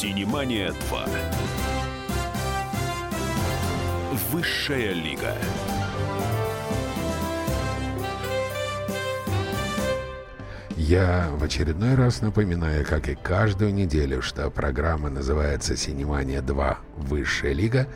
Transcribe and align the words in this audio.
Синемания 0.00 0.72
2. 0.88 1.06
Высшая 4.30 4.94
лига. 4.94 5.34
Я 10.78 11.28
в 11.34 11.44
очередной 11.44 11.96
раз 11.96 12.22
напоминаю, 12.22 12.86
как 12.86 13.10
и 13.10 13.14
каждую 13.14 13.74
неделю, 13.74 14.22
что 14.22 14.50
программа 14.50 15.10
называется 15.10 15.76
«Синемания 15.76 16.40
2. 16.40 16.78
Высшая 16.96 17.52
лига», 17.52 17.86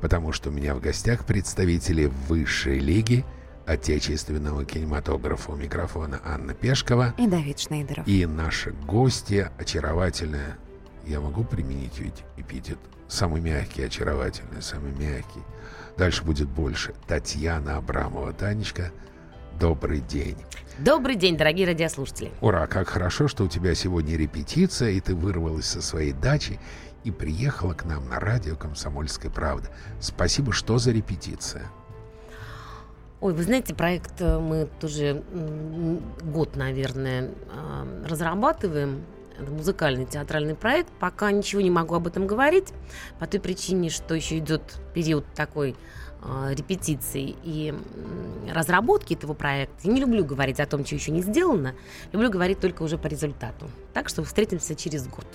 потому 0.00 0.32
что 0.32 0.50
у 0.50 0.52
меня 0.52 0.74
в 0.74 0.80
гостях 0.80 1.24
представители 1.24 2.10
Высшей 2.26 2.80
лиги 2.80 3.24
отечественного 3.64 4.64
кинематографа 4.64 5.52
у 5.52 5.54
микрофона 5.54 6.20
Анна 6.24 6.52
Пешкова 6.52 7.14
И 7.16 7.28
Давид 7.28 7.60
Шнейдеров. 7.60 8.08
и 8.08 8.26
наши 8.26 8.72
гости 8.72 9.48
очаровательная, 9.56 10.58
я 11.06 11.20
могу 11.20 11.44
применить 11.44 11.98
ведь 11.98 12.24
эпитет, 12.36 12.78
самый 13.08 13.40
мягкий, 13.40 13.82
очаровательный, 13.82 14.62
самый 14.62 14.92
мягкий. 14.92 15.42
Дальше 15.96 16.24
будет 16.24 16.48
больше. 16.48 16.94
Татьяна 17.06 17.76
Абрамова. 17.76 18.32
Танечка, 18.32 18.90
добрый 19.58 20.00
день. 20.00 20.36
Добрый 20.78 21.14
день, 21.14 21.36
дорогие 21.36 21.66
радиослушатели. 21.66 22.32
Ура, 22.40 22.66
как 22.66 22.88
хорошо, 22.88 23.28
что 23.28 23.44
у 23.44 23.48
тебя 23.48 23.74
сегодня 23.74 24.16
репетиция, 24.16 24.90
и 24.90 25.00
ты 25.00 25.14
вырвалась 25.14 25.66
со 25.66 25.82
своей 25.82 26.12
дачи 26.12 26.58
и 27.04 27.10
приехала 27.10 27.74
к 27.74 27.84
нам 27.84 28.08
на 28.08 28.18
радио 28.18 28.56
«Комсомольская 28.56 29.30
правда». 29.30 29.68
Спасибо, 30.00 30.52
что 30.52 30.78
за 30.78 30.90
репетиция? 30.90 31.62
Ой, 33.20 33.32
вы 33.32 33.42
знаете, 33.42 33.74
проект 33.74 34.20
э, 34.20 34.38
мы 34.38 34.68
тоже 34.80 35.22
год, 36.22 36.56
наверное, 36.56 37.30
э, 37.30 38.06
разрабатываем. 38.08 39.04
Это 39.38 39.50
музыкальный 39.50 40.06
театральный 40.06 40.54
проект. 40.54 40.90
Пока 41.00 41.30
ничего 41.32 41.60
не 41.60 41.70
могу 41.70 41.94
об 41.94 42.06
этом 42.06 42.26
говорить, 42.26 42.72
по 43.18 43.26
той 43.26 43.40
причине, 43.40 43.90
что 43.90 44.14
еще 44.14 44.38
идет 44.38 44.62
период 44.94 45.24
такой 45.34 45.74
э, 46.22 46.54
репетиции 46.54 47.34
и 47.42 47.74
разработки 48.52 49.14
этого 49.14 49.34
проекта. 49.34 49.74
Я 49.82 49.92
не 49.92 50.00
люблю 50.00 50.24
говорить 50.24 50.60
о 50.60 50.66
том, 50.66 50.84
что 50.86 50.94
еще 50.94 51.10
не 51.10 51.20
сделано. 51.22 51.74
Люблю 52.12 52.30
говорить 52.30 52.60
только 52.60 52.82
уже 52.82 52.96
по 52.96 53.08
результату. 53.08 53.68
Так 53.92 54.08
что 54.08 54.22
встретимся 54.22 54.74
через 54.76 55.06
год. 55.08 55.26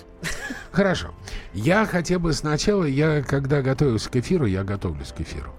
Хорошо. 0.72 1.14
Я 1.52 1.84
хотя 1.84 2.18
бы 2.18 2.32
сначала, 2.32 2.84
я 2.84 3.22
когда 3.22 3.60
готовился 3.62 4.08
к 4.08 4.16
эфиру, 4.16 4.46
я 4.46 4.64
готовлюсь 4.64 5.12
к 5.12 5.20
эфиру. 5.20 5.52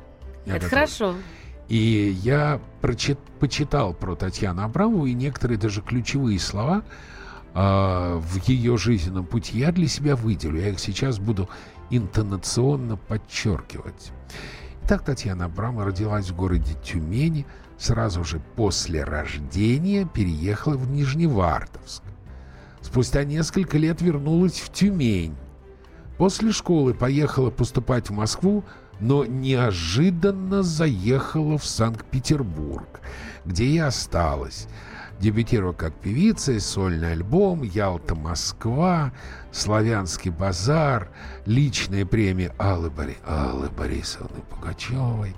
Я 0.45 0.55
Это 0.55 0.65
готовлюсь. 0.65 0.97
хорошо. 0.97 1.15
И 1.67 2.17
я 2.23 2.59
прочит- 2.81 3.19
почитал 3.39 3.93
про 3.93 4.15
Татьяну 4.15 4.63
Абрамову 4.63 5.05
и 5.05 5.13
некоторые 5.13 5.57
даже 5.57 5.81
ключевые 5.81 6.37
слова 6.39 6.83
а, 7.53 8.17
в 8.17 8.47
ее 8.47 8.77
жизненном 8.77 9.25
пути 9.25 9.59
я 9.59 9.71
для 9.71 9.87
себя 9.87 10.15
выделю. 10.15 10.59
Я 10.59 10.69
их 10.69 10.79
сейчас 10.79 11.19
буду 11.19 11.49
интонационно 11.89 12.97
подчеркивать. 12.97 14.11
Итак, 14.85 15.03
Татьяна 15.03 15.45
Абрамова 15.45 15.85
родилась 15.85 16.29
в 16.29 16.35
городе 16.35 16.75
Тюмени. 16.83 17.45
Сразу 17.77 18.23
же 18.23 18.41
после 18.55 19.03
рождения 19.03 20.05
переехала 20.05 20.75
в 20.75 20.89
Нижневартовск. 20.91 22.03
Спустя 22.81 23.23
несколько 23.23 23.77
лет 23.77 24.01
вернулась 24.01 24.59
в 24.59 24.71
Тюмень. 24.71 25.35
После 26.17 26.51
школы 26.51 26.93
поехала 26.93 27.49
поступать 27.49 28.09
в 28.09 28.13
Москву, 28.13 28.63
но 28.99 29.25
неожиданно 29.25 30.61
заехала 30.61 31.57
в 31.57 31.65
Санкт-Петербург, 31.65 33.01
где 33.45 33.65
и 33.65 33.77
осталась. 33.79 34.67
Дебютировала 35.21 35.73
как 35.73 35.93
певица, 35.93 36.59
сольный 36.59 37.11
альбом 37.11 37.61
«Ялта, 37.61 38.15
Москва», 38.15 39.13
«Славянский 39.51 40.31
базар», 40.31 41.09
личная 41.45 42.07
премия 42.07 42.55
Аллы, 42.57 42.89
Бори... 42.89 43.17
Аллы 43.23 43.69
Борисовны 43.69 44.41
Пугачевой, 44.49 45.35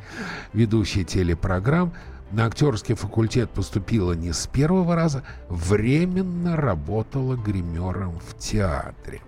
ведущая 0.54 1.04
телепрограмм. 1.04 1.94
На 2.32 2.46
актерский 2.46 2.96
факультет 2.96 3.50
поступила 3.50 4.14
не 4.14 4.32
с 4.32 4.48
первого 4.48 4.96
раза, 4.96 5.24
временно 5.50 6.56
работала 6.56 7.36
гримером 7.36 8.22
в 8.22 8.38
театре. 8.38 9.22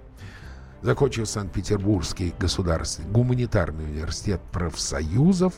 Закончив 0.81 1.27
Санкт-Петербургский 1.27 2.33
государственный 2.39 3.09
гуманитарный 3.09 3.83
университет 3.83 4.39
профсоюзов 4.53 5.55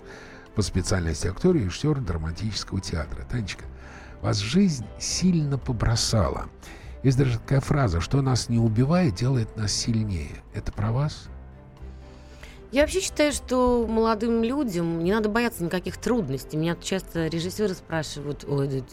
по 0.55 0.63
специальности 0.63 1.27
актер 1.27 1.55
и 1.55 1.65
режиссер 1.65 1.99
драматического 1.99 2.81
театра. 2.81 3.23
Танечка, 3.29 3.65
вас 4.27 4.39
жизнь 4.39 4.85
сильно 4.99 5.57
побросала. 5.57 6.49
Есть 7.01 7.17
даже 7.17 7.39
такая 7.39 7.61
фраза, 7.61 8.01
что 8.01 8.21
нас 8.21 8.49
не 8.49 8.57
убивает, 8.57 9.15
делает 9.15 9.55
нас 9.55 9.71
сильнее. 9.71 10.43
Это 10.53 10.73
про 10.73 10.91
вас? 10.91 11.29
Я 12.73 12.81
вообще 12.81 12.99
считаю, 12.99 13.31
что 13.31 13.87
молодым 13.87 14.43
людям 14.43 15.01
не 15.01 15.13
надо 15.13 15.29
бояться 15.29 15.63
никаких 15.63 15.95
трудностей. 15.95 16.57
Меня 16.57 16.75
часто 16.75 17.27
режиссеры 17.27 17.73
спрашивают, 17.73 18.43
ой, 18.45 18.83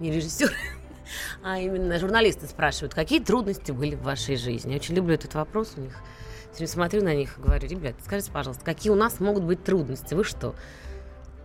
не 0.00 0.10
режиссеры, 0.10 0.54
а 1.44 1.58
именно 1.58 1.98
журналисты 1.98 2.46
спрашивают, 2.46 2.94
какие 2.94 3.20
трудности 3.20 3.72
были 3.72 3.94
в 3.94 4.04
вашей 4.04 4.36
жизни. 4.36 4.70
Я 4.70 4.76
очень 4.76 4.94
люблю 4.94 5.12
этот 5.12 5.34
вопрос 5.34 5.74
у 5.76 5.82
них. 5.82 5.98
Все 6.54 6.66
смотрю 6.66 7.04
на 7.04 7.14
них 7.14 7.36
и 7.36 7.42
говорю, 7.42 7.68
ребята, 7.68 8.02
скажите, 8.02 8.32
пожалуйста, 8.32 8.64
какие 8.64 8.90
у 8.90 8.96
нас 8.96 9.20
могут 9.20 9.44
быть 9.44 9.62
трудности? 9.62 10.14
Вы 10.14 10.24
что? 10.24 10.54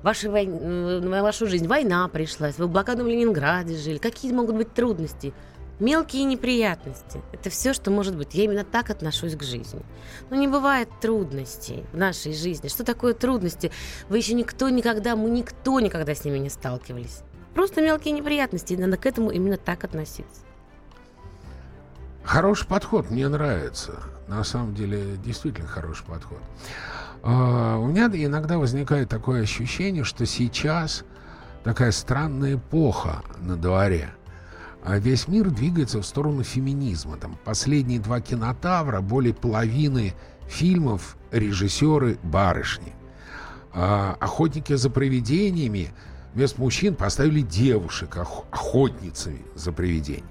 Вашей 0.04 0.30
вой... 0.30 0.46
На 0.46 1.24
вашу 1.24 1.48
жизнь 1.48 1.68
война 1.68 2.08
пришлась, 2.10 2.58
вы 2.58 2.68
в 2.68 2.70
блокадном 2.70 3.08
Ленинграде 3.08 3.76
жили. 3.76 3.98
Какие 3.98 4.34
могут 4.34 4.56
быть 4.56 4.74
трудности? 4.74 5.34
Мелкие 5.80 6.26
неприятности. 6.26 7.22
Это 7.32 7.50
все, 7.50 7.74
что 7.74 7.90
может 7.90 8.16
быть. 8.16 8.36
Я 8.36 8.44
именно 8.44 8.64
так 8.64 8.90
отношусь 8.90 9.36
к 9.36 9.44
жизни. 9.44 9.82
Но 10.30 10.36
не 10.36 10.48
бывает 10.48 10.90
трудностей 11.02 11.84
в 11.92 11.98
нашей 11.98 12.34
жизни. 12.34 12.68
Что 12.68 12.84
такое 12.84 13.14
трудности? 13.14 13.72
Вы 14.10 14.18
еще 14.18 14.34
никто 14.34 14.70
никогда, 14.70 15.16
мы 15.16 15.30
никто 15.30 15.80
никогда 15.80 16.14
с 16.14 16.24
ними 16.26 16.38
не 16.38 16.50
сталкивались. 16.50 17.22
Просто 17.56 17.82
мелкие 17.82 18.14
неприятности, 18.14 18.74
и 18.74 18.78
надо 18.78 18.98
к 18.98 19.06
этому 19.06 19.32
именно 19.32 19.58
так 19.58 19.84
относиться. 19.84 20.42
Хороший 22.24 22.68
подход, 22.68 23.10
мне 23.10 23.28
нравится. 23.28 23.94
На 24.28 24.44
самом 24.44 24.76
деле, 24.76 25.18
действительно 25.24 25.68
хороший 25.68 26.06
подход. 26.06 26.40
А, 27.24 27.78
У 27.78 27.88
меня 27.88 28.08
иногда 28.14 28.58
возникает 28.58 29.10
такое 29.10 29.44
ощущение, 29.44 30.04
что 30.04 30.26
сейчас 30.26 31.04
такая 31.64 31.92
странная 31.92 32.56
эпоха 32.56 33.22
на 33.40 33.56
дворе. 33.56 34.10
А 34.84 34.98
весь 35.00 35.30
мир 35.30 35.50
двигается 35.50 36.02
в 36.02 36.06
сторону 36.06 36.44
феминизма. 36.44 37.16
Там 37.18 37.38
последние 37.46 38.00
два 38.00 38.20
кинотавра, 38.20 39.00
более 39.00 39.34
половины 39.34 40.14
фильмов 40.48 41.16
режиссеры 41.32 42.18
барышни. 42.22 42.94
А 43.74 44.18
охотники 44.20 44.74
за 44.76 44.90
привидениями 44.90 45.94
вместо 46.34 46.60
мужчин 46.60 46.96
поставили 46.96 47.40
девушек 47.42 48.18
ох- 48.18 48.46
охотницами 48.52 49.42
за 49.56 49.72
привидениями. 49.72 50.28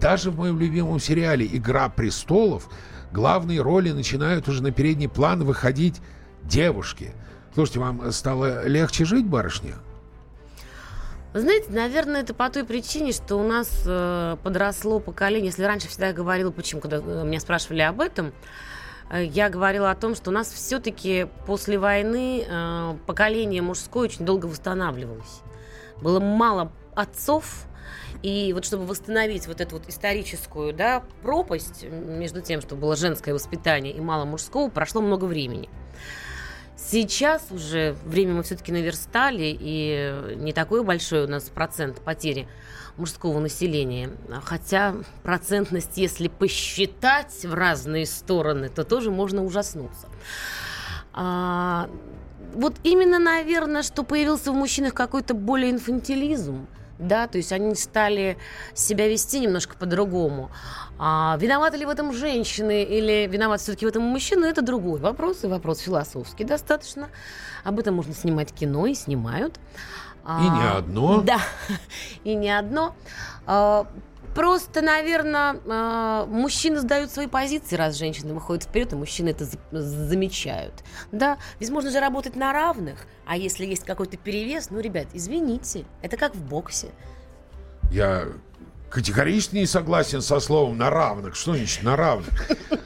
Даже 0.00 0.30
в 0.30 0.36
моем 0.36 0.58
любимом 0.58 0.98
сериале 1.00 1.46
«Игра 1.50 1.88
престолов» 1.88 2.68
главные 3.12 3.60
роли 3.60 3.90
начинают 3.90 4.48
уже 4.48 4.62
на 4.62 4.70
передний 4.70 5.08
план 5.08 5.44
выходить 5.44 6.00
девушки. 6.42 7.12
Слушайте, 7.54 7.80
вам 7.80 8.12
стало 8.12 8.66
легче 8.66 9.04
жить, 9.04 9.26
барышня? 9.26 9.74
Знаете, 11.34 11.70
наверное, 11.70 12.22
это 12.22 12.32
по 12.32 12.48
той 12.48 12.64
причине, 12.64 13.12
что 13.12 13.36
у 13.36 13.46
нас 13.46 13.82
э, 13.84 14.36
подросло 14.42 14.98
поколение. 14.98 15.46
Если 15.46 15.62
раньше 15.62 15.88
всегда 15.88 16.08
я 16.08 16.12
говорила, 16.12 16.50
почему, 16.50 16.80
когда 16.80 16.98
э, 16.98 17.24
меня 17.24 17.38
спрашивали 17.38 17.82
об 17.82 18.00
этом, 18.00 18.32
э, 19.10 19.24
я 19.24 19.50
говорила 19.50 19.90
о 19.90 19.94
том, 19.94 20.14
что 20.14 20.30
у 20.30 20.32
нас 20.32 20.50
все-таки 20.50 21.26
после 21.46 21.78
войны 21.78 22.46
э, 22.48 22.96
поколение 23.06 23.60
мужское 23.60 24.04
очень 24.04 24.24
долго 24.24 24.46
восстанавливалось. 24.46 25.42
Было 26.00 26.18
мало 26.18 26.72
отцов, 26.94 27.67
и 28.22 28.52
вот 28.52 28.64
чтобы 28.64 28.86
восстановить 28.86 29.46
вот 29.46 29.60
эту 29.60 29.76
вот 29.76 29.88
историческую 29.88 30.72
да, 30.72 31.02
пропасть 31.22 31.84
между 31.84 32.40
тем, 32.40 32.60
что 32.60 32.74
было 32.76 32.96
женское 32.96 33.32
воспитание 33.32 33.92
и 33.92 34.00
мало 34.00 34.24
мужского, 34.24 34.68
прошло 34.68 35.00
много 35.00 35.24
времени. 35.24 35.68
Сейчас 36.76 37.48
уже 37.50 37.96
время 38.04 38.34
мы 38.34 38.42
все-таки 38.44 38.72
наверстали, 38.72 39.56
и 39.58 40.34
не 40.36 40.52
такой 40.52 40.84
большой 40.84 41.24
у 41.24 41.28
нас 41.28 41.44
процент 41.44 42.00
потери 42.00 42.48
мужского 42.96 43.38
населения. 43.40 44.10
Хотя 44.42 44.94
процентность, 45.22 45.96
если 45.98 46.28
посчитать 46.28 47.44
в 47.44 47.52
разные 47.52 48.06
стороны, 48.06 48.68
то 48.68 48.84
тоже 48.84 49.10
можно 49.10 49.44
ужаснуться. 49.44 50.08
А, 51.12 51.90
вот 52.54 52.76
именно, 52.84 53.18
наверное, 53.18 53.82
что 53.82 54.02
появился 54.02 54.52
в 54.52 54.54
мужчинах 54.54 54.94
какой-то 54.94 55.34
более 55.34 55.70
инфантилизм, 55.70 56.66
да, 56.98 57.26
то 57.28 57.38
есть 57.38 57.52
они 57.52 57.74
стали 57.74 58.36
себя 58.74 59.08
вести 59.08 59.40
немножко 59.40 59.76
по-другому. 59.76 60.50
А 60.98 61.36
виноваты 61.40 61.76
ли 61.76 61.86
в 61.86 61.88
этом 61.88 62.12
женщины 62.12 62.82
или 62.82 63.28
виноват 63.30 63.60
все-таки 63.60 63.86
в 63.86 63.88
этом 63.88 64.02
мужчина, 64.02 64.46
это 64.46 64.62
другой 64.62 64.98
вопрос, 64.98 65.44
и 65.44 65.46
вопрос 65.46 65.78
философский 65.78 66.44
достаточно. 66.44 67.08
Об 67.64 67.78
этом 67.78 67.94
можно 67.94 68.14
снимать 68.14 68.52
кино, 68.52 68.86
и 68.86 68.94
снимают. 68.94 69.58
И 70.24 70.42
не 70.42 70.62
А, 70.62 70.78
одно. 70.78 71.22
Да, 71.22 71.40
и 72.24 72.34
не 72.34 72.50
одно. 72.50 72.94
А, 73.46 73.86
Просто, 74.34 74.82
наверное, 74.82 76.26
мужчины 76.26 76.78
сдают 76.80 77.10
свои 77.10 77.26
позиции, 77.26 77.76
раз 77.76 77.96
женщины 77.96 78.34
выходят 78.34 78.64
вперед, 78.64 78.92
и 78.92 78.96
мужчины 78.96 79.30
это 79.30 79.46
замечают. 79.72 80.84
Да, 81.10 81.38
ведь 81.58 81.70
можно 81.70 81.90
же 81.90 81.98
работать 81.98 82.36
на 82.36 82.52
равных, 82.52 83.06
а 83.26 83.36
если 83.36 83.66
есть 83.66 83.84
какой-то 83.84 84.16
перевес, 84.16 84.70
ну, 84.70 84.80
ребят, 84.80 85.08
извините, 85.12 85.84
это 86.02 86.16
как 86.16 86.34
в 86.34 86.42
боксе. 86.42 86.88
Я 87.90 88.28
категорически 88.90 89.56
не 89.56 89.66
согласен 89.66 90.22
со 90.22 90.40
словом 90.40 90.78
«на 90.78 90.90
равных». 90.90 91.34
Что 91.34 91.54
значит 91.54 91.82
«на 91.82 91.96
равных»? 91.96 92.28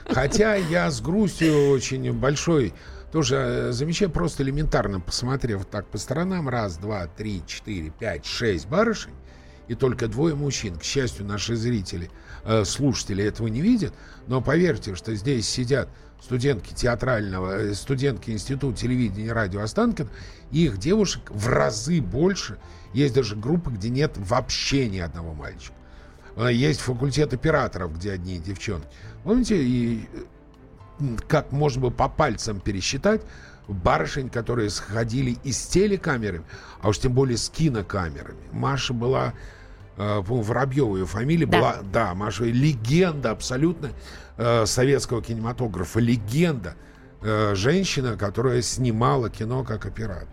Хотя 0.08 0.54
я 0.54 0.90
с 0.90 1.00
грустью 1.00 1.70
очень 1.70 2.12
большой 2.12 2.74
тоже 3.12 3.36
э, 3.36 3.72
замечаю, 3.72 4.10
просто 4.10 4.42
элементарно 4.42 4.98
посмотрев 5.00 5.64
так 5.66 5.86
по 5.86 5.98
сторонам, 5.98 6.48
раз, 6.48 6.78
два, 6.78 7.06
три, 7.06 7.42
четыре, 7.46 7.90
пять, 7.90 8.24
шесть 8.24 8.66
барышень, 8.66 9.12
и 9.68 9.74
только 9.74 10.08
двое 10.08 10.34
мужчин. 10.34 10.76
К 10.78 10.82
счастью, 10.82 11.26
наши 11.26 11.56
зрители, 11.56 12.10
э, 12.44 12.64
слушатели 12.64 13.24
этого 13.24 13.48
не 13.48 13.60
видят, 13.60 13.94
но 14.26 14.40
поверьте, 14.40 14.94
что 14.94 15.14
здесь 15.14 15.48
сидят 15.48 15.88
студентки 16.20 16.72
театрального, 16.72 17.58
э, 17.58 17.74
студентки 17.74 18.30
Института 18.30 18.78
телевидения 18.78 19.26
и 19.26 19.30
радио 19.30 19.60
Останкин, 19.60 20.08
их 20.50 20.78
девушек 20.78 21.30
в 21.30 21.48
разы 21.48 22.00
больше. 22.00 22.58
Есть 22.92 23.14
даже 23.14 23.36
группы, 23.36 23.70
где 23.70 23.88
нет 23.88 24.12
вообще 24.16 24.88
ни 24.88 24.98
одного 24.98 25.34
мальчика. 25.34 25.74
Э, 26.36 26.52
есть 26.52 26.80
факультет 26.80 27.34
операторов, 27.34 27.96
где 27.96 28.12
одни 28.12 28.38
девчонки. 28.38 28.88
Помните, 29.24 29.62
и 29.62 30.08
как 31.28 31.52
можно 31.52 31.82
бы 31.82 31.90
по 31.90 32.08
пальцам 32.08 32.60
пересчитать 32.60 33.22
барышень, 33.68 34.28
которые 34.28 34.70
сходили 34.70 35.38
из 35.44 35.60
телекамеры, 35.66 36.42
а 36.80 36.88
уж 36.88 36.98
тем 36.98 37.12
более 37.12 37.36
с 37.36 37.48
кинокамерами. 37.48 38.48
Маша 38.52 38.92
была, 38.92 39.34
э, 39.96 40.20
Воробьева 40.20 40.96
ее 40.96 41.06
фамилия 41.06 41.46
да. 41.46 41.58
была, 41.58 41.76
да, 41.92 42.14
Маша 42.14 42.44
легенда 42.44 43.30
абсолютно 43.30 43.90
э, 44.36 44.66
советского 44.66 45.22
кинематографа, 45.22 46.00
легенда. 46.00 46.74
Э, 47.22 47.54
женщина, 47.54 48.16
которая 48.16 48.62
снимала 48.62 49.30
кино 49.30 49.62
как 49.62 49.86
оператор. 49.86 50.28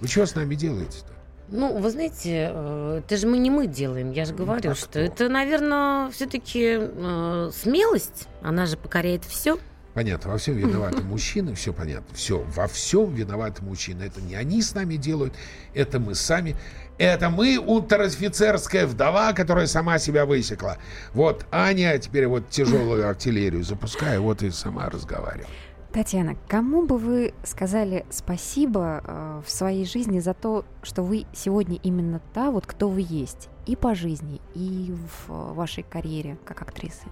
Вы 0.00 0.08
что 0.08 0.26
с 0.26 0.34
нами 0.34 0.54
делаете-то? 0.54 1.12
Ну, 1.48 1.78
вы 1.78 1.90
знаете, 1.90 2.50
э, 2.52 3.00
это 3.04 3.16
же 3.16 3.26
мы 3.26 3.38
не 3.38 3.50
мы 3.50 3.66
делаем. 3.66 4.10
Я 4.12 4.26
же 4.26 4.32
ну, 4.32 4.44
говорю, 4.44 4.72
а 4.72 4.74
что 4.74 4.88
кто? 4.88 4.98
это, 4.98 5.28
наверное, 5.28 6.10
все-таки 6.10 6.78
э, 6.80 7.50
смелость. 7.54 8.28
Она 8.42 8.66
же 8.66 8.76
покоряет 8.76 9.24
все. 9.24 9.58
Понятно, 9.96 10.32
во 10.32 10.36
всем 10.36 10.56
виноваты 10.56 11.00
мужчины, 11.02 11.54
все 11.54 11.72
понятно. 11.72 12.14
Все, 12.14 12.44
во 12.54 12.68
всем 12.68 13.14
виноваты 13.14 13.64
мужчины. 13.64 14.02
Это 14.02 14.20
не 14.20 14.34
они 14.34 14.60
с 14.60 14.74
нами 14.74 14.96
делают, 14.96 15.32
это 15.72 15.98
мы 15.98 16.14
сами. 16.14 16.54
Это 16.98 17.30
мы, 17.30 17.58
унтер-офицерская 17.58 18.86
вдова, 18.86 19.32
которая 19.32 19.66
сама 19.66 19.98
себя 19.98 20.26
высекла. 20.26 20.76
Вот 21.14 21.46
Аня 21.50 21.98
теперь 21.98 22.26
вот 22.26 22.50
тяжелую 22.50 23.08
артиллерию 23.08 23.64
запуская, 23.64 24.20
вот 24.20 24.42
и 24.42 24.50
сама 24.50 24.90
разговаривает. 24.90 25.48
Татьяна, 25.94 26.36
кому 26.46 26.84
бы 26.84 26.98
вы 26.98 27.32
сказали 27.42 28.04
спасибо 28.10 29.02
э, 29.02 29.42
в 29.46 29.50
своей 29.50 29.86
жизни 29.86 30.20
за 30.20 30.34
то, 30.34 30.66
что 30.82 31.02
вы 31.02 31.24
сегодня 31.32 31.78
именно 31.82 32.20
та, 32.34 32.50
вот 32.50 32.66
кто 32.66 32.90
вы 32.90 33.06
есть, 33.08 33.48
и 33.64 33.76
по 33.76 33.94
жизни, 33.94 34.42
и 34.54 34.94
в 35.26 35.32
э, 35.32 35.52
вашей 35.54 35.84
карьере 35.84 36.36
как 36.44 36.60
актрисы? 36.60 37.06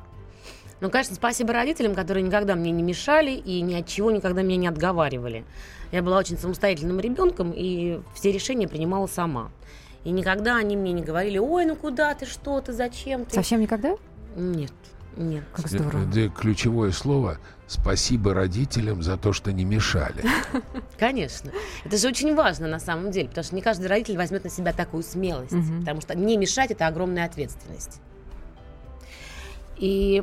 Ну, 0.85 0.91
конечно, 0.91 1.15
спасибо 1.15 1.55
родителям, 1.55 1.95
которые 1.95 2.23
никогда 2.23 2.55
мне 2.55 2.71
не 2.71 2.83
мешали 2.83 3.31
и 3.31 3.63
ни 3.63 3.73
от 3.73 3.89
чего 3.89 4.11
никогда 4.11 4.43
меня 4.43 4.59
не 4.59 4.67
отговаривали. 4.67 5.47
Я 5.93 6.03
была 6.03 6.19
очень 6.19 6.37
самостоятельным 6.37 7.01
ребенком 7.01 7.55
и 7.57 8.01
все 8.15 8.31
решения 8.31 8.69
принимала 8.69 9.07
сама. 9.07 9.51
И 10.05 10.11
никогда 10.11 10.57
они 10.59 10.77
мне 10.77 10.93
не 10.93 11.01
говорили, 11.01 11.39
ой, 11.39 11.65
ну 11.65 11.75
куда 11.75 12.13
ты, 12.15 12.27
что 12.27 12.61
ты, 12.61 12.75
зачем 12.75 13.25
ты. 13.25 13.35
Совсем 13.35 13.63
никогда? 13.63 13.97
Нет. 14.37 14.75
Нет. 15.17 15.45
Как 15.55 15.69
здорово. 15.69 16.05
Где 16.05 16.29
ключевое 16.29 16.91
слово 16.91 17.39
«спасибо 17.67 18.35
родителям 18.35 19.03
за 19.03 19.17
то, 19.17 19.33
что 19.33 19.55
не 19.55 19.65
мешали». 19.65 20.23
Конечно. 20.99 21.51
Это 21.85 21.97
же 21.97 22.09
очень 22.09 22.35
важно 22.35 22.69
на 22.69 22.79
самом 22.79 23.11
деле, 23.11 23.29
потому 23.31 23.43
что 23.43 23.55
не 23.55 23.63
каждый 23.63 23.87
родитель 23.87 24.19
возьмет 24.19 24.45
на 24.45 24.51
себя 24.51 24.75
такую 24.75 25.03
смелость, 25.03 25.55
потому 25.81 26.03
что 26.03 26.15
не 26.15 26.37
мешать– 26.37 26.71
это 26.73 26.87
огромная 26.89 27.25
ответственность. 27.25 28.03
И 29.77 30.23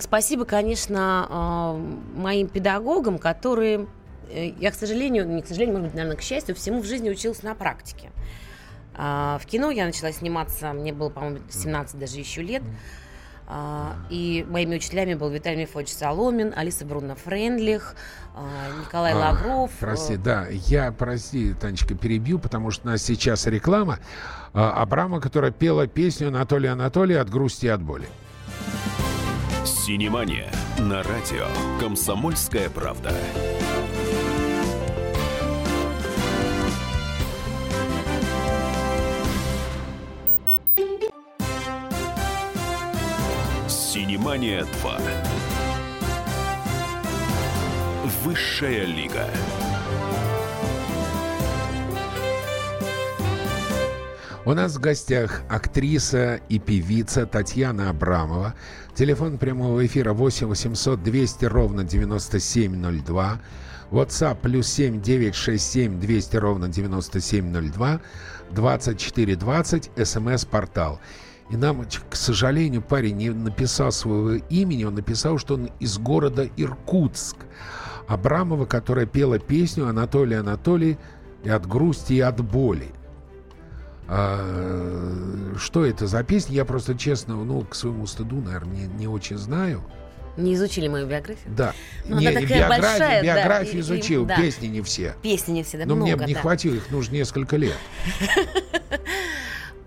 спасибо, 0.00 0.44
конечно, 0.44 1.26
э, 1.28 2.18
моим 2.18 2.48
педагогам, 2.48 3.18
которые, 3.18 3.86
э, 4.30 4.52
я, 4.58 4.70
к 4.70 4.74
сожалению, 4.74 5.28
не 5.28 5.42
к 5.42 5.46
сожалению, 5.46 5.76
может 5.76 5.88
быть, 5.88 5.94
наверное, 5.96 6.16
к 6.16 6.22
счастью, 6.22 6.54
всему 6.54 6.80
в 6.80 6.86
жизни 6.86 7.10
училась 7.10 7.42
на 7.42 7.54
практике. 7.54 8.10
Э, 8.96 9.38
в 9.40 9.46
кино 9.46 9.70
я 9.70 9.84
начала 9.84 10.12
сниматься, 10.12 10.72
мне 10.72 10.92
было, 10.92 11.10
по-моему, 11.10 11.38
17 11.50 11.98
даже 11.98 12.18
еще 12.18 12.42
лет. 12.42 12.62
А, 13.52 13.96
и 14.10 14.46
моими 14.48 14.76
учителями 14.76 15.14
был 15.14 15.28
Виталий 15.28 15.62
Мефодович 15.62 15.92
Соломин, 15.92 16.54
Алиса 16.54 16.86
Бруно 16.86 17.16
Френдлих, 17.16 17.96
а, 18.36 18.46
Николай 18.80 19.12
а, 19.12 19.16
Лавров. 19.16 19.72
Прости, 19.80 20.16
да, 20.16 20.46
я, 20.48 20.92
прости, 20.92 21.52
Танечка, 21.54 21.96
перебью, 21.96 22.38
потому 22.38 22.70
что 22.70 22.86
у 22.86 22.92
нас 22.92 23.02
сейчас 23.02 23.46
реклама 23.46 23.98
Абрама, 24.52 25.20
которая 25.20 25.50
пела 25.50 25.88
песню 25.88 26.28
Анатолия 26.28 26.70
Анатолия 26.70 27.18
«От 27.18 27.28
грусти 27.28 27.66
и 27.66 27.70
от 27.70 27.82
боли». 27.82 28.06
Синемания 29.64 30.50
на 30.78 31.02
радио 31.02 31.46
«Комсомольская 31.78 32.70
правда». 32.70 33.12
Синемания 43.68 44.64
2. 44.64 44.98
Высшая 48.24 48.84
лига. 48.86 49.28
У 54.46 54.54
нас 54.54 54.76
в 54.76 54.80
гостях 54.80 55.42
актриса 55.50 56.40
и 56.48 56.58
певица 56.58 57.26
Татьяна 57.26 57.90
Абрамова. 57.90 58.54
Телефон 58.94 59.36
прямого 59.36 59.84
эфира 59.84 60.14
8 60.14 60.46
800 60.46 61.02
200 61.02 61.44
ровно 61.44 61.84
9702. 61.84 63.38
WhatsApp 63.90 64.38
плюс 64.40 64.66
7 64.68 65.02
967 65.02 66.00
200 66.00 66.36
ровно 66.36 66.68
9702. 66.68 68.00
2420 68.50 69.90
смс-портал. 70.04 71.00
И 71.50 71.56
нам, 71.56 71.84
к 72.08 72.16
сожалению, 72.16 72.80
парень 72.80 73.16
не 73.18 73.30
написал 73.30 73.92
своего 73.92 74.42
имени, 74.48 74.84
он 74.84 74.94
написал, 74.94 75.36
что 75.36 75.54
он 75.54 75.68
из 75.80 75.98
города 75.98 76.48
Иркутск. 76.56 77.36
Абрамова, 78.08 78.64
которая 78.64 79.04
пела 79.04 79.38
песню 79.38 79.86
Анатолий 79.86 80.36
Анатолий 80.36 80.96
и 81.44 81.50
от 81.50 81.66
грусти 81.66 82.14
и 82.14 82.20
от 82.20 82.40
боли. 82.40 82.88
А, 84.12 85.54
что 85.56 85.86
это 85.86 86.08
за 86.08 86.24
песня? 86.24 86.56
Я 86.56 86.64
просто 86.64 86.96
честно, 86.96 87.36
ну, 87.36 87.60
к 87.62 87.76
своему 87.76 88.06
стыду, 88.06 88.40
наверное, 88.40 88.74
не, 88.74 88.86
не 88.86 89.06
очень 89.06 89.38
знаю. 89.38 89.84
Не 90.36 90.54
изучили 90.54 90.88
мою 90.88 91.06
биографию? 91.06 91.54
Да. 91.54 91.74
Ну, 92.06 92.18
не, 92.18 92.26
она 92.26 92.40
такая 92.40 92.58
биографию, 92.58 92.82
большая, 92.82 93.22
биографию 93.22 93.74
да, 93.74 93.80
изучил, 93.80 94.24
и, 94.24 94.26
да. 94.26 94.36
песни 94.36 94.66
не 94.66 94.82
все. 94.82 95.14
Песни 95.22 95.52
не 95.52 95.62
все, 95.62 95.78
да, 95.78 95.86
Но 95.86 95.94
много, 95.94 96.06
мне 96.08 96.16
бы 96.16 96.24
не 96.24 96.34
да. 96.34 96.40
хватило, 96.40 96.74
их 96.74 96.90
нужно 96.90 97.14
несколько 97.14 97.56
лет. 97.56 97.76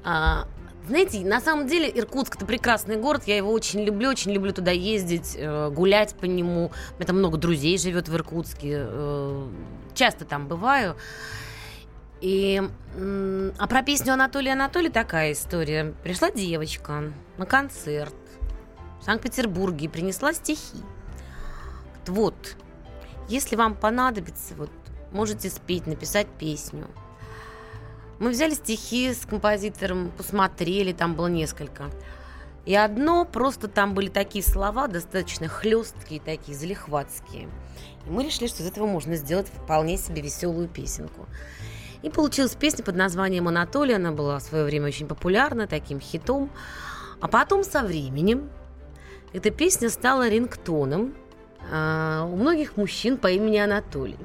А, 0.05 0.49
знаете, 0.85 1.19
на 1.21 1.39
самом 1.39 1.65
деле 1.65 1.89
Иркутск 1.89 2.35
это 2.35 2.45
прекрасный 2.45 2.97
город, 2.97 3.23
я 3.25 3.37
его 3.37 3.53
очень 3.53 3.85
люблю, 3.85 4.09
очень 4.09 4.33
люблю 4.33 4.51
туда 4.51 4.71
ездить, 4.71 5.33
э, 5.37 5.69
гулять 5.69 6.13
по 6.15 6.25
нему. 6.25 6.71
У 6.91 6.95
меня 6.97 7.07
там 7.07 7.19
много 7.19 7.37
друзей 7.37 7.77
живет 7.77 8.09
в 8.09 8.15
Иркутске, 8.15 8.79
э, 8.89 9.47
часто 9.93 10.25
там 10.25 10.49
бываю. 10.49 10.97
И, 12.23 12.61
а 13.59 13.67
про 13.67 13.83
песню 13.83 14.13
Анатолия 14.13 14.53
Анатолий 14.53 14.87
такая 14.87 15.33
история. 15.33 15.93
Пришла 16.05 16.31
девочка 16.31 17.11
на 17.37 17.45
концерт 17.45 18.15
в 19.01 19.03
Санкт-Петербурге 19.03 19.85
и 19.85 19.89
принесла 19.89 20.31
стихи. 20.31 20.77
Вот, 22.07 22.55
если 23.27 23.57
вам 23.57 23.75
понадобится, 23.75 24.55
вот, 24.55 24.69
можете 25.11 25.49
спеть, 25.49 25.85
написать 25.85 26.27
песню. 26.39 26.87
Мы 28.19 28.29
взяли 28.29 28.53
стихи 28.53 29.13
с 29.13 29.25
композитором, 29.25 30.09
посмотрели, 30.17 30.93
там 30.93 31.15
было 31.15 31.27
несколько. 31.27 31.91
И 32.65 32.73
одно, 32.73 33.25
просто 33.25 33.67
там 33.67 33.93
были 33.93 34.07
такие 34.07 34.45
слова, 34.45 34.87
достаточно 34.87 35.49
хлесткие, 35.49 36.21
такие 36.21 36.57
залихватские. 36.57 37.49
И 38.05 38.09
мы 38.09 38.23
решили, 38.23 38.47
что 38.47 38.63
из 38.63 38.67
этого 38.67 38.87
можно 38.87 39.17
сделать 39.17 39.49
вполне 39.49 39.97
себе 39.97 40.21
веселую 40.21 40.69
песенку. 40.69 41.27
И 42.03 42.09
получилась 42.09 42.53
песня 42.53 42.83
под 42.83 42.97
названием 42.97 43.47
«Анатолий». 43.47 43.95
Она 43.95 44.11
была 44.11 44.37
в 44.39 44.43
свое 44.43 44.65
время 44.65 44.87
очень 44.87 45.07
популярна, 45.07 45.67
таким 45.67 46.01
хитом. 46.01 46.51
А 47.21 47.29
потом 47.29 47.63
со 47.63 47.81
временем 47.81 48.49
эта 49.31 49.49
песня 49.49 49.89
стала 49.89 50.27
рингтоном 50.27 51.15
э, 51.71 52.27
у 52.29 52.35
многих 52.35 52.75
мужчин 52.75 53.17
по 53.17 53.27
имени 53.31 53.57
Анатолий. 53.57 54.19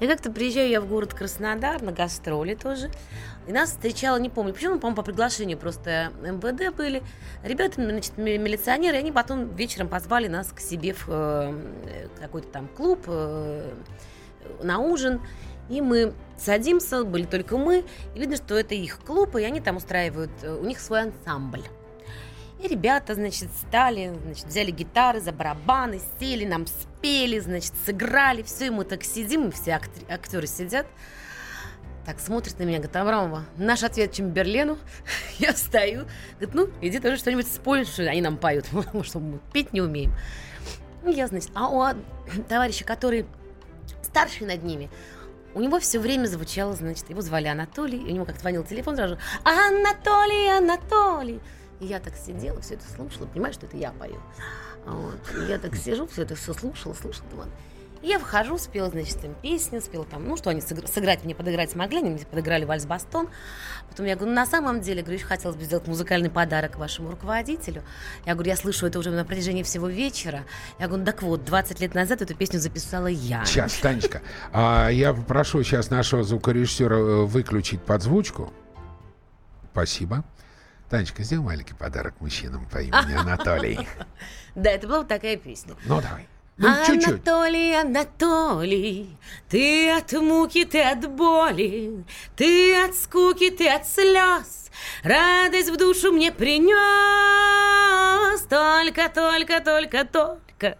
И 0.00 0.08
как-то 0.08 0.30
приезжаю 0.30 0.68
я 0.68 0.80
в 0.80 0.88
город 0.88 1.14
Краснодар 1.14 1.80
на 1.80 1.92
гастроли 1.92 2.56
тоже. 2.56 2.90
И 3.46 3.52
нас 3.52 3.70
встречала, 3.70 4.16
не 4.16 4.28
помню, 4.28 4.52
почему, 4.52 4.80
по-моему, 4.80 4.96
по 4.96 5.02
приглашению 5.02 5.56
просто 5.56 6.10
МВД 6.20 6.74
были. 6.76 7.00
Ребята, 7.44 7.74
значит, 7.76 8.18
милиционеры, 8.18 8.96
они 8.96 9.12
потом 9.12 9.54
вечером 9.54 9.86
позвали 9.86 10.26
нас 10.26 10.48
к 10.48 10.58
себе 10.58 10.94
в 10.94 11.04
э, 11.06 12.08
какой-то 12.20 12.48
там 12.48 12.66
клуб 12.66 13.04
э, 13.06 13.72
на 14.64 14.80
ужин. 14.80 15.20
И 15.68 15.80
мы 15.80 16.12
садимся, 16.38 17.04
были 17.04 17.24
только 17.24 17.56
мы, 17.56 17.84
и 18.14 18.18
видно, 18.18 18.36
что 18.36 18.54
это 18.54 18.74
их 18.74 19.00
клуб, 19.00 19.36
и 19.36 19.44
они 19.44 19.60
там 19.60 19.76
устраивают, 19.76 20.30
э, 20.42 20.54
у 20.54 20.64
них 20.64 20.78
свой 20.78 21.02
ансамбль. 21.02 21.62
И 22.62 22.68
ребята, 22.68 23.14
значит, 23.14 23.48
стали, 23.66 24.12
значит, 24.24 24.46
взяли 24.46 24.70
гитары 24.70 25.20
за 25.20 25.32
барабаны, 25.32 26.00
сели, 26.18 26.44
нам 26.44 26.66
спели, 26.66 27.38
значит, 27.38 27.72
сыграли, 27.84 28.42
все, 28.42 28.66
и 28.66 28.70
мы 28.70 28.84
так 28.84 29.04
сидим, 29.04 29.48
и 29.48 29.50
все 29.50 29.72
актер, 29.72 30.02
актеры 30.08 30.46
сидят, 30.46 30.86
так 32.04 32.20
смотрит 32.20 32.58
на 32.58 32.64
меня, 32.64 32.78
говорит, 32.78 32.96
Аврамова, 32.96 33.44
наш 33.56 33.82
ответ 33.82 34.12
Чемберлену. 34.12 34.78
Я 35.38 35.52
стою, 35.54 36.06
говорит, 36.38 36.54
ну, 36.54 36.68
иди 36.82 36.98
тоже 36.98 37.16
что-нибудь 37.16 37.46
спой, 37.46 37.84
что 37.84 38.02
они 38.02 38.20
нам 38.20 38.36
поют, 38.36 38.66
потому 38.72 39.04
что 39.04 39.20
мы 39.20 39.40
петь 39.52 39.72
не 39.72 39.80
умеем. 39.80 40.12
И 41.06 41.10
я, 41.10 41.26
значит, 41.26 41.50
а 41.54 41.68
у 41.68 41.84
товарища, 42.48 42.84
который 42.84 43.26
старший 44.02 44.46
над 44.46 44.62
ними, 44.62 44.90
у 45.54 45.60
него 45.60 45.78
все 45.80 45.98
время 45.98 46.26
звучало, 46.26 46.74
значит, 46.74 47.08
его 47.10 47.20
звали 47.20 47.46
Анатолий, 47.46 47.98
и 47.98 48.10
у 48.10 48.14
него 48.14 48.24
как 48.24 48.38
звонил 48.38 48.64
телефон 48.64 48.96
сразу, 48.96 49.18
Анатолий, 49.44 50.50
Анатолий. 50.56 51.40
И 51.80 51.86
я 51.86 52.00
так 52.00 52.16
сидела, 52.16 52.60
все 52.60 52.74
это 52.74 52.84
слушала, 52.94 53.26
понимаю, 53.26 53.52
что 53.52 53.66
это 53.66 53.76
я 53.76 53.92
пою. 53.92 54.20
Вот. 54.86 55.18
И 55.36 55.48
я 55.48 55.58
так 55.58 55.74
сижу, 55.76 56.06
все 56.06 56.22
это 56.22 56.34
все 56.34 56.52
слушала, 56.52 56.94
слушала, 56.94 57.28
думаю, 57.30 57.50
я 58.04 58.18
вхожу, 58.18 58.58
спела, 58.58 58.90
значит, 58.90 59.24
им 59.24 59.34
песню, 59.34 59.80
спела 59.80 60.04
там, 60.04 60.26
ну, 60.26 60.36
что 60.36 60.50
они 60.50 60.60
сыграть 60.60 61.24
мне 61.24 61.34
подыграть 61.34 61.70
смогли, 61.70 61.98
они 61.98 62.10
мне 62.10 62.24
подыграли 62.24 62.64
вальс-бастон. 62.64 63.28
Потом 63.88 64.06
я 64.06 64.14
говорю, 64.14 64.30
ну, 64.30 64.36
на 64.36 64.46
самом 64.46 64.80
деле, 64.80 65.02
говорю, 65.02 65.18
еще 65.18 65.26
хотелось 65.26 65.56
бы 65.56 65.64
сделать 65.64 65.86
музыкальный 65.86 66.30
подарок 66.30 66.76
вашему 66.76 67.10
руководителю. 67.10 67.82
Я 68.26 68.34
говорю, 68.34 68.50
я 68.50 68.56
слышу 68.56 68.86
это 68.86 68.98
уже 68.98 69.10
на 69.10 69.24
протяжении 69.24 69.62
всего 69.62 69.88
вечера. 69.88 70.44
Я 70.78 70.86
говорю, 70.86 71.04
ну, 71.04 71.06
так 71.06 71.22
вот, 71.22 71.44
20 71.44 71.80
лет 71.80 71.94
назад 71.94 72.20
эту 72.20 72.34
песню 72.34 72.60
записала 72.60 73.06
я. 73.06 73.44
Сейчас, 73.44 73.74
Танечка, 73.74 74.20
а, 74.52 74.88
я 74.88 75.14
попрошу 75.14 75.62
сейчас 75.62 75.90
нашего 75.90 76.22
звукорежиссера 76.22 76.96
э, 76.96 77.24
выключить 77.24 77.82
подзвучку. 77.82 78.52
Спасибо. 79.72 80.24
Танечка, 80.90 81.22
сделай 81.22 81.44
маленький 81.44 81.74
подарок 81.74 82.20
мужчинам 82.20 82.66
по 82.66 82.78
имени 82.78 83.14
Анатолий. 83.14 83.88
Да, 84.54 84.70
это 84.70 84.86
была 84.86 85.02
такая 85.02 85.36
песня. 85.36 85.74
Ну, 85.84 86.00
давай. 86.00 86.28
Ну, 86.56 86.68
Анатолий, 86.68 87.74
Анатолий, 87.74 89.18
ты 89.50 89.90
от 89.90 90.12
муки, 90.12 90.64
ты 90.64 90.82
от 90.82 91.10
боли, 91.10 92.04
ты 92.36 92.76
от 92.76 92.94
скуки, 92.94 93.50
ты 93.50 93.68
от 93.68 93.88
слез, 93.88 94.70
радость 95.02 95.70
в 95.70 95.76
душу 95.76 96.12
мне 96.12 96.30
принес. 96.30 96.74
Только, 98.42 99.10
только, 99.12 99.60
только, 99.60 100.04
только, 100.04 100.78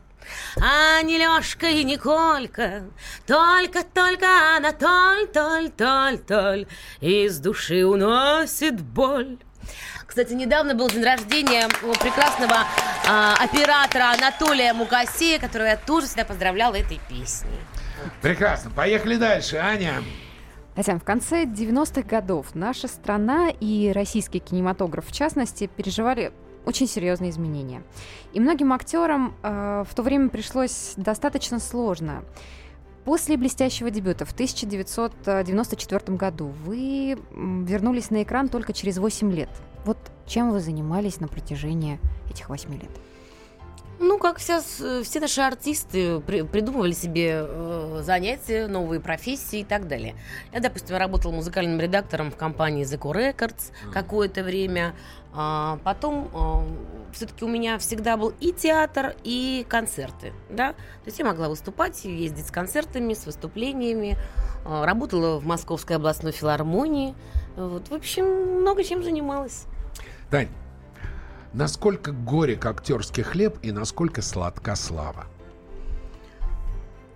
а 0.62 1.02
не 1.02 1.19
Лешка 1.19 1.66
и 1.66 1.83
не 1.83 1.97
Колька, 1.97 2.85
только, 3.26 3.83
только 3.83 4.57
Анатоль, 4.57 5.26
толь, 5.26 5.71
толь, 5.71 6.19
толь, 6.19 6.66
из 7.00 7.40
души 7.40 7.85
уносит 7.85 8.81
боль. 8.81 9.38
Кстати, 10.14 10.33
недавно 10.35 10.76
был 10.76 10.88
день 10.88 11.02
рождения 11.02 11.66
у 11.83 11.92
прекрасного 11.99 12.54
э, 12.54 13.35
оператора 13.44 14.12
Анатолия 14.16 14.73
Мукасея, 14.73 15.40
которого 15.40 15.66
я 15.66 15.76
тоже 15.76 16.06
всегда 16.06 16.25
поздравляла 16.25 16.76
этой 16.76 17.00
песней. 17.09 17.59
Прекрасно. 18.23 18.71
Поехали 18.71 19.16
дальше, 19.16 19.56
Аня. 19.56 20.04
Татьяна, 20.76 21.00
в 21.00 21.02
конце 21.02 21.47
90-х 21.47 22.02
годов 22.02 22.54
наша 22.54 22.87
страна 22.87 23.49
и 23.59 23.90
российский 23.92 24.38
кинематограф, 24.38 25.04
в 25.09 25.12
частности, 25.12 25.66
переживали 25.66 26.33
очень 26.64 26.87
серьезные 26.87 27.30
изменения. 27.30 27.83
И 28.33 28.38
многим 28.38 28.73
актерам 28.73 29.35
э, 29.42 29.85
в 29.85 29.92
то 29.97 30.02
время 30.04 30.28
пришлось 30.28 30.92
достаточно 30.97 31.59
сложно. 31.59 32.23
После 33.04 33.37
блестящего 33.37 33.90
дебюта 33.90 34.25
в 34.25 34.32
1994 34.32 36.16
году 36.16 36.46
вы 36.64 37.18
вернулись 37.30 38.11
на 38.11 38.23
экран 38.23 38.49
только 38.49 38.73
через 38.73 38.96
8 38.96 39.30
лет. 39.32 39.50
Вот 39.84 39.99
чем 40.26 40.50
вы 40.50 40.61
занимались 40.61 41.20
на 41.20 41.28
протяжении 41.28 42.00
этих 42.30 42.49
8 42.49 42.73
лет? 42.73 42.90
Ну, 44.06 44.18
как 44.18 44.37
вся, 44.37 44.61
все 44.61 45.20
наши 45.20 45.40
артисты 45.40 46.20
при, 46.20 46.42
придумывали 46.42 46.92
себе 46.92 47.46
э, 47.49 48.02
занятия, 48.04 48.66
новые 48.66 49.00
профессии 49.00 49.61
и 49.61 49.64
так 49.64 49.88
далее. 49.88 50.14
Я, 50.52 50.61
допустим, 50.61 50.96
работала 50.96 51.32
музыкальным 51.32 51.80
редактором 51.80 52.30
в 52.30 52.37
компании 52.37 52.84
The 52.84 53.00
Records 53.00 53.73
mm. 53.73 53.92
какое-то 53.92 54.42
время. 54.42 54.94
А, 55.32 55.78
потом 55.84 56.28
а, 56.34 56.66
все-таки 57.14 57.46
у 57.46 57.49
меня 57.49 57.78
всегда 57.78 58.18
был 58.18 58.34
и 58.40 58.52
театр, 58.52 59.16
и 59.25 59.64
концерты. 59.70 60.34
Да? 60.50 60.73
То 60.75 61.06
есть 61.06 61.18
я 61.18 61.25
могла 61.25 61.49
выступать, 61.49 62.04
ездить 62.04 62.49
с 62.49 62.50
концертами, 62.50 63.14
с 63.14 63.25
выступлениями. 63.25 64.18
А, 64.66 64.84
работала 64.84 65.38
в 65.38 65.46
Московской 65.46 65.96
областной 65.96 66.32
филармонии. 66.32 67.14
Вот, 67.56 67.88
в 67.88 67.94
общем, 67.94 68.26
много 68.61 68.84
чем 68.84 69.02
занималась. 69.02 69.64
Тань, 70.30 70.49
насколько 71.54 72.12
горек 72.12 72.66
актерский 72.66 73.23
хлеб 73.23 73.58
и 73.62 73.73
насколько 73.73 74.20
сладка 74.23 74.75
слава? 74.76 75.26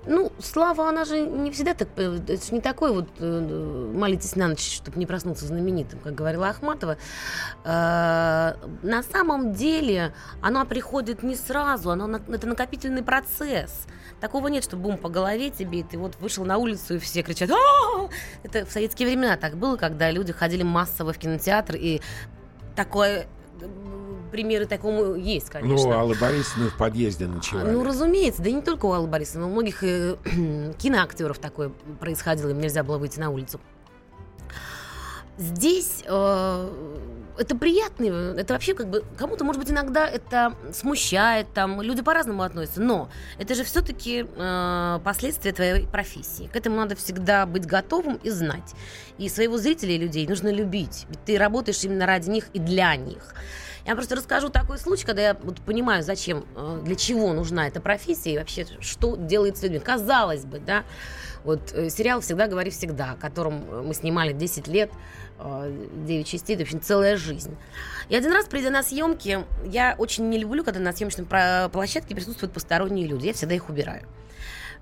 Ну, 0.07 0.33
слава, 0.39 0.89
она 0.89 1.05
же 1.05 1.21
не 1.21 1.51
всегда 1.51 1.75
так... 1.75 1.89
Э, 1.97 2.17
это 2.17 2.43
же 2.43 2.55
не 2.55 2.63
такой 2.63 2.93
вот 2.93 3.09
э, 3.19 3.93
молитесь 3.95 4.37
на 4.37 4.49
ночь, 4.49 4.77
чтобы 4.77 4.99
не 4.99 5.05
проснуться 5.05 5.45
знаменитым, 5.45 5.99
как 5.99 6.15
говорила 6.15 6.49
Ахматова. 6.49 6.97
Э, 7.65 8.55
на 8.83 9.03
самом 9.03 9.53
деле 9.53 10.15
она 10.41 10.65
приходит 10.65 11.23
не 11.23 11.35
сразу, 11.35 11.91
она, 11.91 12.21
это 12.29 12.47
накопительный 12.47 13.03
процесс. 13.03 13.87
Такого 14.19 14.49
нет, 14.49 14.65
что 14.65 14.77
бум 14.77 14.97
по 14.97 15.11
голове 15.11 15.51
тебе, 15.51 15.81
и 15.81 15.83
ты 15.83 15.99
вот 15.99 16.17
вышел 16.21 16.45
на 16.47 16.57
улицу, 16.57 16.95
и 16.95 16.99
все 16.99 17.23
кричат! 17.23 17.51
Это 18.45 18.65
в 18.65 18.71
советские 18.71 19.09
времена 19.09 19.37
так 19.37 19.57
было, 19.57 19.77
когда 19.77 20.11
люди 20.11 20.33
ходили 20.33 20.63
массово 20.63 21.13
в 21.13 21.19
кинотеатр, 21.19 21.77
и 21.77 22.01
такое 22.75 23.27
примеры 24.29 24.67
такому 24.67 25.15
есть, 25.15 25.51
конечно. 25.51 25.89
Ну, 25.89 25.93
Алла 25.93 26.15
Борисовна 26.21 26.71
в 26.71 26.77
подъезде 26.77 27.27
ночевали. 27.27 27.71
Ну, 27.71 27.85
разумеется, 27.85 28.43
да 28.43 28.51
и 28.51 28.53
не 28.53 28.63
только 28.63 28.87
у 28.87 28.93
Аллы 28.93 29.09
Борисовны, 29.09 29.47
у 29.47 29.51
многих 29.51 29.83
э, 29.83 30.17
киноактеров 30.79 31.39
такое 31.39 31.71
происходило, 32.01 32.51
им 32.51 32.61
нельзя 32.61 32.83
было 32.83 32.99
выйти 32.99 33.19
на 33.19 33.31
улицу. 33.31 33.61
Здесь 35.39 36.03
э, 36.05 36.69
это 37.39 37.57
приятно, 37.57 38.35
это 38.37 38.55
вообще 38.55 38.75
как 38.75 38.89
бы 38.91 39.05
кому-то, 39.17 39.45
может 39.45 39.63
быть, 39.63 39.71
иногда 39.71 40.07
это 40.09 40.55
смущает, 40.73 41.47
там 41.55 41.81
люди 41.81 42.03
по-разному 42.03 42.43
относятся, 42.43 42.83
но 42.83 43.09
это 43.39 43.55
же 43.55 43.63
все-таки 43.63 44.27
э, 44.29 45.01
последствия 45.05 45.53
твоей 45.53 45.87
профессии. 45.87 46.51
К 46.53 46.57
этому 46.57 46.77
надо 46.77 46.97
всегда 46.97 47.47
быть 47.47 47.67
готовым 47.67 48.17
и 48.17 48.31
знать. 48.31 48.75
И 49.19 49.29
своего 49.29 49.59
зрителя 49.59 49.95
и 49.95 49.99
людей 49.99 50.27
нужно 50.27 50.53
любить, 50.53 51.07
ведь 51.09 51.25
ты 51.25 51.39
работаешь 51.39 51.83
именно 51.85 52.07
ради 52.07 52.29
них 52.29 52.49
и 52.53 52.59
для 52.59 52.97
них. 52.97 53.35
Я 53.89 53.95
просто 53.95 54.17
расскажу 54.17 54.51
такой 54.51 54.77
случай, 54.77 55.07
когда 55.07 55.23
я 55.23 55.35
вот 55.43 55.63
понимаю, 55.63 56.03
зачем, 56.03 56.45
э, 56.55 56.83
для 56.85 56.95
чего 56.95 57.33
нужна 57.33 57.69
эта 57.69 57.81
профессия 57.81 58.35
и 58.35 58.39
вообще, 58.39 58.67
что 58.81 59.17
делает 59.17 59.57
с 59.57 59.63
людьми. 59.63 59.79
Казалось 59.79 60.45
бы, 60.45 60.59
да, 60.59 60.85
вот 61.43 61.73
э, 61.73 61.89
сериал 61.89 62.21
«Всегда 62.21 62.49
говори 62.49 62.71
всегда», 62.71 63.17
которым 63.19 63.87
мы 63.87 63.95
снимали 63.95 64.35
10 64.35 64.69
лет, 64.69 64.91
9 65.39 66.07
э, 66.07 66.23
частей, 66.31 66.55
это, 66.55 66.65
общем, 66.65 66.83
целая 66.83 67.17
жизнь. 67.17 67.57
И 68.11 68.15
один 68.15 68.31
раз, 68.31 68.45
придя 68.45 68.69
на 68.69 68.83
съемки, 68.83 69.47
я 69.65 69.95
очень 69.97 70.29
не 70.29 70.37
люблю, 70.37 70.65
когда 70.65 70.81
на 70.81 70.93
съемочной 70.93 71.25
площадке 71.71 72.15
присутствуют 72.15 72.53
посторонние 72.53 73.07
люди. 73.07 73.29
Я 73.29 73.33
всегда 73.33 73.55
их 73.55 73.71
убираю. 73.71 74.07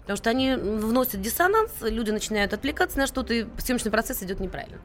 Потому 0.01 0.17
что 0.17 0.31
они 0.31 0.57
вносят 0.57 1.21
диссонанс, 1.21 1.71
люди 1.81 2.11
начинают 2.11 2.53
отвлекаться 2.53 2.99
на 2.99 3.07
что-то, 3.07 3.35
и 3.35 3.47
съемочный 3.59 3.93
процесс 3.93 4.21
идет 4.25 4.41
неправильно. 4.41 4.81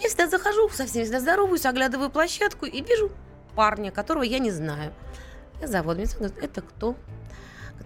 Я 0.00 0.08
всегда 0.08 0.28
захожу, 0.28 0.68
со 0.70 0.86
всеми 0.86 1.04
всегда 1.04 1.20
здороваюсь, 1.20 1.66
оглядываю 1.66 2.10
площадку 2.10 2.66
и 2.66 2.82
вижу 2.82 3.10
парня, 3.54 3.90
которого 3.90 4.22
я 4.22 4.38
не 4.38 4.50
знаю. 4.50 4.92
Я 5.60 5.68
зову, 5.68 5.94
мне 5.94 6.06
говорит, 6.06 6.38
это 6.38 6.62
кто? 6.62 6.96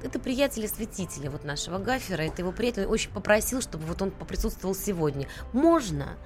Это 0.02 0.20
приятель 0.20 0.64
осветителя 0.64 1.28
вот 1.28 1.44
нашего 1.44 1.78
Гафера, 1.78 2.22
это 2.22 2.42
его 2.42 2.52
приятель 2.52 2.86
очень 2.86 3.10
попросил, 3.10 3.60
чтобы 3.60 3.84
вот 3.84 4.00
он 4.00 4.10
поприсутствовал 4.12 4.74
сегодня. 4.74 5.28
Можно? 5.52 6.16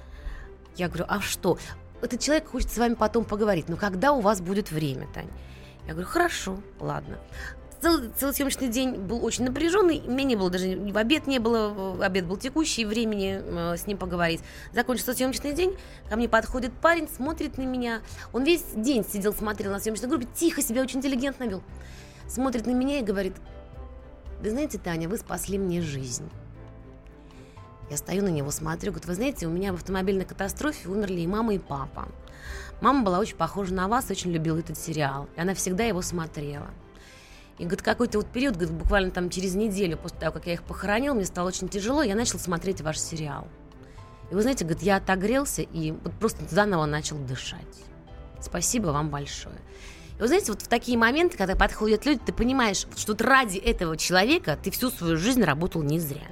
Я 0.75 0.87
говорю, 0.87 1.05
а 1.07 1.21
что? 1.21 1.57
Этот 2.01 2.19
человек 2.19 2.49
хочет 2.49 2.71
с 2.71 2.77
вами 2.77 2.93
потом 2.93 3.25
поговорить. 3.25 3.69
Но 3.69 3.77
когда 3.77 4.11
у 4.11 4.21
вас 4.21 4.41
будет 4.41 4.71
время, 4.71 5.07
Тань? 5.13 5.29
Я 5.85 5.93
говорю, 5.93 6.07
хорошо, 6.07 6.59
ладно. 6.79 7.17
Целый, 7.83 8.11
целый 8.17 8.33
съемочный 8.33 8.69
день 8.69 8.95
был 8.95 9.25
очень 9.25 9.43
напряженный. 9.43 9.99
Меня 9.99 10.23
не 10.23 10.35
было 10.37 10.49
даже 10.49 10.77
в 10.77 10.97
обед 10.97 11.27
не 11.27 11.37
было. 11.39 12.01
Обед 12.01 12.25
был 12.25 12.37
текущий, 12.37 12.85
времени 12.85 13.41
э, 13.43 13.75
с 13.75 13.85
ним 13.87 13.97
поговорить. 13.97 14.39
Закончился 14.71 15.13
съемочный 15.13 15.51
день. 15.51 15.75
Ко 16.09 16.15
мне 16.15 16.29
подходит 16.29 16.71
парень, 16.71 17.09
смотрит 17.09 17.57
на 17.57 17.63
меня. 17.63 18.01
Он 18.31 18.45
весь 18.45 18.63
день 18.73 19.03
сидел, 19.03 19.33
смотрел 19.33 19.73
на 19.73 19.81
съемочной 19.81 20.07
группе, 20.07 20.25
тихо 20.33 20.61
себя 20.61 20.81
очень 20.81 20.99
интеллигентно 20.99 21.43
вел. 21.43 21.61
Смотрит 22.25 22.65
на 22.65 22.71
меня 22.71 22.99
и 22.99 23.03
говорит, 23.03 23.33
вы 24.39 24.49
знаете, 24.49 24.77
Таня, 24.77 25.09
вы 25.09 25.17
спасли 25.17 25.57
мне 25.57 25.81
жизнь. 25.81 26.29
Я 27.89 27.97
стою 27.97 28.23
на 28.23 28.29
него, 28.29 28.49
смотрю, 28.51 28.93
говорит, 28.93 29.09
вы 29.09 29.15
знаете, 29.15 29.45
у 29.45 29.49
меня 29.49 29.73
в 29.73 29.75
автомобильной 29.75 30.23
катастрофе 30.23 30.87
умерли 30.87 31.19
и 31.19 31.27
мама, 31.27 31.53
и 31.53 31.59
папа. 31.59 32.07
Мама 32.79 33.03
была 33.03 33.19
очень 33.19 33.35
похожа 33.35 33.73
на 33.73 33.89
вас, 33.89 34.09
очень 34.09 34.31
любила 34.31 34.57
этот 34.57 34.77
сериал. 34.77 35.27
И 35.35 35.41
она 35.41 35.53
всегда 35.53 35.83
его 35.83 36.01
смотрела. 36.01 36.69
И, 37.59 37.63
говорит, 37.63 37.81
какой-то 37.81 38.17
вот 38.17 38.27
период, 38.27 38.55
говорит, 38.55 38.73
буквально 38.73 39.11
там 39.11 39.29
через 39.29 39.53
неделю 39.53 39.97
после 39.97 40.19
того, 40.19 40.33
как 40.33 40.47
я 40.47 40.53
их 40.53 40.63
похоронил, 40.63 41.13
мне 41.13 41.25
стало 41.25 41.47
очень 41.47 41.69
тяжело, 41.69 42.01
я 42.01 42.15
начал 42.15 42.39
смотреть 42.39 42.81
ваш 42.81 42.99
сериал. 42.99 43.47
И 44.31 44.35
вы 44.35 44.41
знаете, 44.41 44.65
говорит, 44.65 44.83
я 44.83 44.97
отогрелся 44.97 45.61
и 45.61 45.91
вот 45.91 46.13
просто 46.13 46.43
заново 46.49 46.85
начал 46.85 47.17
дышать. 47.17 47.61
Спасибо 48.41 48.87
вам 48.87 49.09
большое. 49.09 49.55
И 50.17 50.21
вы 50.21 50.27
знаете, 50.27 50.51
вот 50.51 50.61
в 50.61 50.67
такие 50.67 50.97
моменты, 50.97 51.37
когда 51.37 51.55
подходят 51.55 52.05
люди, 52.05 52.21
ты 52.25 52.33
понимаешь, 52.33 52.87
что 52.95 53.15
ради 53.19 53.57
этого 53.57 53.97
человека 53.97 54.57
ты 54.61 54.71
всю 54.71 54.89
свою 54.89 55.17
жизнь 55.17 55.43
работал 55.43 55.83
не 55.83 55.99
зря. 55.99 56.27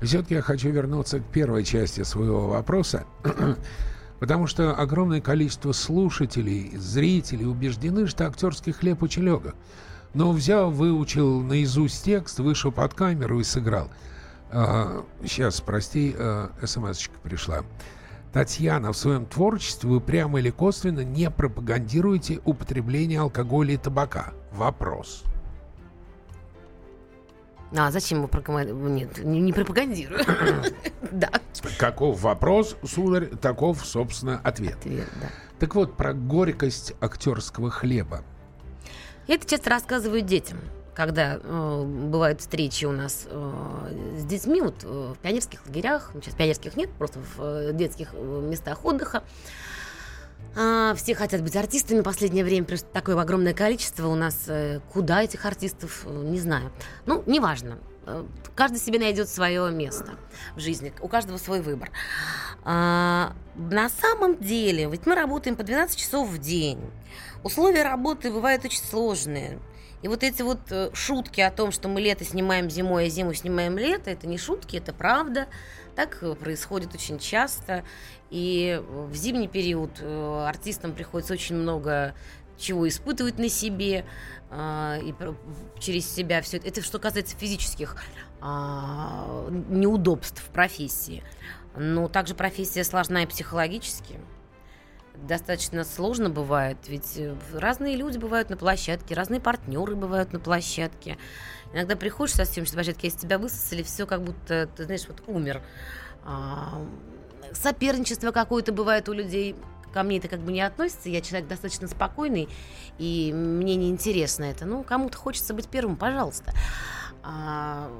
Все-таки 0.00 0.34
я 0.34 0.42
хочу 0.42 0.70
вернуться 0.70 1.20
к 1.20 1.24
первой 1.24 1.64
части 1.64 2.02
своего 2.04 2.48
вопроса, 2.48 3.04
потому 4.20 4.46
что 4.46 4.74
огромное 4.74 5.20
количество 5.20 5.72
слушателей, 5.72 6.76
зрителей 6.76 7.46
убеждены, 7.46 8.06
что 8.06 8.26
актерский 8.26 8.72
хлеб 8.72 9.02
очень 9.02 9.24
легок. 9.24 9.54
Но 10.14 10.32
взял, 10.32 10.70
выучил 10.70 11.40
наизусть 11.40 12.04
текст, 12.04 12.38
вышел 12.38 12.72
под 12.72 12.94
камеру 12.94 13.40
и 13.40 13.44
сыграл. 13.44 13.88
А, 14.50 15.04
сейчас, 15.22 15.60
прости, 15.60 16.14
а, 16.18 16.50
смс-очка 16.62 17.14
пришла. 17.22 17.62
Татьяна, 18.32 18.92
в 18.92 18.96
своем 18.96 19.26
творчестве 19.26 19.88
вы 19.88 20.00
прямо 20.00 20.38
или 20.38 20.50
косвенно 20.50 21.00
не 21.00 21.30
пропагандируете 21.30 22.40
употребление 22.44 23.20
алкоголя 23.20 23.74
и 23.74 23.76
табака? 23.76 24.32
Вопрос. 24.52 25.24
А 27.76 27.90
зачем 27.90 28.18
его 28.18 28.28
пропагандировать? 28.28 28.92
Нет, 28.92 29.24
не, 29.24 29.40
не 29.40 29.52
пропагандирую. 29.52 30.20
Да. 31.10 31.30
Каков 31.78 32.20
вопрос, 32.20 32.76
сударь, 32.84 33.26
таков, 33.26 33.84
собственно, 33.84 34.40
ответ. 34.44 34.76
Ответ, 34.76 35.08
да. 35.20 35.28
Так 35.58 35.74
вот, 35.74 35.96
про 35.96 36.12
горькость 36.12 36.92
актерского 37.00 37.70
хлеба. 37.70 38.22
Это 39.28 39.46
часто 39.46 39.70
рассказываю 39.70 40.22
детям 40.22 40.58
когда 40.98 41.38
э, 41.40 41.84
бывают 41.84 42.40
встречи 42.40 42.84
у 42.84 42.90
нас 42.90 43.28
э, 43.30 44.16
с 44.18 44.24
детьми, 44.24 44.60
вот 44.60 44.82
э, 44.82 45.12
в 45.14 45.18
пионерских 45.18 45.64
лагерях, 45.64 46.10
сейчас 46.14 46.34
пионерских 46.34 46.76
нет, 46.76 46.90
просто 46.98 47.20
в 47.20 47.40
э, 47.40 47.72
детских 47.72 48.08
э, 48.14 48.40
местах 48.50 48.84
отдыха. 48.84 49.22
Э, 50.56 50.94
все 50.96 51.14
хотят 51.14 51.40
быть 51.42 51.54
артистами 51.54 52.00
в 52.00 52.02
последнее 52.02 52.42
время, 52.42 52.66
просто 52.66 52.88
такое 52.92 53.16
огромное 53.16 53.54
количество 53.54 54.08
у 54.08 54.16
нас. 54.16 54.46
Э, 54.48 54.80
куда 54.92 55.22
этих 55.22 55.44
артистов, 55.46 56.04
не 56.04 56.40
знаю. 56.40 56.72
Ну, 57.06 57.22
неважно. 57.26 57.78
Каждый 58.54 58.78
себе 58.78 58.98
найдет 58.98 59.28
свое 59.28 59.70
место 59.70 60.18
в 60.56 60.60
жизни, 60.60 60.92
у 61.00 61.08
каждого 61.08 61.38
свой 61.38 61.60
выбор. 61.60 61.90
А, 62.64 63.34
на 63.54 63.88
самом 63.88 64.36
деле, 64.38 64.88
ведь 64.90 65.06
мы 65.06 65.14
работаем 65.14 65.56
по 65.56 65.62
12 65.62 65.96
часов 65.96 66.28
в 66.28 66.38
день. 66.38 66.80
Условия 67.44 67.82
работы 67.82 68.30
бывают 68.32 68.64
очень 68.64 68.82
сложные. 68.82 69.58
И 70.02 70.08
вот 70.08 70.22
эти 70.22 70.42
вот 70.42 70.60
э, 70.70 70.90
шутки 70.92 71.40
о 71.40 71.50
том, 71.50 71.72
что 71.72 71.88
мы 71.88 72.00
лето 72.00 72.24
снимаем 72.24 72.70
зимой, 72.70 73.06
а 73.06 73.08
зиму 73.08 73.34
снимаем 73.34 73.76
лето, 73.76 74.10
это 74.10 74.28
не 74.28 74.38
шутки, 74.38 74.76
это 74.76 74.92
правда. 74.92 75.48
Так 75.96 76.18
э, 76.22 76.34
происходит 76.34 76.94
очень 76.94 77.18
часто. 77.18 77.84
И 78.30 78.80
в 78.88 79.14
зимний 79.14 79.48
период 79.48 79.90
э, 80.00 80.44
артистам 80.46 80.92
приходится 80.92 81.32
очень 81.32 81.56
много 81.56 82.14
чего 82.58 82.88
испытывать 82.88 83.38
на 83.38 83.48
себе 83.48 84.04
и 84.50 85.14
через 85.78 86.10
себя 86.10 86.40
все 86.42 86.56
это. 86.56 86.68
Это 86.68 86.82
что 86.82 86.98
касается 86.98 87.36
физических 87.36 87.96
а, 88.40 89.46
неудобств 89.68 90.42
профессии. 90.52 91.22
Но 91.76 92.08
также 92.08 92.34
профессия 92.34 92.82
сложна 92.82 93.22
и 93.22 93.26
психологически 93.26 94.18
достаточно 95.26 95.84
сложно 95.84 96.30
бывает, 96.30 96.76
ведь 96.86 97.16
э, 97.16 97.34
разные 97.52 97.96
люди 97.96 98.18
бывают 98.18 98.50
на 98.50 98.56
площадке, 98.56 99.14
разные 99.14 99.40
партнеры 99.40 99.96
бывают 99.96 100.32
на 100.32 100.38
площадке. 100.38 101.18
Иногда 101.72 101.96
приходишь 101.96 102.34
со 102.34 102.44
съемочной 102.44 102.76
площадки, 102.76 103.06
если 103.06 103.18
тебя 103.18 103.38
высосали, 103.38 103.82
все 103.82 104.06
как 104.06 104.22
будто, 104.22 104.68
ты 104.76 104.84
знаешь, 104.84 105.06
вот 105.08 105.22
умер. 105.26 105.62
А, 106.24 106.80
соперничество 107.52 108.30
какое-то 108.30 108.72
бывает 108.72 109.08
у 109.08 109.12
людей. 109.12 109.56
Ко 109.98 110.04
мне 110.04 110.18
это 110.18 110.28
как 110.28 110.38
бы 110.38 110.52
не 110.52 110.60
относится, 110.60 111.08
я 111.08 111.20
человек 111.20 111.48
достаточно 111.48 111.88
спокойный, 111.88 112.48
и 112.98 113.32
мне 113.34 113.74
не 113.74 113.90
интересно 113.90 114.44
это. 114.44 114.64
Ну, 114.64 114.84
кому-то 114.84 115.18
хочется 115.18 115.54
быть 115.54 115.66
первым, 115.66 115.96
пожалуйста. 115.96 116.52
А, 117.24 117.90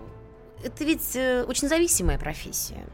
это 0.62 0.84
ведь 0.84 1.16
э, 1.16 1.42
очень 1.42 1.66
зависимая 1.66 2.16
профессия. 2.16 2.86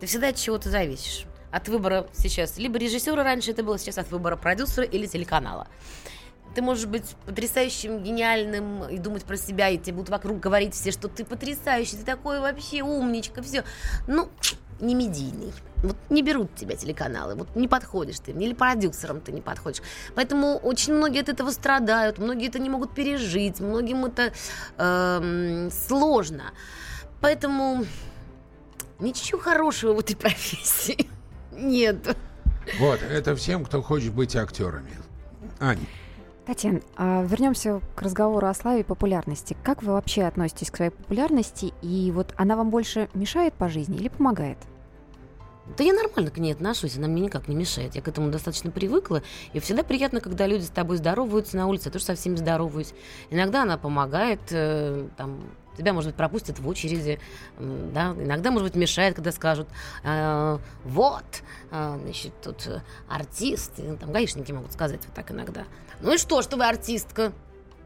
Ты 0.00 0.06
всегда 0.06 0.30
от 0.30 0.36
чего-то 0.36 0.68
зависишь 0.68 1.26
от 1.52 1.68
выбора 1.68 2.08
сейчас 2.12 2.58
либо 2.58 2.76
режиссера 2.76 3.22
раньше 3.22 3.52
это 3.52 3.62
было, 3.62 3.78
сейчас 3.78 3.98
от 3.98 4.10
выбора 4.10 4.34
продюсера 4.34 4.84
или 4.84 5.06
телеканала. 5.06 5.68
Ты 6.56 6.62
можешь 6.62 6.86
быть 6.86 7.14
потрясающим, 7.26 8.02
гениальным 8.02 8.88
и 8.88 8.98
думать 8.98 9.24
про 9.24 9.36
себя, 9.36 9.68
и 9.68 9.78
тебе 9.78 9.92
будут 9.92 10.08
вокруг 10.08 10.40
говорить 10.40 10.74
все, 10.74 10.90
что 10.90 11.06
ты 11.06 11.24
потрясающий, 11.24 11.98
ты 11.98 12.04
такой 12.04 12.40
вообще 12.40 12.82
умничка, 12.82 13.42
все. 13.42 13.62
Ну, 14.08 14.28
не 14.80 14.94
медийный. 14.94 15.52
Вот 15.82 15.96
не 16.08 16.22
берут 16.22 16.54
тебя 16.54 16.76
телеканалы, 16.76 17.34
вот 17.34 17.54
не 17.54 17.68
подходишь 17.68 18.18
ты, 18.18 18.32
или 18.32 18.54
продюсером 18.54 19.20
ты 19.20 19.32
не 19.32 19.40
подходишь. 19.40 19.82
Поэтому 20.14 20.56
очень 20.56 20.94
многие 20.94 21.20
от 21.20 21.28
этого 21.28 21.50
страдают, 21.50 22.18
многие 22.18 22.48
это 22.48 22.58
не 22.58 22.70
могут 22.70 22.94
пережить, 22.94 23.60
многим 23.60 24.06
это 24.06 24.32
э, 24.78 25.68
сложно. 25.86 26.52
Поэтому 27.20 27.84
ничего 28.98 29.38
хорошего 29.38 29.94
в 29.94 30.00
этой 30.00 30.16
профессии. 30.16 31.08
Нет. 31.52 32.16
Вот, 32.78 33.02
это 33.02 33.36
всем, 33.36 33.64
кто 33.64 33.82
хочет 33.82 34.12
быть 34.12 34.34
актерами. 34.36 34.96
Аня. 35.60 35.86
Татьяна, 36.46 36.80
а 36.96 37.22
вернемся 37.22 37.80
к 37.94 38.02
разговору 38.02 38.46
о 38.46 38.54
славе 38.54 38.80
и 38.80 38.84
популярности. 38.84 39.56
Как 39.62 39.82
вы 39.82 39.92
вообще 39.92 40.24
относитесь 40.24 40.70
к 40.70 40.76
своей 40.76 40.90
популярности? 40.90 41.72
И 41.80 42.12
вот 42.14 42.34
она 42.36 42.56
вам 42.56 42.68
больше 42.68 43.08
мешает 43.14 43.54
по 43.54 43.70
жизни 43.70 43.96
или 43.96 44.08
помогает? 44.08 44.58
Да 45.78 45.82
я 45.82 45.94
нормально 45.94 46.30
к 46.30 46.36
ней 46.36 46.52
отношусь, 46.52 46.98
она 46.98 47.08
мне 47.08 47.22
никак 47.22 47.48
не 47.48 47.56
мешает. 47.56 47.94
Я 47.94 48.02
к 48.02 48.08
этому 48.08 48.30
достаточно 48.30 48.70
привыкла. 48.70 49.22
И 49.54 49.60
всегда 49.60 49.82
приятно, 49.82 50.20
когда 50.20 50.46
люди 50.46 50.64
с 50.64 50.68
тобой 50.68 50.98
здороваются 50.98 51.56
на 51.56 51.66
улице, 51.66 51.86
я 51.86 51.92
тоже 51.92 52.04
со 52.04 52.14
всеми 52.14 52.36
здороваюсь. 52.36 52.92
Иногда 53.30 53.62
она 53.62 53.78
помогает, 53.78 54.40
э, 54.50 55.08
там, 55.16 55.40
тебя, 55.76 55.92
может 55.92 56.10
быть, 56.10 56.16
пропустят 56.16 56.58
в 56.58 56.68
очереди, 56.68 57.18
да, 57.58 58.14
иногда, 58.18 58.50
может 58.50 58.68
быть, 58.68 58.76
мешает, 58.76 59.14
когда 59.14 59.32
скажут, 59.32 59.68
э, 60.02 60.58
вот, 60.84 61.24
э, 61.70 61.98
значит, 62.02 62.32
тут 62.42 62.68
артист, 63.08 63.78
и, 63.78 63.96
там, 63.96 64.12
гаишники 64.12 64.52
могут 64.52 64.72
сказать 64.72 65.00
вот 65.04 65.14
так 65.14 65.30
иногда. 65.30 65.64
Ну 66.00 66.14
и 66.14 66.18
что, 66.18 66.42
что 66.42 66.56
вы 66.56 66.66
артистка? 66.66 67.32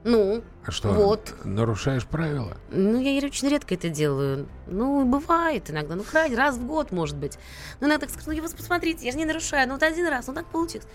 Ну, 0.05 0.43
а 0.65 0.71
что, 0.71 0.89
вот. 0.91 1.35
нарушаешь 1.45 2.07
правила? 2.07 2.57
Ну, 2.71 3.01
я 3.01 3.25
очень 3.27 3.49
редко 3.49 3.75
это 3.75 3.89
делаю. 3.89 4.49
Ну, 4.67 5.05
бывает 5.05 5.71
иногда, 5.71 5.97
ну, 5.97 6.05
крайне, 6.05 6.37
раз 6.37 6.57
в 6.57 6.67
год, 6.67 6.93
может 6.93 7.17
быть. 7.17 7.37
Ну, 7.81 7.89
иногда 7.89 8.07
так 8.07 8.11
скажу, 8.11 8.31
ну, 8.31 8.37
я 8.37 8.43
вас 8.43 8.55
посмотрите, 8.55 9.05
я 9.05 9.13
же 9.13 9.19
не 9.19 9.25
нарушаю, 9.25 9.67
ну, 9.67 9.75
вот 9.75 9.83
один 9.83 10.07
раз, 10.07 10.27
ну, 10.29 10.35
так 10.35 10.47
получилось. 10.47 10.87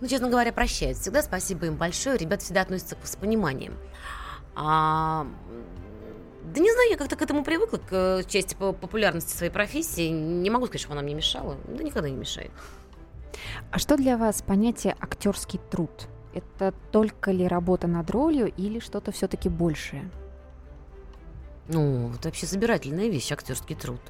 Ну, 0.00 0.08
честно 0.08 0.28
говоря, 0.28 0.52
прощают 0.52 0.98
всегда, 0.98 1.22
спасибо 1.22 1.66
им 1.66 1.76
большое, 1.76 2.18
ребята 2.18 2.44
всегда 2.44 2.62
относятся 2.62 2.96
с 3.02 3.16
пониманием. 3.16 3.74
А, 4.54 5.26
да 6.44 6.60
не 6.60 6.70
знаю, 6.70 6.90
я 6.90 6.96
как-то 6.96 7.16
к 7.16 7.22
этому 7.22 7.42
привыкла, 7.42 7.78
к 7.78 7.92
э, 7.92 8.22
части 8.28 8.54
популярности 8.54 9.34
своей 9.34 9.50
профессии. 9.50 10.08
Не 10.08 10.50
могу 10.50 10.66
сказать, 10.66 10.82
что 10.82 10.92
она 10.92 11.02
мне 11.02 11.14
мешала. 11.14 11.56
Да 11.66 11.82
никогда 11.82 12.10
не 12.10 12.16
мешает. 12.16 12.50
А 13.70 13.78
что 13.78 13.96
для 13.96 14.16
вас 14.16 14.42
понятие 14.42 14.94
актерский 15.00 15.58
труд? 15.70 16.08
Это 16.34 16.74
только 16.92 17.30
ли 17.30 17.46
работа 17.46 17.86
над 17.86 18.10
ролью 18.10 18.52
или 18.56 18.78
что-то 18.78 19.10
все-таки 19.12 19.48
большее? 19.48 20.10
Ну, 21.68 22.12
это 22.14 22.28
вообще 22.28 22.46
собирательная 22.46 23.08
вещь, 23.08 23.32
актерский 23.32 23.74
труд. 23.74 24.00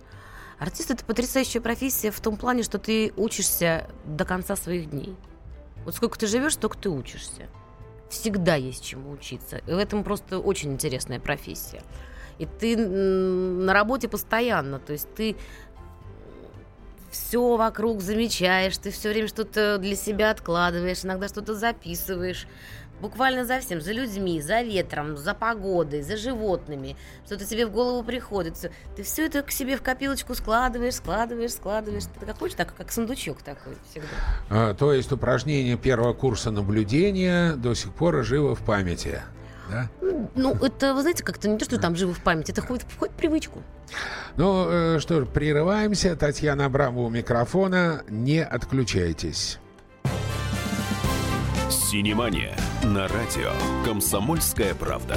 Артист 0.59 0.91
это 0.91 1.05
потрясающая 1.05 1.61
профессия 1.61 2.11
в 2.11 2.21
том 2.21 2.37
плане, 2.37 2.63
что 2.63 2.79
ты 2.79 3.13
учишься 3.17 3.89
до 4.05 4.25
конца 4.25 4.57
своих 4.57 4.91
дней. 4.91 5.17
Вот 5.85 5.95
сколько 5.95 6.19
ты 6.19 6.27
живешь, 6.27 6.55
столько 6.55 6.79
ты 6.79 6.89
учишься. 6.89 7.49
Всегда 8.09 8.55
есть 8.57 8.85
чему 8.85 9.11
учиться. 9.11 9.59
И 9.59 9.73
в 9.73 9.79
этом 9.79 10.03
просто 10.03 10.39
очень 10.39 10.73
интересная 10.73 11.21
профессия. 11.21 11.83
И 12.39 12.47
ты 12.47 12.77
на 12.77 13.73
работе 13.73 14.09
постоянно, 14.09 14.79
то 14.79 14.93
есть 14.93 15.09
ты 15.15 15.37
все 17.11 17.57
вокруг 17.57 18.01
замечаешь, 18.01 18.77
ты 18.77 18.91
все 18.91 19.11
время 19.11 19.29
что-то 19.29 19.79
для 19.79 19.95
себя 19.95 20.31
откладываешь, 20.31 21.05
иногда 21.05 21.29
что-то 21.29 21.55
записываешь. 21.55 22.47
Буквально 23.01 23.45
за 23.45 23.61
всем, 23.61 23.81
за 23.81 23.93
людьми, 23.93 24.41
за 24.41 24.63
ветром, 24.63 25.17
за 25.17 25.35
погодой, 25.35 26.03
за 26.03 26.17
животными. 26.17 26.97
Что-то 27.27 27.45
тебе 27.45 27.67
в 27.67 27.71
голову 27.71 28.03
приходит. 28.03 28.71
Ты 28.97 29.03
все 29.03 29.27
это 29.27 29.43
к 29.43 29.51
себе 29.51 29.77
в 29.77 29.83
копилочку 29.83 30.35
складываешь, 30.35 30.95
складываешь, 30.95 31.53
складываешь. 31.53 32.05
Ты 32.19 32.25
как 32.25 32.39
хочешь, 32.39 32.57
так 32.57 32.75
как 32.75 32.93
сундучок 32.93 33.43
такой 33.43 33.75
всегда. 33.91 34.09
А, 34.49 34.75
то 34.75 34.93
есть 34.93 35.11
упражнение 35.13 35.77
первого 35.77 36.15
курса 36.15 36.51
наблюдения 36.51 37.55
до 37.57 37.75
сих 37.75 37.93
пор 37.93 38.25
живо 38.25 38.55
в 38.55 38.65
памяти. 38.65 39.21
Да? 39.71 39.89
Ну, 40.35 40.55
это, 40.55 40.95
вы 40.95 41.03
знаете, 41.03 41.25
как-то 41.25 41.49
не 41.49 41.59
то, 41.59 41.65
что 41.65 41.79
там 41.79 41.97
живо 41.97 42.13
в 42.13 42.23
память, 42.23 42.51
это 42.51 42.63
входит, 42.63 42.85
входит 42.89 43.15
в 43.15 43.17
привычку. 43.17 43.63
Ну 44.37 44.69
э, 44.69 44.99
что 45.01 45.21
ж, 45.21 45.27
прерываемся. 45.27 46.17
Татьяна 46.17 46.67
Абрамова 46.67 47.07
у 47.07 47.11
микрофона. 47.11 48.03
Не 48.09 48.45
отключайтесь. 48.45 49.59
Синемания 51.71 52.57
на 52.83 53.07
радио 53.09 53.53
«Комсомольская 53.85 54.75
правда». 54.75 55.17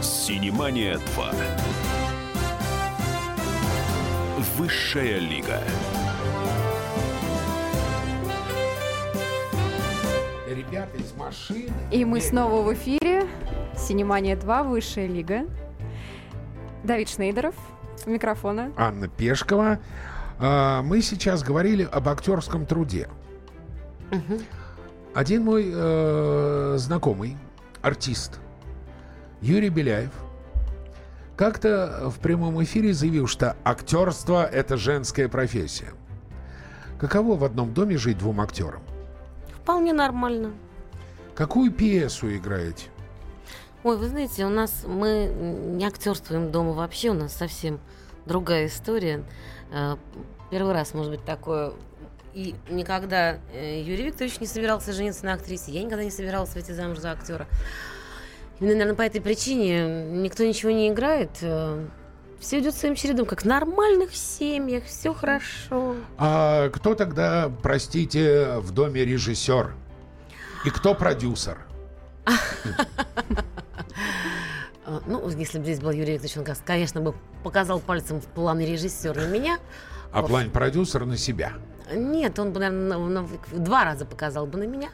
Синемания 0.00 0.98
2. 1.14 1.32
Высшая 4.54 5.18
лига. 5.18 5.60
Ребята 10.48 10.96
из 10.96 11.12
машины. 11.14 11.70
И 11.90 12.04
мы 12.04 12.20
снова 12.20 12.62
в 12.62 12.72
эфире. 12.72 13.26
Синемания 13.76 14.36
2, 14.36 14.62
высшая 14.62 15.06
лига. 15.08 15.46
Давид 16.84 17.10
Шнейдеров, 17.10 17.54
у 18.06 18.10
микрофона. 18.10 18.72
Анна 18.76 19.08
Пешкова. 19.08 19.80
А, 20.38 20.80
Мы 20.82 21.02
сейчас 21.02 21.42
говорили 21.42 21.86
об 21.90 22.08
актерском 22.08 22.64
труде. 22.64 23.08
Один 25.14 25.42
мой 25.44 25.70
э, 25.74 26.74
знакомый, 26.78 27.36
артист, 27.82 28.38
Юрий 29.40 29.70
Беляев, 29.70 30.10
как-то 31.36 32.10
в 32.10 32.18
прямом 32.18 32.62
эфире 32.64 32.92
заявил, 32.92 33.26
что 33.26 33.56
актерство– 33.64 34.44
это 34.52 34.76
женская 34.76 35.28
профессия. 35.28 35.92
Каково 36.98 37.36
в 37.36 37.44
одном 37.44 37.74
доме 37.74 37.98
жить 37.98 38.18
двум 38.18 38.40
актерам? 38.40 38.82
Вполне 39.62 39.92
нормально. 39.92 40.52
Какую 41.34 41.70
пьесу 41.70 42.34
играете? 42.34 42.86
Ой, 43.84 43.98
вы 43.98 44.08
знаете, 44.08 44.46
у 44.46 44.48
нас 44.48 44.84
мы 44.86 45.26
не 45.26 45.84
актерствуем 45.84 46.50
дома 46.50 46.72
вообще, 46.72 47.10
у 47.10 47.14
нас 47.14 47.34
совсем 47.34 47.78
другая 48.24 48.66
история. 48.66 49.22
Э, 49.70 49.96
Первый 50.50 50.74
раз, 50.74 50.94
может 50.94 51.10
быть, 51.10 51.24
такое. 51.24 51.72
И 52.32 52.54
никогда 52.70 53.38
э, 53.52 53.82
Юрий 53.82 54.04
Викторович 54.04 54.40
не 54.40 54.46
собирался 54.46 54.92
жениться 54.92 55.24
на 55.24 55.34
актрисе, 55.34 55.72
я 55.72 55.82
никогда 55.82 56.04
не 56.04 56.10
собиралась 56.10 56.54
выйти 56.54 56.72
замуж 56.72 56.98
за 56.98 57.12
актера. 57.12 57.46
Именно, 58.60 58.74
наверное, 58.74 58.96
по 58.96 59.02
этой 59.02 59.20
причине 59.20 60.04
никто 60.22 60.44
ничего 60.44 60.70
не 60.70 60.88
играет. 60.88 61.30
Все 62.40 62.60
идет 62.60 62.74
своим 62.74 62.94
чередом, 62.94 63.26
как 63.26 63.42
в 63.42 63.44
нормальных 63.44 64.14
семьях, 64.14 64.84
все 64.84 65.14
хорошо. 65.14 65.96
А 66.18 66.68
кто 66.70 66.94
тогда, 66.94 67.50
простите, 67.62 68.58
в 68.58 68.72
доме 68.72 69.04
режиссер? 69.04 69.74
И 70.64 70.70
кто 70.70 70.94
продюсер? 70.94 71.58
А, 72.24 72.32
Ну, 75.06 75.28
если 75.30 75.58
бы 75.58 75.64
здесь 75.64 75.80
был 75.80 75.90
Юрий 75.90 76.14
Викторович, 76.14 76.36
он, 76.36 76.44
конечно, 76.64 77.00
бы 77.00 77.14
показал 77.42 77.80
пальцем 77.80 78.20
в 78.20 78.26
план 78.26 78.60
режиссера 78.60 79.22
на 79.22 79.26
меня. 79.26 79.58
А 80.12 80.22
план 80.22 80.50
продюсер 80.50 81.04
на 81.04 81.16
себя. 81.16 81.54
Нет, 81.92 82.38
он 82.38 82.52
бы, 82.52 82.60
наверное, 82.60 83.26
два 83.52 83.84
раза 83.84 84.04
показал 84.04 84.46
бы 84.46 84.58
на 84.58 84.64
меня. 84.64 84.90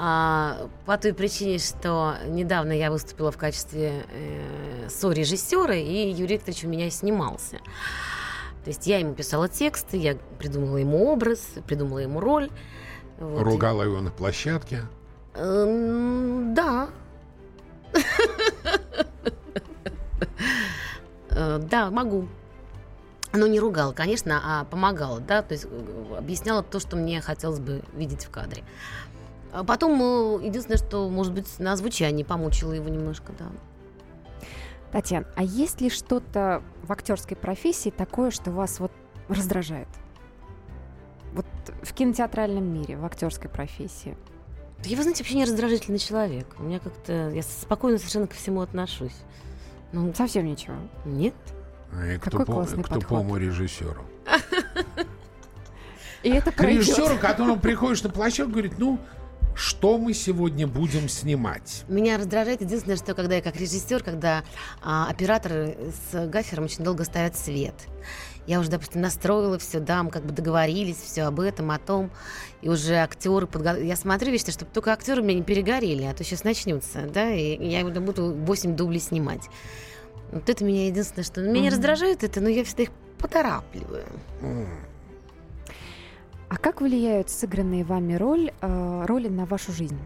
А, 0.00 0.68
по 0.86 0.96
той 0.96 1.12
причине, 1.12 1.58
что 1.58 2.14
недавно 2.28 2.70
я 2.70 2.92
выступила 2.92 3.32
в 3.32 3.36
качестве 3.36 4.04
э, 4.12 4.88
сорежиссера, 4.88 5.74
и 5.74 6.12
Юрий 6.12 6.36
Викторович 6.36 6.64
у 6.64 6.68
меня 6.68 6.88
снимался. 6.88 7.56
То 8.62 8.70
есть 8.70 8.86
я 8.86 9.00
ему 9.00 9.14
писала 9.14 9.48
тексты, 9.48 9.96
я 9.96 10.16
придумала 10.38 10.76
ему 10.76 11.10
образ, 11.10 11.40
придумала 11.66 11.98
ему 11.98 12.20
роль. 12.20 12.48
Вот. 13.18 13.42
Ругала 13.42 13.82
его 13.82 14.00
на 14.00 14.12
площадке. 14.12 14.82
Эм, 15.34 16.54
Да. 16.54 16.90
Э, 21.30 21.58
Да, 21.58 21.90
могу. 21.90 22.28
Но 23.32 23.46
не 23.46 23.60
ругала, 23.60 23.92
конечно, 23.92 24.40
а 24.42 24.64
помогала, 24.64 25.20
да, 25.20 25.42
то 25.42 25.52
есть 25.52 25.66
э, 25.70 26.16
объясняла 26.16 26.62
то, 26.62 26.80
что 26.80 26.96
мне 26.96 27.20
хотелось 27.20 27.58
бы 27.58 27.82
видеть 27.92 28.24
в 28.24 28.30
кадре. 28.30 28.64
А 29.52 29.64
потом, 29.64 30.00
э, 30.40 30.46
единственное, 30.46 30.78
что, 30.78 31.08
может 31.08 31.32
быть, 31.32 31.58
на 31.58 31.72
озвучании 31.72 32.22
помучила 32.22 32.72
его 32.72 32.88
немножко, 32.88 33.32
да. 33.38 33.46
Татьяна, 34.92 35.26
а 35.36 35.42
есть 35.42 35.80
ли 35.80 35.90
что-то 35.90 36.62
в 36.82 36.92
актерской 36.92 37.36
профессии 37.36 37.90
такое, 37.90 38.30
что 38.30 38.50
вас 38.50 38.80
вот 38.80 38.92
раздражает? 39.28 39.88
Вот 41.34 41.46
в 41.82 41.92
кинотеатральном 41.92 42.64
мире, 42.64 42.96
в 42.96 43.04
актерской 43.04 43.50
профессии. 43.50 44.16
Я, 44.84 44.96
вы 44.96 45.02
знаете, 45.02 45.22
вообще 45.22 45.36
не 45.36 45.44
раздражительный 45.44 45.98
человек. 45.98 46.46
У 46.58 46.62
меня 46.62 46.78
как-то... 46.78 47.30
Я 47.30 47.42
спокойно 47.42 47.98
совершенно 47.98 48.26
ко 48.28 48.34
всему 48.34 48.60
отношусь. 48.62 49.16
Ну, 49.92 50.12
Совсем 50.14 50.46
ничего. 50.46 50.76
нет. 51.04 51.34
И 52.12 52.18
к 52.18 52.22
Какой 52.22 52.40
тупо- 52.44 52.52
классный 52.54 52.82
к 52.82 52.88
подход. 52.88 53.02
тупому 53.02 53.36
режиссеру. 53.36 54.02
И 56.22 56.30
это 56.30 56.50
К 56.52 56.60
режиссеру, 56.62 57.18
которому 57.18 57.58
приходишь 57.58 58.02
на 58.02 58.10
площадку, 58.10 58.52
говорит, 58.52 58.78
ну, 58.78 58.98
что 59.58 59.98
мы 59.98 60.14
сегодня 60.14 60.66
будем 60.66 61.08
снимать? 61.08 61.84
Меня 61.88 62.16
раздражает 62.16 62.60
единственное, 62.60 62.96
что 62.96 63.14
когда 63.14 63.34
я 63.36 63.42
как 63.42 63.56
режиссер, 63.56 64.02
когда 64.04 64.44
а, 64.82 65.08
операторы 65.10 65.76
с 66.12 66.26
гафером 66.28 66.64
очень 66.64 66.84
долго 66.84 67.04
ставят 67.04 67.36
свет. 67.36 67.74
Я 68.46 68.60
уже, 68.60 68.70
допустим, 68.70 69.02
настроила 69.02 69.58
все, 69.58 69.78
да, 69.80 70.02
мы 70.02 70.10
как 70.10 70.24
бы 70.24 70.32
договорились, 70.32 70.96
все 70.96 71.24
об 71.24 71.40
этом, 71.40 71.70
о 71.70 71.78
том. 71.78 72.10
И 72.62 72.68
уже 72.68 72.94
актеры 72.94 73.46
подго- 73.46 73.84
Я 73.84 73.96
смотрю, 73.96 74.30
видите, 74.32 74.52
чтобы 74.52 74.70
только 74.72 74.92
актеры 74.92 75.20
у 75.20 75.24
меня 75.24 75.34
не 75.34 75.42
перегорели, 75.44 76.04
а 76.04 76.14
то 76.14 76.24
сейчас 76.24 76.44
начнется, 76.44 77.02
да, 77.12 77.30
и 77.30 77.62
я 77.68 77.84
буду 77.84 78.32
8 78.32 78.74
дублей 78.76 79.00
снимать. 79.00 79.48
Вот 80.32 80.48
это 80.48 80.64
меня 80.64 80.86
единственное, 80.86 81.24
что 81.24 81.42
меня 81.42 81.62
Мгм. 81.64 81.70
раздражает 81.72 82.22
это, 82.24 82.40
но 82.40 82.48
я 82.48 82.64
всегда 82.64 82.84
их 82.84 82.90
поторапливаю. 83.18 84.06
М, 84.40 84.68
А 86.48 86.56
как 86.56 86.80
влияют 86.80 87.28
сыгранные 87.30 87.84
вами 87.84 88.14
роль, 88.14 88.52
э, 88.60 89.04
роли 89.06 89.28
на 89.28 89.44
вашу 89.44 89.72
жизнь? 89.72 89.98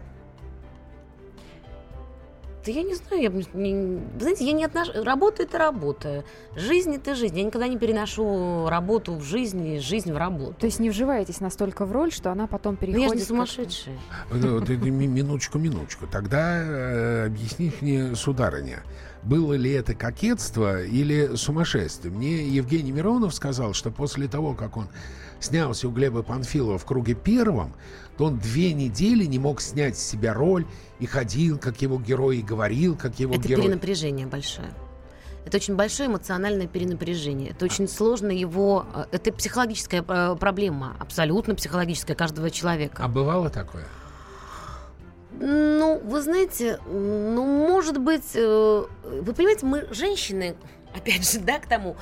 Да 2.65 2.71
я 2.71 2.83
не 2.83 2.95
знаю, 2.95 3.21
я, 3.21 3.29
не- 3.29 3.99
знаете, 4.19 4.45
я 4.45 4.53
не 4.53 4.63
отношу... 4.63 5.03
Работа– 5.03 5.43
это 5.43 5.57
работа, 5.57 6.23
жизнь– 6.55 6.95
это 6.95 7.13
жизнь. 7.13 7.37
Я 7.37 7.43
никогда 7.43 7.67
не 7.67 7.77
переношу 7.77 8.69
работу 8.69 9.15
в 9.15 9.21
жизнь 9.21 9.65
и 9.67 9.79
жизнь 9.79 10.13
в 10.13 10.17
работу. 10.17 10.53
То 10.59 10.65
есть 10.67 10.79
не 10.79 10.89
вживаетесь 10.89 11.41
настолько 11.41 11.85
в 11.85 11.91
роль, 11.91 12.13
что 12.13 12.31
она 12.31 12.47
потом 12.47 12.77
Ну, 12.79 12.87
я 12.87 12.91
же 12.93 12.97
не 12.97 13.03
переходит... 13.03 13.27
сумасшедшая. 13.27 13.97
ну, 14.31 14.61
Минуточку, 14.61 15.59
минуточку. 15.59 16.07
Тогда 16.07 16.57
э, 16.63 17.25
объясните 17.25 17.75
мне, 17.81 18.15
сударыня, 18.15 18.83
было 19.25 19.53
ли 19.53 19.71
это 19.71 19.93
кокетство 19.93 20.83
или 20.83 21.35
сумасшествие? 21.35 22.13
Мне 22.13 22.47
Евгений 22.47 22.91
Миронов 22.91 23.33
сказал, 23.33 23.73
что 23.73 23.91
после 23.91 24.27
того, 24.27 24.53
как 24.53 24.77
он 24.77 24.87
снялся 25.39 25.87
у 25.87 25.91
Глеба 25.91 26.23
Панфилова 26.23 26.77
в 26.77 26.85
круге 26.85 27.13
первом, 27.15 27.73
то 28.17 28.25
он 28.25 28.37
две 28.37 28.73
недели 28.73 29.25
не 29.25 29.39
мог 29.39 29.61
снять 29.61 29.97
с 29.97 30.03
себя 30.03 30.33
роль 30.33 30.65
и 30.99 31.05
ходил, 31.05 31.57
как 31.57 31.81
его 31.81 31.99
герой, 31.99 32.37
и 32.37 32.41
говорил, 32.41 32.95
как 32.95 33.19
его 33.19 33.35
Это 33.35 33.47
герой. 33.47 33.63
перенапряжение 33.63 34.27
большое. 34.27 34.69
Это 35.45 35.57
очень 35.57 35.75
большое 35.75 36.07
эмоциональное 36.07 36.67
перенапряжение. 36.67 37.49
Это 37.51 37.65
очень 37.65 37.89
сложно 37.89 38.31
его... 38.31 38.85
э, 38.95 39.05
Это 39.11 39.33
психологическая 39.33 40.01
э, 40.07 40.35
проблема, 40.39 40.95
абсолютно 40.99 41.53
психологическая 41.55 42.15
каждого 42.15 42.49
человека. 42.49 43.03
А 43.03 43.07
бывало 43.09 43.49
такое? 43.49 43.83
Ну, 45.39 45.99
вы 45.99 46.21
знаете, 46.21 46.79
ну, 46.85 47.45
может 47.45 47.99
быть, 47.99 48.31
э, 48.35 48.85
вы 49.03 49.33
понимаете, 49.33 49.65
мы, 49.65 49.87
женщины, 49.91 50.55
опять 50.95 51.29
же, 51.29 51.39
да, 51.39 51.59
к 51.59 51.67
тому, 51.67 51.95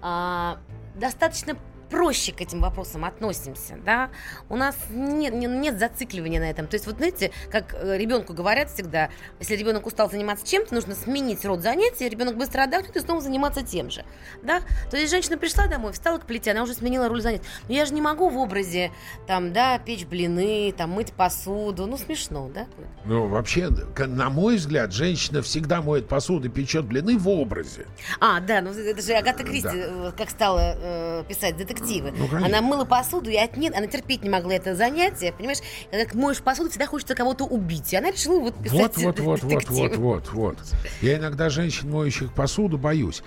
а, 0.00 0.58
достаточно 0.94 1.56
проще 1.92 2.32
к 2.32 2.40
этим 2.40 2.60
вопросам 2.62 3.04
относимся, 3.04 3.76
да, 3.84 4.08
у 4.48 4.56
нас 4.56 4.74
нет, 4.90 5.34
не- 5.34 5.46
нет 5.46 5.78
зацикливания 5.78 6.40
на 6.40 6.48
этом. 6.50 6.66
То 6.66 6.74
есть, 6.76 6.86
вот 6.86 6.96
знаете, 6.96 7.30
как 7.50 7.74
э, 7.74 7.98
ребенку 7.98 8.32
говорят 8.32 8.70
всегда, 8.70 9.10
если 9.40 9.56
ребенок 9.56 9.86
устал 9.86 10.10
заниматься 10.10 10.48
чем-то, 10.48 10.74
нужно 10.74 10.94
сменить 10.94 11.44
род 11.44 11.60
занятий, 11.60 12.08
ребенок 12.08 12.38
быстро 12.38 12.62
отдохнет 12.62 12.96
и 12.96 13.00
снова 13.00 13.20
заниматься 13.20 13.62
тем 13.62 13.90
же, 13.90 14.06
да. 14.42 14.62
То 14.90 14.96
есть 14.96 15.10
женщина 15.10 15.36
пришла 15.36 15.66
домой, 15.66 15.92
встала 15.92 16.16
к 16.16 16.24
плите, 16.24 16.50
она 16.52 16.62
уже 16.62 16.72
сменила 16.72 17.08
роль 17.10 17.20
занятий. 17.20 17.44
Но 17.68 17.74
я 17.74 17.84
же 17.84 17.92
не 17.92 18.00
могу 18.00 18.30
в 18.30 18.38
образе, 18.38 18.90
там, 19.26 19.52
да, 19.52 19.78
печь 19.78 20.06
блины, 20.06 20.72
там, 20.74 20.90
мыть 20.92 21.12
посуду, 21.12 21.86
ну, 21.86 21.98
смешно, 21.98 22.48
да? 22.54 22.66
Ну, 23.04 23.28
вообще, 23.28 23.68
на 23.98 24.30
мой 24.30 24.56
взгляд, 24.56 24.92
женщина 24.94 25.42
всегда 25.42 25.82
моет 25.82 26.08
посуду, 26.08 26.48
печет 26.48 26.86
блины 26.86 27.18
в 27.18 27.28
образе. 27.28 27.86
А, 28.18 28.40
да, 28.40 28.62
ну 28.62 28.70
это 28.70 29.02
же 29.02 29.12
Агата 29.12 29.44
Кристи, 29.44 29.68
Да. 29.68 29.74
э, 30.08 30.12
как 30.16 30.30
стала 30.30 30.74
э, 30.80 31.24
писать 31.28 31.56
детективы. 31.82 32.12
Ну, 32.16 32.28
конечно. 32.28 32.46
она 32.46 32.60
мыла 32.60 32.84
посуду, 32.84 33.30
и 33.30 33.36
от 33.36 33.56
нет, 33.56 33.74
она 33.76 33.86
терпеть 33.86 34.22
не 34.22 34.30
могла 34.30 34.54
это 34.54 34.74
занятие, 34.74 35.32
понимаешь? 35.32 35.58
Когда 35.90 36.10
ты 36.10 36.16
моешь 36.16 36.40
посуду, 36.40 36.70
всегда 36.70 36.86
хочется 36.86 37.14
кого-то 37.14 37.44
убить. 37.44 37.92
И 37.92 37.96
она 37.96 38.10
решила 38.10 38.40
вот 38.40 38.56
писать 38.62 38.96
Вот, 38.96 38.96
вот, 38.98 39.20
вот, 39.20 39.42
вот, 39.42 39.68
вот, 39.68 39.96
вот, 39.96 40.32
вот. 40.32 40.58
Я 41.00 41.18
иногда 41.18 41.50
женщин, 41.50 41.90
моющих 41.90 42.32
посуду, 42.32 42.78
боюсь. 42.78 43.22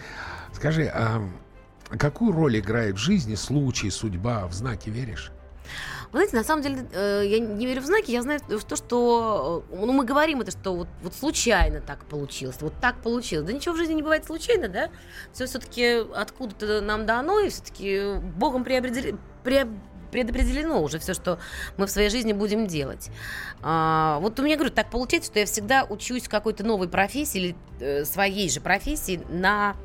Скажи, 0.54 0.92
А 0.94 1.22
какую 1.98 2.32
роль 2.32 2.60
играет 2.60 2.96
в 2.96 3.00
жизни 3.00 3.36
случай, 3.36 3.90
судьба? 3.90 4.48
В 4.48 4.54
знаки 4.54 4.90
веришь? 4.90 5.32
Вы 6.16 6.20
знаете, 6.20 6.38
на 6.38 6.44
самом 6.46 6.64
деле, 6.64 6.88
э, 6.94 7.24
я 7.26 7.40
не 7.40 7.66
верю 7.66 7.82
в 7.82 7.86
знаки, 7.86 8.10
я 8.10 8.22
знаю 8.22 8.40
в 8.48 8.64
то, 8.64 8.78
что 8.78 9.66
э, 9.70 9.76
ну, 9.76 9.92
мы 9.92 10.06
говорим 10.06 10.40
это, 10.40 10.52
что 10.52 10.74
вот, 10.74 10.88
вот 11.04 11.14
случайно 11.14 11.82
так 11.82 12.06
получилось, 12.06 12.56
вот 12.62 12.72
так 12.80 12.96
получилось. 13.02 13.46
Да 13.46 13.52
ничего 13.52 13.76
в 13.76 13.78
жизни 13.78 13.96
не 13.96 14.02
бывает 14.02 14.24
случайно, 14.24 14.70
да? 14.70 14.92
Все 15.34 15.46
все-таки 15.46 16.06
откуда-то 16.16 16.80
нам 16.80 17.06
дано, 17.06 17.42
и 17.42 17.50
все-таки 17.50 18.14
Богом 18.38 18.64
преопредели... 18.64 19.18
пре... 19.44 19.68
предопределено 20.10 20.82
уже 20.82 21.00
все, 21.00 21.14
что 21.14 21.38
мы 21.76 21.86
в 21.86 21.92
своей 21.92 22.10
жизни 22.10 22.32
будем 22.32 22.66
делать. 22.66 23.10
А, 23.62 24.20
вот 24.22 24.40
у 24.40 24.44
меня, 24.44 24.56
говорю, 24.56 24.72
так 24.72 24.90
получается, 24.90 25.32
что 25.32 25.40
я 25.40 25.46
всегда 25.46 25.84
учусь 25.84 26.30
какой-то 26.30 26.64
новой 26.64 26.88
профессии 26.88 27.38
или 27.40 27.56
э, 27.82 28.06
своей 28.06 28.50
же 28.50 28.62
профессии 28.62 29.20
на 29.28 29.76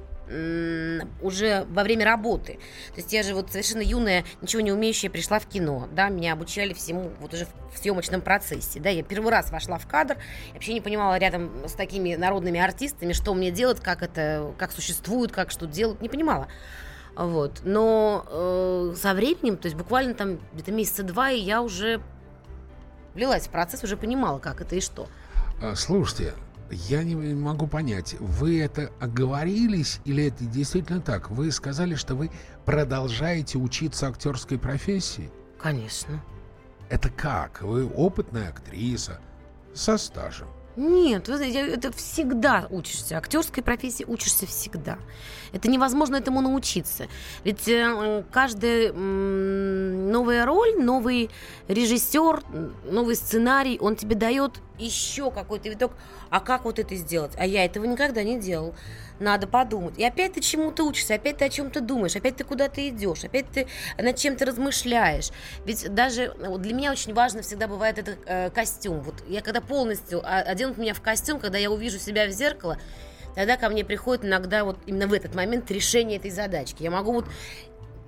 уже 1.20 1.66
во 1.70 1.82
время 1.82 2.04
работы. 2.04 2.54
То 2.94 2.96
есть 2.96 3.12
я 3.12 3.22
же 3.22 3.34
вот 3.34 3.50
совершенно 3.50 3.82
юная, 3.82 4.24
ничего 4.40 4.62
не 4.62 4.72
умеющая 4.72 5.10
пришла 5.10 5.38
в 5.38 5.46
кино, 5.46 5.88
да, 5.92 6.08
меня 6.08 6.32
обучали 6.32 6.72
всему 6.72 7.10
вот 7.20 7.34
уже 7.34 7.46
в 7.72 7.78
съемочном 7.78 8.20
процессе, 8.20 8.80
да, 8.80 8.90
я 8.90 9.02
первый 9.02 9.30
раз 9.30 9.50
вошла 9.50 9.78
в 9.78 9.86
кадр, 9.86 10.16
вообще 10.52 10.72
не 10.72 10.80
понимала 10.80 11.18
рядом 11.18 11.50
с 11.66 11.72
такими 11.72 12.14
народными 12.14 12.60
артистами, 12.60 13.12
что 13.12 13.34
мне 13.34 13.50
делать, 13.50 13.80
как 13.80 14.02
это, 14.02 14.52
как 14.58 14.72
существует, 14.72 15.32
как 15.32 15.50
что 15.50 15.66
делать, 15.66 16.00
не 16.00 16.08
понимала. 16.08 16.48
Вот. 17.16 17.62
Но 17.64 18.24
э, 18.28 18.94
со 18.96 19.14
временем, 19.14 19.56
то 19.56 19.66
есть 19.66 19.76
буквально 19.76 20.14
там 20.14 20.38
где-то 20.52 20.72
месяца 20.72 21.02
два, 21.02 21.30
и 21.30 21.40
я 21.40 21.60
уже 21.60 22.00
влилась 23.14 23.48
в 23.48 23.50
процесс, 23.50 23.82
уже 23.82 23.96
понимала, 23.96 24.38
как 24.38 24.60
это 24.60 24.76
и 24.76 24.80
что. 24.80 25.08
А, 25.62 25.74
слушайте, 25.74 26.32
я 26.70 27.02
не 27.04 27.14
могу 27.14 27.66
понять, 27.66 28.16
вы 28.20 28.60
это 28.60 28.90
оговорились 29.00 30.00
или 30.04 30.26
это 30.26 30.44
действительно 30.44 31.00
так? 31.00 31.30
Вы 31.30 31.50
сказали, 31.52 31.94
что 31.94 32.14
вы 32.14 32.30
продолжаете 32.64 33.58
учиться 33.58 34.08
актерской 34.08 34.58
профессии? 34.58 35.30
Конечно. 35.58 36.22
Это 36.88 37.08
как? 37.08 37.62
Вы 37.62 37.86
опытная 37.86 38.48
актриса 38.48 39.20
со 39.74 39.96
стажем. 39.98 40.48
Нет, 40.76 41.28
вы 41.28 41.36
знаете, 41.36 41.66
это 41.66 41.92
всегда 41.92 42.66
учишься. 42.70 43.18
Актерской 43.18 43.62
профессии 43.62 44.04
учишься 44.04 44.46
всегда. 44.46 44.98
Это 45.52 45.68
невозможно 45.68 46.16
этому 46.16 46.40
научиться. 46.40 47.06
Ведь 47.44 47.68
э, 47.68 48.24
каждая 48.30 48.92
новая 48.92 50.46
роль, 50.46 50.82
новый 50.82 51.28
режиссер, 51.68 52.42
новый 52.84 53.16
сценарий, 53.16 53.78
он 53.80 53.96
тебе 53.96 54.14
дает 54.14 54.62
еще 54.84 55.30
какой-то 55.30 55.68
виток. 55.68 55.92
А 56.30 56.40
как 56.40 56.64
вот 56.64 56.78
это 56.78 56.94
сделать? 56.96 57.32
А 57.38 57.46
я 57.46 57.64
этого 57.64 57.84
никогда 57.84 58.22
не 58.22 58.38
делал 58.38 58.74
надо 59.20 59.46
подумать. 59.46 59.94
И 59.98 60.04
опять 60.04 60.32
ты 60.32 60.40
чему-то 60.40 60.84
учишься, 60.84 61.14
опять 61.14 61.36
ты 61.36 61.44
о 61.44 61.48
чем-то 61.48 61.80
думаешь, 61.80 62.16
опять 62.16 62.36
ты 62.36 62.44
куда-то 62.44 62.86
идешь, 62.88 63.24
опять 63.24 63.46
ты 63.50 63.66
над 63.98 64.16
чем-то 64.16 64.46
размышляешь. 64.46 65.30
Ведь 65.64 65.92
даже 65.94 66.34
для 66.58 66.74
меня 66.74 66.90
очень 66.90 67.14
важно 67.14 67.42
всегда 67.42 67.68
бывает 67.68 67.98
этот 67.98 68.18
э, 68.26 68.50
костюм. 68.50 69.00
Вот 69.00 69.14
я 69.28 69.42
когда 69.42 69.60
полностью 69.60 70.22
а, 70.24 70.40
оденут 70.40 70.78
меня 70.78 70.94
в 70.94 71.02
костюм, 71.02 71.38
когда 71.38 71.58
я 71.58 71.70
увижу 71.70 71.98
себя 71.98 72.26
в 72.26 72.30
зеркало, 72.30 72.78
тогда 73.34 73.56
ко 73.56 73.68
мне 73.68 73.84
приходит 73.84 74.24
иногда 74.24 74.64
вот 74.64 74.78
именно 74.86 75.06
в 75.06 75.12
этот 75.12 75.34
момент 75.34 75.70
решение 75.70 76.18
этой 76.18 76.30
задачки. 76.30 76.82
Я 76.82 76.90
могу 76.90 77.12
вот 77.12 77.26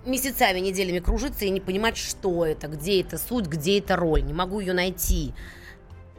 месяцами, 0.04 0.58
неделями 0.58 0.98
кружиться 0.98 1.44
и 1.44 1.50
не 1.50 1.60
понимать, 1.60 1.96
что 1.96 2.44
это, 2.44 2.66
где 2.68 3.00
это 3.00 3.18
суть, 3.18 3.46
где 3.46 3.78
это 3.78 3.96
роль. 3.96 4.22
Не 4.22 4.32
могу 4.32 4.60
ее 4.60 4.72
найти. 4.72 5.34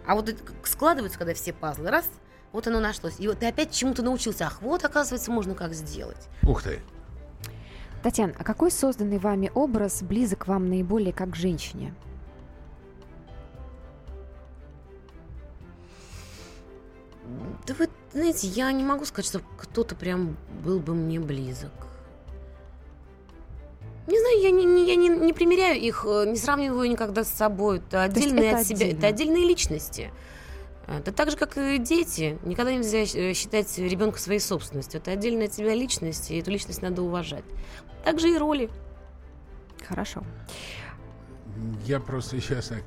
А 0.05 0.15
вот 0.15 0.35
складываются, 0.63 1.17
когда 1.17 1.33
все 1.33 1.53
пазлы, 1.53 1.89
раз– 1.89 2.09
вот 2.53 2.67
оно 2.67 2.79
нашлось. 2.79 3.15
И 3.19 3.27
вот 3.27 3.39
ты 3.39 3.47
опять 3.47 3.71
чему-то 3.71 4.03
научился. 4.03 4.45
Ах, 4.45 4.61
вот, 4.61 4.85
оказывается, 4.85 5.31
можно 5.31 5.55
как 5.55 5.73
сделать. 5.73 6.29
Ух 6.43 6.61
ты. 6.61 6.79
Татьяна, 8.03 8.33
а 8.37 8.43
какой 8.43 8.69
созданный 8.69 9.17
вами 9.17 9.51
образ 9.53 10.03
близок 10.03 10.47
вам 10.47 10.69
наиболее 10.69 11.13
как 11.13 11.35
женщине? 11.35 11.95
Да 17.65 17.73
вы 17.73 17.89
знаете, 18.11 18.47
я 18.47 18.71
не 18.71 18.83
могу 18.83 19.05
сказать, 19.05 19.25
что 19.25 19.41
кто-то 19.57 19.95
прям 19.95 20.37
был 20.63 20.79
бы 20.79 20.93
мне 20.93 21.19
близок. 21.19 21.71
Не 24.05 24.19
знаю, 24.19 24.41
я 24.41 24.51
не, 24.51 24.65
не, 24.65 24.87
я 24.87 24.95
не, 24.95 25.09
не 25.09 25.33
примеряю 25.33 25.79
их, 25.79 26.05
э, 26.05 26.25
не 26.27 26.35
сравниваю 26.35 26.89
никогда 26.89 27.23
с 27.23 27.29
собой. 27.29 27.77
Это 27.77 28.03
отдельные 28.03 28.49
это 28.49 28.59
от 28.59 28.67
себя, 28.67 28.91
это 28.91 29.07
отдельные 29.07 29.45
личности. 29.45 30.11
Это 30.87 31.13
так 31.13 31.31
же, 31.31 31.37
как 31.37 31.57
и 31.57 31.77
дети. 31.77 32.37
Никогда 32.43 32.73
нельзя 32.73 32.99
э, 32.99 33.33
считать 33.33 33.77
ребенка 33.77 34.19
своей 34.19 34.41
собственностью. 34.41 34.99
Это 34.99 35.11
отдельная 35.11 35.47
от 35.47 35.53
тебя 35.53 35.73
личность, 35.73 36.31
и 36.31 36.39
эту 36.39 36.51
личность 36.51 36.81
надо 36.81 37.01
уважать. 37.01 37.45
Так 38.03 38.19
же 38.19 38.29
и 38.29 38.37
роли. 38.37 38.69
Хорошо. 39.87 40.23
Я 41.85 41.99
просто 41.99 42.41
сейчас 42.41 42.67
так 42.67 42.83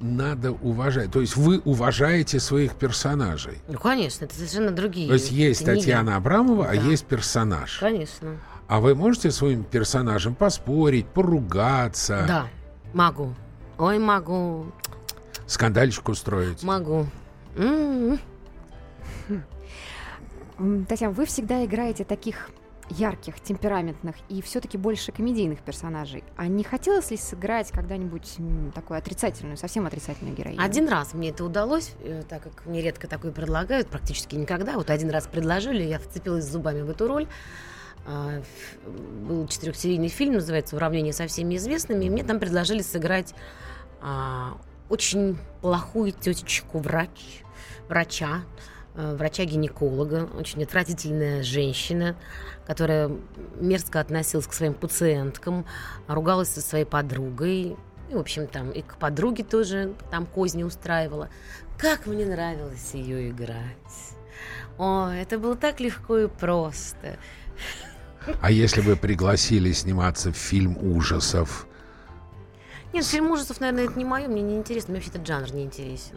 надо 0.00 0.52
уважать. 0.52 1.10
То 1.12 1.20
есть 1.20 1.36
вы 1.36 1.60
уважаете 1.64 2.40
своих 2.40 2.74
персонажей. 2.74 3.58
Ну, 3.68 3.78
конечно, 3.78 4.24
это 4.24 4.34
совершенно 4.34 4.70
другие. 4.70 5.08
То 5.08 5.14
есть 5.14 5.30
есть 5.30 5.62
это 5.62 5.74
Татьяна 5.74 6.16
Абрамова, 6.16 6.66
а 6.66 6.74
да. 6.74 6.80
а 6.80 6.90
есть 6.90 7.04
персонаж. 7.04 7.78
Конечно. 7.78 8.38
А 8.66 8.80
вы 8.80 8.94
можете 8.94 9.30
своим 9.30 9.64
персонажем 9.64 10.34
поспорить, 10.34 11.06
поругаться? 11.06 12.24
Да, 12.26 12.46
могу. 12.92 13.34
Ой, 13.78 13.98
могу 13.98 14.66
скандальчик 15.46 16.08
устроить? 16.08 16.62
Могу. 16.62 17.06
М-м-м. 17.56 18.18
Татьяна, 20.86 21.12
вы 21.12 21.26
всегда 21.26 21.64
играете 21.64 22.04
таких 22.04 22.50
ярких, 22.90 23.40
темпераментных 23.40 24.14
и 24.28 24.42
все-таки 24.42 24.76
больше 24.76 25.10
комедийных 25.10 25.60
персонажей. 25.60 26.22
А 26.36 26.46
не 26.46 26.62
хотелось 26.62 27.10
ли 27.10 27.16
сыграть 27.16 27.70
когда-нибудь 27.70 28.36
такую 28.74 28.98
отрицательную, 28.98 29.56
совсем 29.56 29.86
отрицательную 29.86 30.36
героиню? 30.36 30.62
Один 30.62 30.88
раз 30.88 31.14
мне 31.14 31.30
это 31.30 31.44
удалось, 31.44 31.92
э, 32.00 32.22
так 32.28 32.42
как 32.42 32.66
мне 32.66 32.82
редко 32.82 33.08
такое 33.08 33.32
предлагают, 33.32 33.88
практически 33.88 34.36
никогда. 34.36 34.74
Вот 34.74 34.90
один 34.90 35.10
раз 35.10 35.26
предложили, 35.26 35.82
я 35.82 35.98
вцепилась 35.98 36.44
зубами 36.44 36.82
в 36.82 36.90
эту 36.90 37.08
роль. 37.08 37.26
А, 38.06 38.42
был 39.26 39.46
четырехсерийный 39.48 40.08
фильм, 40.08 40.34
называется 40.34 40.76
«Уравнение 40.76 41.12
со 41.12 41.26
всеми 41.26 41.56
известными», 41.56 42.04
и 42.04 42.10
мне 42.10 42.24
там 42.24 42.38
предложили 42.38 42.82
сыграть 42.82 43.34
а, 44.00 44.58
очень 44.88 45.38
плохую 45.62 46.12
тетечку 46.12 46.78
врач, 46.78 47.42
врача, 47.88 48.42
э, 48.94 49.16
врача-гинеколога, 49.16 50.28
очень 50.38 50.62
отвратительная 50.62 51.42
женщина, 51.42 52.16
которая 52.66 53.10
мерзко 53.56 54.00
относилась 54.00 54.46
к 54.46 54.52
своим 54.52 54.74
пациенткам, 54.74 55.66
ругалась 56.06 56.50
со 56.50 56.60
своей 56.60 56.84
подругой, 56.84 57.76
и, 58.10 58.14
в 58.14 58.18
общем, 58.18 58.46
там 58.46 58.70
и 58.70 58.82
к 58.82 58.96
подруге 58.96 59.42
тоже 59.42 59.94
там 60.10 60.26
козни 60.26 60.62
устраивала. 60.62 61.30
Как 61.78 62.06
мне 62.06 62.26
нравилось 62.26 62.90
ее 62.92 63.30
играть. 63.30 63.56
О, 64.78 65.08
это 65.08 65.38
было 65.38 65.56
так 65.56 65.80
легко 65.80 66.18
и 66.18 66.28
просто. 66.28 67.18
А 68.40 68.50
если 68.50 68.80
бы 68.80 68.96
пригласили 68.96 69.72
сниматься 69.72 70.32
в 70.32 70.36
фильм 70.36 70.76
ужасов, 70.80 71.66
нет, 72.94 73.04
фильм 73.04 73.32
ужасов, 73.32 73.58
наверное, 73.58 73.86
это 73.86 73.98
не 73.98 74.04
мое, 74.04 74.28
мне 74.28 74.40
не 74.40 74.56
интересно, 74.56 74.92
мне 74.92 75.00
вообще 75.00 75.10
этот 75.10 75.26
жанр 75.26 75.52
не 75.52 75.64
интересен. 75.64 76.14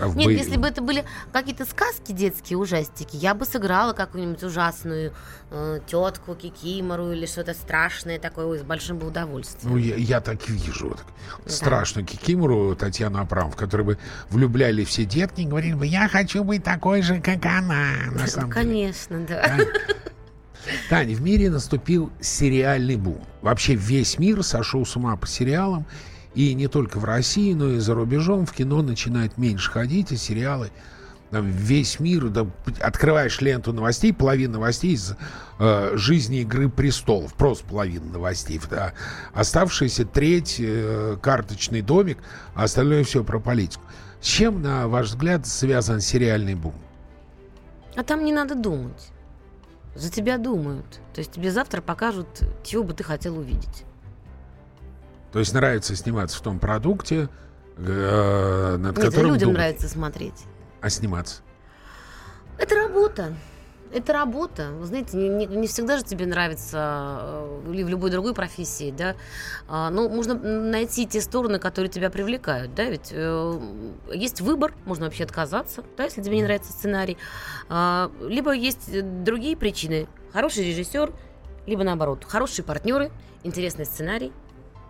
А 0.00 0.08
Нет, 0.08 0.26
бы... 0.26 0.32
если 0.32 0.56
бы 0.56 0.66
это 0.66 0.82
были 0.82 1.04
какие-то 1.32 1.64
сказки 1.64 2.12
детские, 2.12 2.58
ужастики, 2.58 3.16
я 3.16 3.34
бы 3.34 3.44
сыграла 3.44 3.92
какую-нибудь 3.92 4.42
ужасную 4.42 5.12
э, 5.50 5.78
тетку, 5.86 6.34
кикимору 6.34 7.12
или 7.12 7.26
что-то 7.26 7.54
страшное 7.54 8.18
такое 8.18 8.58
с 8.58 8.62
большим 8.62 8.98
бы 8.98 9.06
удовольствием. 9.06 9.72
Ну, 9.72 9.78
я, 9.78 9.94
я 9.96 10.20
так 10.20 10.48
вижу. 10.48 10.88
Вот, 10.88 11.04
да. 11.44 11.50
Страшную 11.50 12.06
кикимору 12.06 12.74
Татьяну 12.74 13.20
Абрамов, 13.20 13.54
в 13.54 13.56
которой 13.56 13.82
бы 13.82 13.98
влюбляли 14.30 14.84
все 14.84 15.04
детки 15.04 15.42
и 15.42 15.46
говорили 15.46 15.74
бы, 15.74 15.86
я 15.86 16.08
хочу 16.08 16.42
быть 16.42 16.64
такой 16.64 17.02
же, 17.02 17.20
как 17.20 17.44
она. 17.46 17.92
На 18.10 18.26
самом 18.26 18.50
Конечно, 18.50 19.18
деле. 19.20 19.42
да. 19.46 20.04
Таня, 20.88 21.14
в 21.14 21.22
мире 21.22 21.50
наступил 21.50 22.10
сериальный 22.20 22.96
бум. 22.96 23.20
Вообще 23.42 23.74
весь 23.74 24.18
мир 24.18 24.42
сошел 24.42 24.84
с 24.84 24.96
ума 24.96 25.16
по 25.16 25.26
сериалам. 25.26 25.86
И 26.34 26.54
не 26.54 26.68
только 26.68 26.98
в 26.98 27.04
России, 27.04 27.52
но 27.52 27.72
и 27.72 27.78
за 27.78 27.94
рубежом 27.94 28.46
в 28.46 28.52
кино 28.52 28.82
начинает 28.82 29.38
меньше 29.38 29.70
ходить, 29.70 30.12
и 30.12 30.16
сериалы 30.16 30.70
там, 31.30 31.46
весь 31.46 32.00
мир, 32.00 32.28
да, 32.28 32.46
открываешь 32.80 33.40
ленту 33.40 33.72
новостей, 33.72 34.14
половина 34.14 34.54
новостей 34.54 34.94
из 34.94 35.14
э, 35.58 35.92
жизни 35.94 36.40
Игры 36.40 36.70
престолов, 36.70 37.34
просто 37.34 37.66
половина 37.66 38.06
новостей. 38.06 38.60
Да. 38.70 38.94
Оставшаяся 39.34 40.06
треть, 40.06 40.56
э, 40.58 41.16
карточный 41.20 41.82
домик, 41.82 42.18
а 42.54 42.64
остальное 42.64 43.04
все 43.04 43.24
про 43.24 43.40
политику. 43.40 43.82
С 44.20 44.26
чем, 44.26 44.62
на 44.62 44.88
ваш 44.88 45.08
взгляд, 45.08 45.46
связан 45.46 46.00
сериальный 46.00 46.54
бум? 46.54 46.74
А 47.94 48.02
там 48.02 48.24
не 48.24 48.32
надо 48.32 48.54
думать 48.54 49.10
за 49.98 50.10
тебя 50.10 50.38
думают. 50.38 51.00
То 51.12 51.18
есть 51.18 51.32
тебе 51.32 51.50
завтра 51.50 51.80
покажут, 51.80 52.26
чего 52.62 52.84
бы 52.84 52.94
ты 52.94 53.02
хотел 53.02 53.36
увидеть. 53.38 53.84
То 55.32 55.40
есть 55.40 55.52
нравится 55.52 55.94
сниматься 55.96 56.38
в 56.38 56.40
том 56.40 56.58
продукте, 56.58 57.28
э, 57.76 58.76
над 58.78 58.96
Нет, 58.96 59.04
которым 59.04 59.32
людям 59.32 59.48
думать. 59.48 59.56
нравится 59.58 59.88
смотреть. 59.88 60.44
А 60.80 60.88
сниматься? 60.88 61.42
Это 62.58 62.76
работа. 62.76 63.34
Это 63.92 64.12
работа. 64.12 64.70
Вы 64.72 64.86
знаете, 64.86 65.16
не, 65.16 65.28
не, 65.28 65.46
не 65.46 65.66
всегда 65.66 65.98
же 65.98 66.04
тебе 66.04 66.26
нравится 66.26 67.18
э, 67.20 67.72
или 67.72 67.82
в 67.82 67.88
любой 67.88 68.10
другой 68.10 68.34
профессии, 68.34 68.94
да. 68.96 69.14
А, 69.68 69.90
ну, 69.90 70.08
можно 70.08 70.34
найти 70.34 71.06
те 71.06 71.20
стороны, 71.20 71.58
которые 71.58 71.90
тебя 71.90 72.10
привлекают, 72.10 72.74
да, 72.74 72.84
ведь 72.84 73.10
э, 73.12 73.60
есть 74.12 74.40
выбор, 74.40 74.74
можно 74.84 75.06
вообще 75.06 75.24
отказаться, 75.24 75.84
да, 75.96 76.04
если 76.04 76.22
тебе 76.22 76.36
не 76.36 76.42
нравится 76.42 76.72
сценарий. 76.72 77.16
А, 77.68 78.10
либо 78.20 78.52
есть 78.52 78.90
другие 79.24 79.56
причины. 79.56 80.06
Хороший 80.32 80.64
режиссер, 80.64 81.12
либо 81.66 81.84
наоборот, 81.84 82.24
хорошие 82.26 82.64
партнеры, 82.64 83.10
интересный 83.42 83.84
сценарий. 83.84 84.32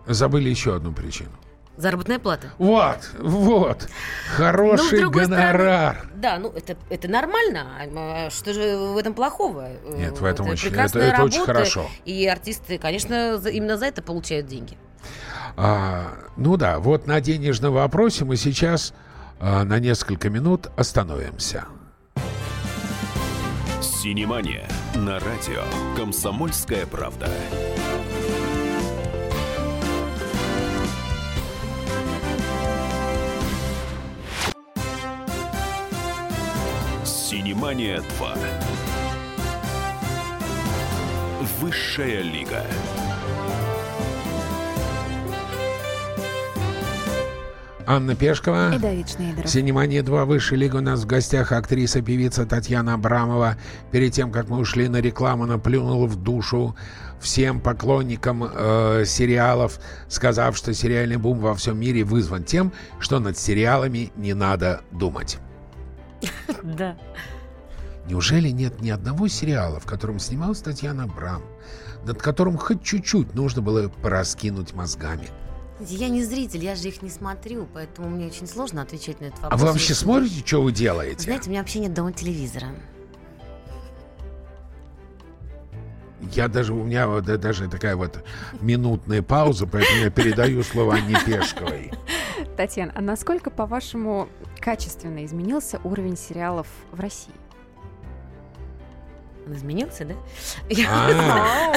Забыли 0.05 0.49
еще 0.49 0.75
одну 0.75 0.91
причину. 0.91 1.31
Заработная 1.79 2.19
плата. 2.19 2.47
Вот, 2.57 2.97
вот. 3.19 3.87
Хороший 4.35 5.01
Ну, 5.03 5.11
гонорар. 5.11 5.95
стороны, 5.95 6.13
да, 6.21 6.37
ну 6.37 6.49
это, 6.53 6.75
это 6.89 7.07
нормально. 7.07 7.67
А 7.95 8.29
Что 8.29 8.53
же 8.53 8.75
в 8.77 8.97
этом 8.97 9.13
плохого? 9.13 9.69
Нет, 9.95 10.19
в 10.19 10.25
этом 10.25 10.45
это 10.47 10.53
очень- 10.53 10.73
это- 10.73 10.99
это 10.99 11.23
очень 11.23 11.39
работа, 11.39 11.45
хорошо. 11.45 11.89
И 12.03 12.27
артисты, 12.27 12.77
конечно, 12.79 13.41
именно 13.49 13.77
за 13.77 13.85
это 13.85 14.01
получают 14.01 14.47
деньги. 14.47 14.77
А, 15.55 16.15
ну 16.35 16.57
да, 16.57 16.79
вот 16.79 17.07
на 17.07 17.21
денежном 17.21 17.73
вопросе 17.73 18.25
мы 18.25 18.35
сейчас 18.35 18.93
а, 19.39 19.63
на 19.63 19.79
несколько 19.79 20.29
минут 20.29 20.67
остановимся. 20.75 21.63
Синемания 23.81 24.67
на 24.95 25.13
радио 25.19 25.63
«Комсомольская 25.95 26.85
правда». 26.85 27.29
Синемания 37.59 38.01
2. 38.17 38.35
Высшая 41.59 42.21
лига. 42.21 42.63
Анна 47.85 48.15
Пешкова. 48.15 48.73
И 48.73 48.79
Давид 48.79 49.09
Шнейдеров. 49.09 49.49
Синемания 49.49 50.01
2 50.03 50.23
Высшая 50.23 50.55
лига. 50.55 50.77
У 50.77 50.79
нас 50.79 51.01
в 51.01 51.05
гостях 51.05 51.51
актриса, 51.51 52.01
певица 52.01 52.45
Татьяна 52.45 52.93
Абрамова. 52.93 53.57
Перед 53.91 54.13
тем, 54.13 54.31
как 54.31 54.47
мы 54.47 54.59
ушли 54.59 54.87
на 54.87 55.01
рекламу, 55.01 55.43
она 55.43 55.57
плюнула 55.57 56.07
в 56.07 56.15
душу 56.15 56.77
всем 57.19 57.59
поклонникам 57.59 58.49
э, 58.49 59.03
сериалов, 59.05 59.81
сказав, 60.07 60.55
что 60.55 60.73
сериальный 60.73 61.17
бум 61.17 61.39
во 61.39 61.53
всем 61.55 61.77
мире 61.77 62.05
вызван 62.05 62.45
тем, 62.45 62.71
что 63.01 63.19
над 63.19 63.37
сериалами 63.37 64.13
не 64.15 64.33
надо 64.33 64.79
думать. 64.91 65.39
Да. 66.63 66.95
Неужели 68.09 68.49
нет 68.49 68.81
ни 68.81 68.89
одного 68.89 69.27
сериала, 69.27 69.79
в 69.79 69.85
котором 69.85 70.17
снималась 70.17 70.61
Татьяна 70.61 71.03
Абрам, 71.03 71.43
над 72.05 72.19
которым 72.19 72.57
хоть 72.57 72.81
чуть-чуть 72.81 73.35
нужно 73.35 73.61
было 73.61 73.87
пораскинуть 73.87 74.73
мозгами? 74.73 75.27
Я 75.79 76.09
не 76.09 76.23
зритель, 76.23 76.63
я 76.63 76.75
же 76.75 76.87
их 76.87 77.03
не 77.03 77.11
смотрю, 77.11 77.67
поэтому 77.71 78.09
мне 78.09 78.25
очень 78.25 78.47
сложно 78.47 78.81
отвечать 78.81 79.21
на 79.21 79.25
этот 79.25 79.39
А 79.41 79.43
вопрос. 79.43 79.61
вы 79.61 79.67
вообще 79.67 79.93
смотрите, 79.93 80.43
что 80.43 80.63
вы 80.63 80.71
делаете? 80.71 81.21
Знаете, 81.21 81.49
у 81.49 81.51
меня 81.51 81.61
вообще 81.61 81.79
нет 81.79 81.93
дома 81.93 82.11
телевизора. 82.11 82.69
Я 86.33 86.47
даже, 86.47 86.73
у 86.73 86.83
меня 86.83 87.07
вот 87.07 87.29
э, 87.29 87.37
даже 87.37 87.69
такая 87.69 87.95
вот 87.95 88.23
минутная 88.59 89.21
пауза, 89.21 89.67
поэтому 89.67 89.99
я 89.99 90.09
передаю 90.09 90.63
слово 90.63 90.95
Анне 90.95 91.15
Пешковой. 91.25 91.91
Татьяна, 92.57 92.91
а 92.95 93.01
насколько, 93.01 93.51
по-вашему, 93.51 94.27
качественно 94.59 95.23
изменился 95.23 95.79
уровень 95.83 96.17
сериалов 96.17 96.67
в 96.91 96.99
России? 96.99 97.33
Он 99.49 99.55
изменился, 99.55 100.05
да? 100.05 100.13
А, 100.87 101.73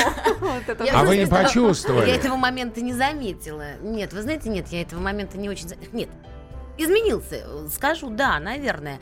а 0.93 1.05
вы 1.05 1.17
не 1.17 1.27
почувствовали? 1.27 2.09
Я 2.09 2.17
этого 2.17 2.37
момента 2.37 2.81
не 2.83 2.93
заметила. 2.93 3.77
Нет, 3.81 4.13
вы 4.13 4.23
знаете, 4.23 4.51
нет, 4.51 4.69
я 4.69 4.83
этого 4.83 5.01
момента 5.01 5.39
не 5.39 5.49
очень... 5.49 5.69
за- 5.69 5.77
Нет, 5.93 6.11
изменился. 6.77 7.69
Скажу, 7.71 8.11
да, 8.11 8.39
наверное. 8.41 9.01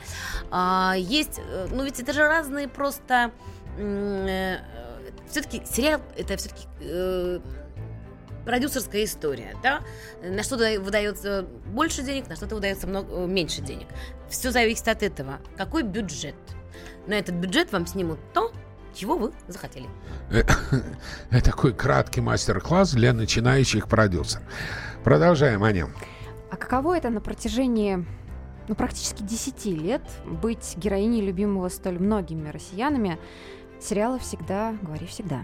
А, 0.49 0.93
есть, 0.97 1.39
э, 1.39 1.67
ну 1.71 1.83
ведь 1.83 1.99
это 1.99 2.13
же 2.13 2.21
разные 2.21 2.67
просто... 2.67 3.31
все-таки 5.29 5.63
сериал 5.65 6.01
это 6.15 6.37
все-таки 6.37 6.67
продюсерская 8.45 9.03
история, 9.03 9.55
да? 9.61 9.81
На 10.23 10.43
что-то 10.43 10.79
выдается 10.79 11.45
больше 11.67 12.03
денег, 12.03 12.27
на 12.27 12.35
что-то 12.35 12.55
выдается 12.55 12.87
много, 12.87 13.13
э, 13.13 13.27
меньше 13.27 13.61
денег. 13.61 13.87
Все 14.29 14.51
зависит 14.51 14.87
от 14.87 15.03
этого. 15.03 15.39
Какой 15.57 15.83
бюджет? 15.83 16.35
На 17.07 17.13
этот 17.13 17.35
бюджет 17.35 17.71
вам 17.71 17.87
снимут 17.87 18.19
то, 18.33 18.51
чего 18.93 19.17
вы 19.17 19.31
захотели. 19.47 19.87
Это 20.29 20.55
такой 21.43 21.73
краткий 21.73 22.21
мастер-класс 22.21 22.93
для 22.93 23.13
начинающих 23.13 23.87
продюсеров. 23.87 24.43
Продолжаем, 25.03 25.63
Аня. 25.63 25.87
А 26.51 26.57
каково 26.57 26.97
это 26.97 27.09
на 27.09 27.21
протяжении 27.21 28.05
ну, 28.67 28.75
практически 28.75 29.23
10 29.23 29.65
лет 29.65 30.01
быть 30.25 30.75
героиней 30.77 31.21
любимого 31.21 31.69
столь 31.69 31.99
многими 31.99 32.49
россиянами 32.49 33.17
сериала 33.79 34.19
«Всегда, 34.19 34.75
говори 34.81 35.07
всегда». 35.07 35.41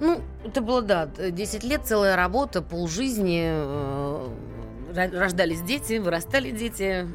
Ну, 0.00 0.20
это 0.44 0.60
было, 0.60 0.82
да, 0.82 1.06
10 1.06 1.64
лет, 1.64 1.82
целая 1.84 2.16
работа, 2.16 2.60
полжизни. 2.60 3.44
э, 3.50 4.28
Рождались 4.94 5.62
дети, 5.62 5.98
вырастали 5.98 6.50
дети. 6.50 7.06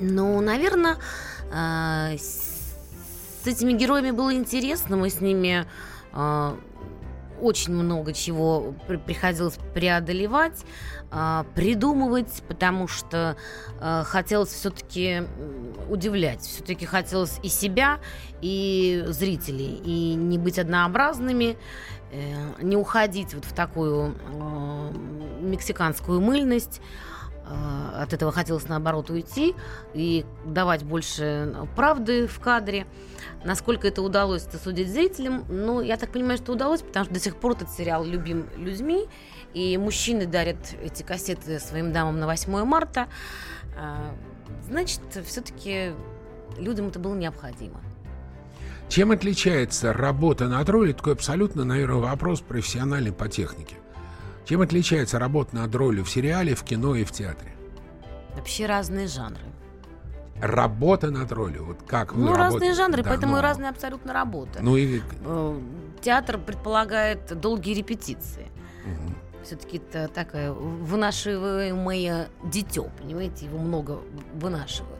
Ну, 0.00 0.40
наверное, 0.40 0.96
с 1.52 3.46
этими 3.46 3.72
героями 3.72 4.10
было 4.10 4.34
интересно. 4.34 4.96
Мы 4.96 5.10
с 5.10 5.20
ними 5.20 5.66
э, 6.12 6.56
очень 7.40 7.74
много 7.74 8.12
чего 8.12 8.74
при- 8.88 8.96
приходилось 8.96 9.58
преодолевать, 9.74 10.64
э, 11.12 11.44
придумывать, 11.54 12.42
потому 12.48 12.88
что 12.88 13.36
э, 13.80 14.02
хотелось 14.04 14.48
все-таки 14.48 15.22
удивлять. 15.88 16.40
Все-таки 16.40 16.86
хотелось 16.86 17.38
и 17.42 17.48
себя, 17.48 17.98
и 18.40 19.04
зрителей, 19.08 19.80
и 19.84 20.14
не 20.14 20.38
быть 20.38 20.58
однообразными, 20.58 21.56
э, 22.10 22.62
не 22.62 22.76
уходить 22.76 23.34
вот 23.34 23.44
в 23.44 23.52
такую 23.52 24.14
э, 24.14 24.92
мексиканскую 25.40 26.20
мыльность. 26.20 26.80
Э, 27.48 28.02
От 28.02 28.12
этого 28.12 28.32
хотелось 28.32 28.68
наоборот 28.68 29.10
уйти 29.10 29.54
и 29.94 30.24
давать 30.44 30.82
больше 30.82 31.54
правды 31.76 32.26
в 32.26 32.40
кадре. 32.40 32.86
Насколько 33.44 33.88
это 33.88 34.02
удалось, 34.02 34.46
это 34.46 34.58
судить 34.58 34.90
зрителям. 34.90 35.44
Но 35.48 35.80
я 35.80 35.96
так 35.96 36.10
понимаю, 36.10 36.38
что 36.38 36.52
удалось, 36.52 36.82
потому 36.82 37.04
что 37.04 37.14
до 37.14 37.20
сих 37.20 37.36
пор 37.36 37.52
этот 37.52 37.70
сериал 37.70 38.04
любим 38.04 38.48
людьми. 38.56 39.06
И 39.52 39.78
мужчины 39.78 40.26
дарят 40.26 40.56
эти 40.82 41.02
кассеты 41.02 41.60
своим 41.60 41.92
дамам 41.92 42.18
на 42.18 42.26
8 42.26 42.64
марта. 42.64 43.08
А, 43.78 44.14
Значит, 44.66 45.00
все-таки 45.26 45.92
людям 46.58 46.88
это 46.88 46.98
было 46.98 47.14
необходимо. 47.14 47.80
Чем 48.88 49.10
отличается 49.10 49.92
работа 49.92 50.48
над 50.48 50.68
ролью? 50.68 50.94
Такой 50.94 51.14
абсолютно, 51.14 51.64
наверное, 51.64 51.96
вопрос 51.96 52.40
профессиональный 52.40 53.12
по 53.12 53.28
технике. 53.28 53.76
Чем 54.44 54.60
отличается 54.60 55.18
работа 55.18 55.56
над 55.56 55.74
ролью 55.74 56.04
в 56.04 56.10
сериале, 56.10 56.54
в 56.54 56.62
кино 56.64 56.94
и 56.94 57.04
в 57.04 57.12
театре? 57.12 57.52
Вообще 58.36 58.66
разные 58.66 59.06
жанры. 59.06 59.42
Работа 60.40 61.10
над 61.10 61.30
ролью. 61.32 61.64
Вот 61.64 61.78
как 61.86 62.12
вы 62.12 62.20
Ну, 62.22 62.28
разные 62.32 62.44
работаете? 62.48 62.74
жанры, 62.74 63.02
Да, 63.02 63.10
поэтому 63.10 63.32
ну, 63.34 63.38
и 63.38 63.42
разная 63.42 63.70
абсолютно 63.70 64.12
работа. 64.12 64.58
Ну 64.60 64.76
и... 64.76 65.00
Э, 65.24 65.60
Театр 66.02 66.38
предполагает 66.38 67.40
долгие 67.40 67.74
репетиции. 67.74 68.50
мгм. 68.84 69.14
Все-таки 69.44 69.76
это 69.78 70.08
такое 70.08 70.52
вынашиваемое 70.52 72.28
дитё, 72.44 72.88
понимаете, 72.98 73.46
его 73.46 73.58
много 73.58 74.00
вынашивают. 74.34 74.98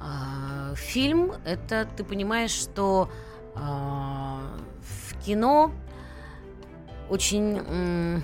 А 0.00 0.74
фильм 0.74 1.32
это 1.44 1.86
ты 1.96 2.02
понимаешь, 2.04 2.50
что 2.50 3.10
а, 3.54 4.40
в 4.80 5.24
кино 5.24 5.72
очень, 7.10 8.22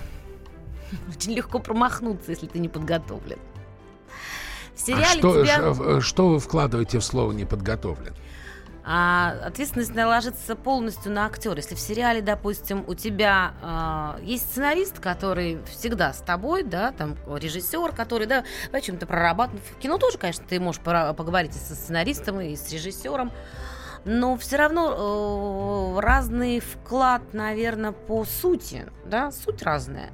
очень 1.15 1.33
легко 1.33 1.59
промахнуться, 1.59 2.31
если 2.31 2.47
ты 2.47 2.59
не 2.59 2.69
подготовлен. 2.69 3.39
В 4.75 4.81
А 4.83 4.85
сериале 4.85 5.19
что, 5.19 5.43
тебя... 5.43 5.73
ш- 5.73 6.01
что 6.01 6.27
вы 6.29 6.39
вкладываете 6.39 6.99
в 6.99 7.03
слово 7.03 7.31
«неподготовлен»? 7.31 8.13
А 8.87 9.33
ответственность 9.43 9.95
ложится 9.95 10.55
полностью 10.55 11.11
на 11.11 11.25
актера. 11.25 11.55
Если 11.55 11.73
в 11.73 11.79
сериале, 11.79 12.21
допустим, 12.21 12.83
у 12.87 12.93
тебя 12.93 13.55
а, 13.63 14.19
есть 14.21 14.51
сценарист, 14.51 14.99
который 14.99 15.57
всегда 15.65 16.13
с 16.13 16.19
тобой, 16.19 16.61
да, 16.61 16.91
там 16.91 17.15
режиссер, 17.27 17.93
который, 17.93 18.27
да, 18.27 18.43
о 18.71 18.81
чем-то 18.81 19.07
прорабатывает. 19.07 19.63
В 19.65 19.77
кино 19.79 19.97
тоже, 19.97 20.19
конечно, 20.19 20.45
ты 20.47 20.59
можешь 20.59 20.81
поговорить 20.81 21.55
и 21.55 21.59
со 21.59 21.73
сценаристом, 21.73 22.39
и 22.41 22.55
с 22.55 22.71
режиссером. 22.71 23.31
Но 24.03 24.37
все 24.37 24.57
равно 24.57 25.95
э, 25.97 25.99
разный 25.99 26.59
вклад, 26.59 27.33
наверное, 27.33 27.91
по 27.91 28.23
сути, 28.23 28.85
да, 29.07 29.31
суть 29.31 29.63
разная. 29.63 30.11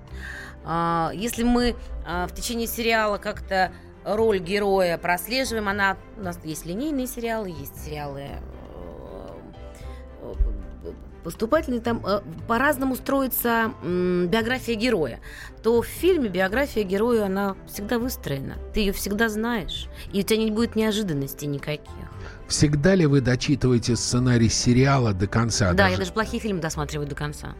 А, 0.63 1.11
если 1.13 1.43
мы 1.43 1.75
а, 2.05 2.27
в 2.27 2.33
течение 2.33 2.67
сериала 2.67 3.17
как-то 3.17 3.71
роль 4.03 4.39
героя 4.39 4.97
прослеживаем. 4.97 5.67
Она, 5.67 5.97
у 6.17 6.23
нас 6.23 6.39
есть 6.43 6.65
линейные 6.65 7.07
сериалы, 7.07 7.49
есть 7.49 7.83
сериалы 7.83 8.23
э, 10.21 10.33
поступательные, 11.23 11.81
там 11.81 12.03
э, 12.05 12.21
по-разному 12.47 12.95
строится 12.95 13.73
биография 13.83 14.75
героя, 14.75 15.19
то 15.61 15.81
в 15.81 15.85
фильме 15.85 16.29
биография 16.29 16.83
героя, 16.83 17.25
она 17.25 17.55
всегда 17.67 17.99
выстроена. 17.99 18.57
Ты 18.73 18.81
ее 18.81 18.93
всегда 18.93 19.29
знаешь, 19.29 19.87
и 20.11 20.21
у 20.21 20.23
тебя 20.23 20.39
не 20.39 20.51
будет 20.51 20.75
неожиданностей 20.75 21.47
никаких. 21.47 21.91
Всегда 22.47 22.95
ли 22.95 23.05
вы 23.05 23.21
дочитываете 23.21 23.95
сценарий 23.95 24.49
сериала 24.49 25.13
до 25.13 25.27
конца? 25.27 25.73
Да, 25.73 25.87
я 25.87 25.97
даже 25.97 26.11
плохие 26.11 26.41
фильмы 26.41 26.59
досматриваю 26.59 27.07
до 27.07 27.15
конца. 27.15 27.55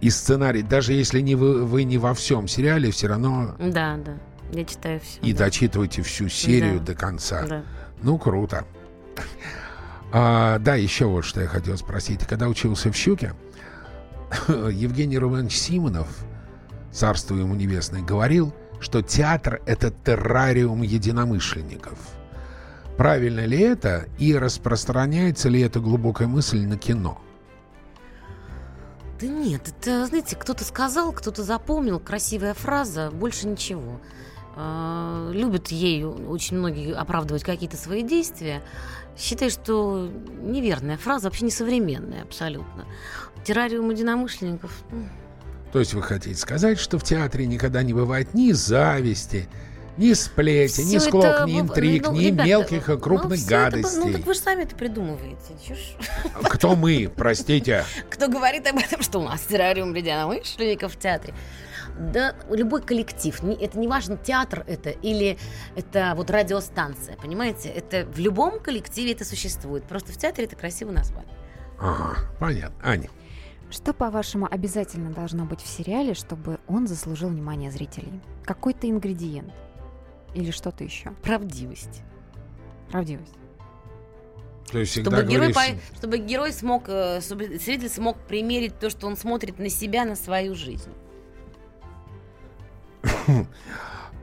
И 0.00 0.08
сценарий, 0.10 0.62
даже 0.62 0.92
если 0.94 1.20
не 1.20 1.34
вы, 1.34 1.64
вы 1.64 1.84
не 1.84 1.98
во 1.98 2.14
всем 2.14 2.48
сериале, 2.48 2.90
все 2.90 3.08
равно 3.08 3.54
Да, 3.58 3.96
да. 3.98 4.14
Я 4.52 4.64
читаю 4.64 5.00
все. 5.00 5.20
и 5.20 5.32
да. 5.32 5.44
дочитываете 5.44 6.02
всю 6.02 6.28
серию 6.28 6.78
Да. 6.80 6.86
до 6.86 6.94
конца. 6.94 7.46
Да. 7.46 7.62
Ну, 8.02 8.18
круто. 8.18 8.64
А, 10.12 10.58
да, 10.58 10.74
еще 10.74 11.04
вот 11.06 11.24
что 11.24 11.40
я 11.40 11.46
хотел 11.46 11.76
спросить. 11.76 12.26
Когда 12.26 12.48
учился 12.48 12.90
в 12.90 12.96
«Щуке», 12.96 13.34
Евгений 14.48 15.18
Рубенович 15.18 15.56
Симонов, 15.56 16.08
царство 16.92 17.36
ему 17.36 17.54
небесное, 17.54 18.02
говорил, 18.02 18.52
что 18.80 19.02
театр— 19.02 19.60
это 19.66 19.90
террариум 20.04 20.82
единомышленников. 20.82 21.98
Правильно 22.96 23.44
ли 23.46 23.58
это 23.60 24.06
и 24.18 24.34
распространяется 24.36 25.48
ли 25.48 25.60
эта 25.60 25.78
глубокая 25.80 26.26
мысль 26.26 26.66
на 26.66 26.76
кино? 26.76 27.20
Да 29.20 29.26
нет, 29.26 29.68
это, 29.68 30.06
знаете, 30.06 30.36
кто-то 30.36 30.64
сказал, 30.64 31.12
кто-то 31.12 31.42
запомнил, 31.42 32.00
красивая 32.00 32.54
фраза, 32.54 33.10
больше 33.10 33.46
ничего. 33.48 34.00
А, 34.56 35.30
Любят 35.32 35.68
ею 35.68 36.28
очень 36.28 36.56
многие 36.56 36.94
оправдывать 36.94 37.44
какие-то 37.44 37.76
свои 37.76 38.02
действия. 38.02 38.62
Считаю, 39.18 39.50
что 39.50 40.10
неверная 40.40 40.96
фраза, 40.96 41.28
вообще 41.28 41.44
несовременная 41.44 42.22
абсолютно. 42.22 42.86
Террариум 43.44 43.90
единомышленников. 43.90 44.72
ну, 44.90 45.04
То 45.72 45.80
есть 45.80 45.92
вы 45.92 46.02
хотите 46.02 46.36
сказать, 46.36 46.78
что 46.78 46.98
в 46.98 47.04
театре 47.04 47.46
никогда 47.46 47.82
не 47.82 47.92
бывает 47.92 48.32
ни 48.32 48.52
зависти, 48.52 49.48
ни 50.00 50.12
сплети, 50.14 50.80
ни 50.84 50.98
склок, 50.98 51.24
это 51.24 51.44
ни 51.46 51.60
быв- 51.60 51.70
интриг, 51.70 52.06
ну, 52.06 52.12
ни 52.12 52.24
ребята, 52.26 52.48
мелких 52.48 52.88
и 52.88 52.92
ну, 52.92 52.98
крупных 52.98 53.38
это 53.38 53.44
б- 53.46 53.48
гадостей. 53.50 54.00
ну, 54.04 54.12
так 54.12 54.26
вы 54.26 54.34
же 54.34 54.40
сами 54.40 54.62
это 54.62 54.74
придумываете. 54.76 55.54
Чё 55.66 55.74
ж- 55.74 55.96
Кто 56.42 56.74
мы, 56.76 57.10
простите? 57.14 57.84
Кто 58.10 58.28
говорит 58.28 58.66
об 58.66 58.78
этом, 58.78 59.02
что 59.02 59.18
у 59.20 59.22
нас 59.24 59.40
террариум 59.42 59.94
единомышленников 59.94 60.94
в 60.94 60.98
театре? 60.98 61.34
Да, 61.98 62.34
любой 62.50 62.80
коллектив, 62.82 63.42
не- 63.42 63.54
это 63.56 63.78
не 63.78 63.86
важно, 63.88 64.16
театр 64.16 64.64
это 64.66 64.90
или 64.90 65.36
это 65.76 66.14
вот 66.16 66.30
радиостанция, 66.30 67.16
понимаете? 67.16 67.68
Это 67.68 68.06
в 68.06 68.18
любом 68.18 68.58
коллективе 68.60 69.12
это 69.12 69.24
существует. 69.24 69.84
Просто 69.84 70.12
в 70.12 70.16
театре 70.16 70.46
это 70.46 70.56
красиво 70.56 70.92
назвали. 70.92 71.26
Ага, 71.78 72.16
понятно. 72.38 72.74
Аня, 72.82 73.10
Что, 73.70 73.92
по-вашему, 73.92 74.48
обязательно 74.50 75.10
должно 75.12 75.44
быть 75.44 75.60
в 75.60 75.66
сериале, 75.68 76.14
чтобы 76.14 76.58
он 76.66 76.88
заслужил 76.88 77.28
внимание 77.28 77.70
зрителей? 77.70 78.20
Какой-то 78.44 78.88
ингредиент? 78.90 79.52
Или 80.34 80.50
что-то 80.50 80.84
еще? 80.84 81.10
Правдивость. 81.22 82.02
Правдивость. 82.90 83.32
то 84.70 84.78
есть 84.78 84.92
всегда 84.92 85.10
Чтобы 85.16 85.30
герой, 85.30 85.52
говоришь... 85.52 85.80
по- 85.92 85.96
чтобы 85.96 86.18
герой 86.18 86.52
смог, 86.52 86.84
э, 86.88 87.20
чтобы 87.20 87.46
зритель 87.58 87.88
смог 87.88 88.18
примерить 88.18 88.78
то, 88.78 88.90
что 88.90 89.06
он 89.06 89.16
смотрит 89.16 89.58
на 89.58 89.68
себя, 89.68 90.04
на 90.04 90.16
свою 90.16 90.54
жизнь. 90.54 90.90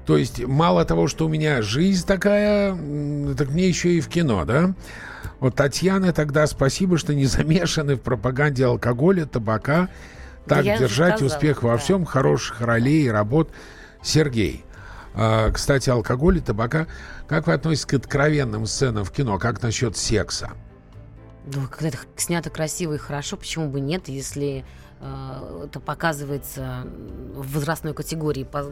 То 0.05 0.17
есть 0.17 0.43
мало 0.43 0.85
того, 0.85 1.07
что 1.07 1.25
у 1.25 1.29
меня 1.29 1.61
жизнь 1.61 2.05
такая, 2.05 2.71
так 3.35 3.49
мне 3.49 3.67
еще 3.67 3.89
и 3.93 3.99
в 3.99 4.07
кино, 4.07 4.45
да? 4.45 4.73
Вот 5.39 5.55
Татьяна, 5.55 6.13
тогда 6.13 6.47
спасибо, 6.47 6.97
что 6.97 7.13
не 7.13 7.25
замешаны 7.25 7.95
в 7.95 8.01
пропаганде 8.01 8.65
алкоголя, 8.65 9.25
табака. 9.25 9.89
Да 10.45 10.55
Так 10.55 10.65
же 10.65 10.77
держать 10.79 11.17
сказала, 11.17 11.35
успех 11.35 11.63
во 11.63 11.71
да. 11.71 11.77
всем, 11.77 12.05
хороших 12.05 12.61
ролей 12.61 13.03
и 13.05 13.09
работ. 13.09 13.51
Сергей. 14.01 14.63
А, 15.13 15.51
кстати, 15.51 15.89
алкоголь 15.89 16.37
и 16.37 16.41
табака. 16.41 16.87
Как 17.27 17.47
вы 17.47 17.53
относитесь 17.53 17.85
к 17.85 17.93
откровенным 17.93 18.65
сценам 18.65 19.03
в 19.03 19.11
кино? 19.11 19.37
Как 19.39 19.61
насчет 19.61 19.97
секса? 19.97 20.51
Да, 21.45 21.65
когда 21.67 21.87
это 21.89 21.97
снято 22.17 22.49
красиво 22.49 22.93
и 22.93 22.97
хорошо, 22.97 23.37
почему 23.37 23.69
бы 23.69 23.79
нет, 23.79 24.09
если 24.09 24.65
э, 24.99 25.63
это 25.65 25.79
показывается 25.79 26.83
в 27.33 27.53
возрастной 27.53 27.93
категории, 27.93 28.43
по, 28.43 28.65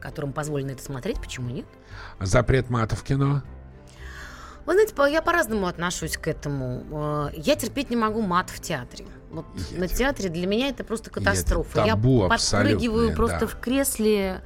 которым 0.00 0.32
позволено 0.34 0.72
это 0.72 0.82
смотреть, 0.82 1.18
почему 1.18 1.48
нет? 1.48 1.64
Запрет 2.20 2.68
мата 2.68 2.94
в 2.94 3.02
кино? 3.02 3.42
Вы 4.66 4.74
знаете, 4.74 4.94
я 5.12 5.22
по-разному 5.22 5.66
отношусь 5.66 6.18
к 6.18 6.28
этому. 6.28 6.84
Э, 6.90 7.30
Я 7.34 7.56
терпеть 7.56 7.88
не 7.88 7.96
могу 7.96 8.20
мат 8.20 8.50
в 8.50 8.60
театре. 8.60 9.06
Вот 9.30 9.46
Я 9.70 9.78
на 9.80 9.88
те- 9.88 9.96
театре 9.96 10.28
для 10.28 10.46
меня 10.46 10.68
это 10.68 10.84
просто 10.84 11.10
катастрофа. 11.10 11.84
Я 11.84 11.92
табу 11.92 12.28
подпрыгиваю 12.28 12.34
абсолютное, 12.34 13.16
просто 13.16 13.40
да. 13.40 13.46
в 13.46 13.60
кресле. 13.60 14.42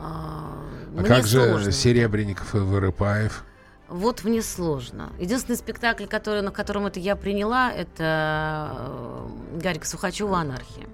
А, 0.00 0.52
А 0.96 1.00
мне 1.00 1.08
как 1.08 1.26
же. 1.26 1.72
Серебренников 1.72 2.54
и 2.54 2.58
Вырыпаев? 2.58 3.44
Вот 3.88 4.22
мне 4.24 4.40
сложно. 4.40 5.10
Единственный 5.18 5.56
спектакль, 5.56 6.06
который, 6.06 6.42
на 6.42 6.52
котором 6.52 6.86
это 6.86 7.00
я 7.00 7.16
приняла, 7.16 7.72
это 7.72 8.70
э, 8.72 9.58
Гарика 9.60 9.86
Сухачева 9.86 10.38
«Анархия». 10.38 10.86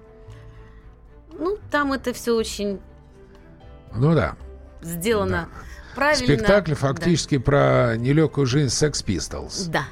Ну, 1.37 1.57
там 1.69 1.93
это 1.93 2.13
все 2.13 2.35
очень 2.35 2.79
Ну 3.93 4.15
да. 4.15 4.35
сделано 4.81 5.47
правильно. 5.95 6.25
Спектакль 6.25 6.71
Да. 6.71 6.75
фактически 6.77 7.37
про 7.37 7.95
нелегкую 7.97 8.47
жизнь 8.47 8.73
Sex 8.73 9.05
Pistols. 9.05 9.69
Да. 9.69 9.83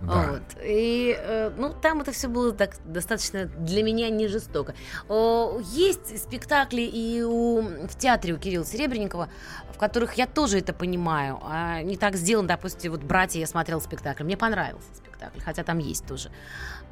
Да. 0.00 0.32
Вот. 0.32 0.42
И, 0.62 1.16
э, 1.18 1.50
ну, 1.56 1.72
там 1.72 2.00
это 2.00 2.12
все 2.12 2.28
было 2.28 2.52
так 2.52 2.76
достаточно 2.84 3.46
для 3.46 3.82
меня 3.82 4.10
не 4.10 4.28
жестоко. 4.28 4.74
Есть 5.08 6.22
спектакли 6.22 6.82
и 6.82 7.22
у, 7.22 7.60
в 7.60 7.96
театре 7.98 8.34
у 8.34 8.38
Кирилла 8.38 8.64
Серебренникова, 8.64 9.28
в 9.72 9.78
которых 9.78 10.14
я 10.14 10.26
тоже 10.26 10.58
это 10.58 10.72
понимаю. 10.72 11.38
А 11.42 11.82
не 11.82 11.96
так 11.96 12.16
сделано, 12.16 12.48
допустим, 12.48 12.92
вот 12.92 13.02
«Братья» 13.02 13.40
я 13.40 13.46
смотрела 13.46 13.80
спектакль. 13.80 14.24
Мне 14.24 14.36
понравился 14.36 14.88
спектакль, 14.94 15.40
хотя 15.40 15.64
там 15.64 15.78
есть 15.78 16.06
тоже 16.06 16.30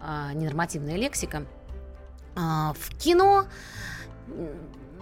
а, 0.00 0.32
ненормативная 0.32 0.96
лексика. 0.96 1.46
А, 2.36 2.74
в 2.78 2.90
кино, 2.98 3.46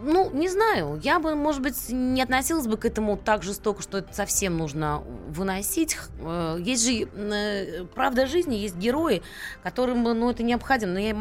ну, 0.03 0.31
не 0.33 0.49
знаю, 0.49 1.01
я 1.03 1.19
бы, 1.19 1.35
может 1.35 1.63
быть, 1.63 1.77
не 1.91 2.23
относилась 2.23 2.67
бы 2.67 2.77
к 2.77 2.85
этому 2.85 3.17
так 3.17 3.43
жестоко, 3.43 3.83
что 3.83 3.99
это 3.99 4.13
совсем 4.15 4.57
нужно 4.57 5.03
выносить. 5.29 5.97
Э, 6.21 6.59
Есть 6.61 6.85
же 6.85 7.09
э, 7.15 7.85
правда 7.95 8.27
жизни, 8.27 8.57
есть 8.57 8.77
герои, 8.77 9.23
которым, 9.63 10.03
ну, 10.03 10.31
это 10.31 10.43
необходимо. 10.43 10.93
Но 10.93 10.99
я 10.99 11.15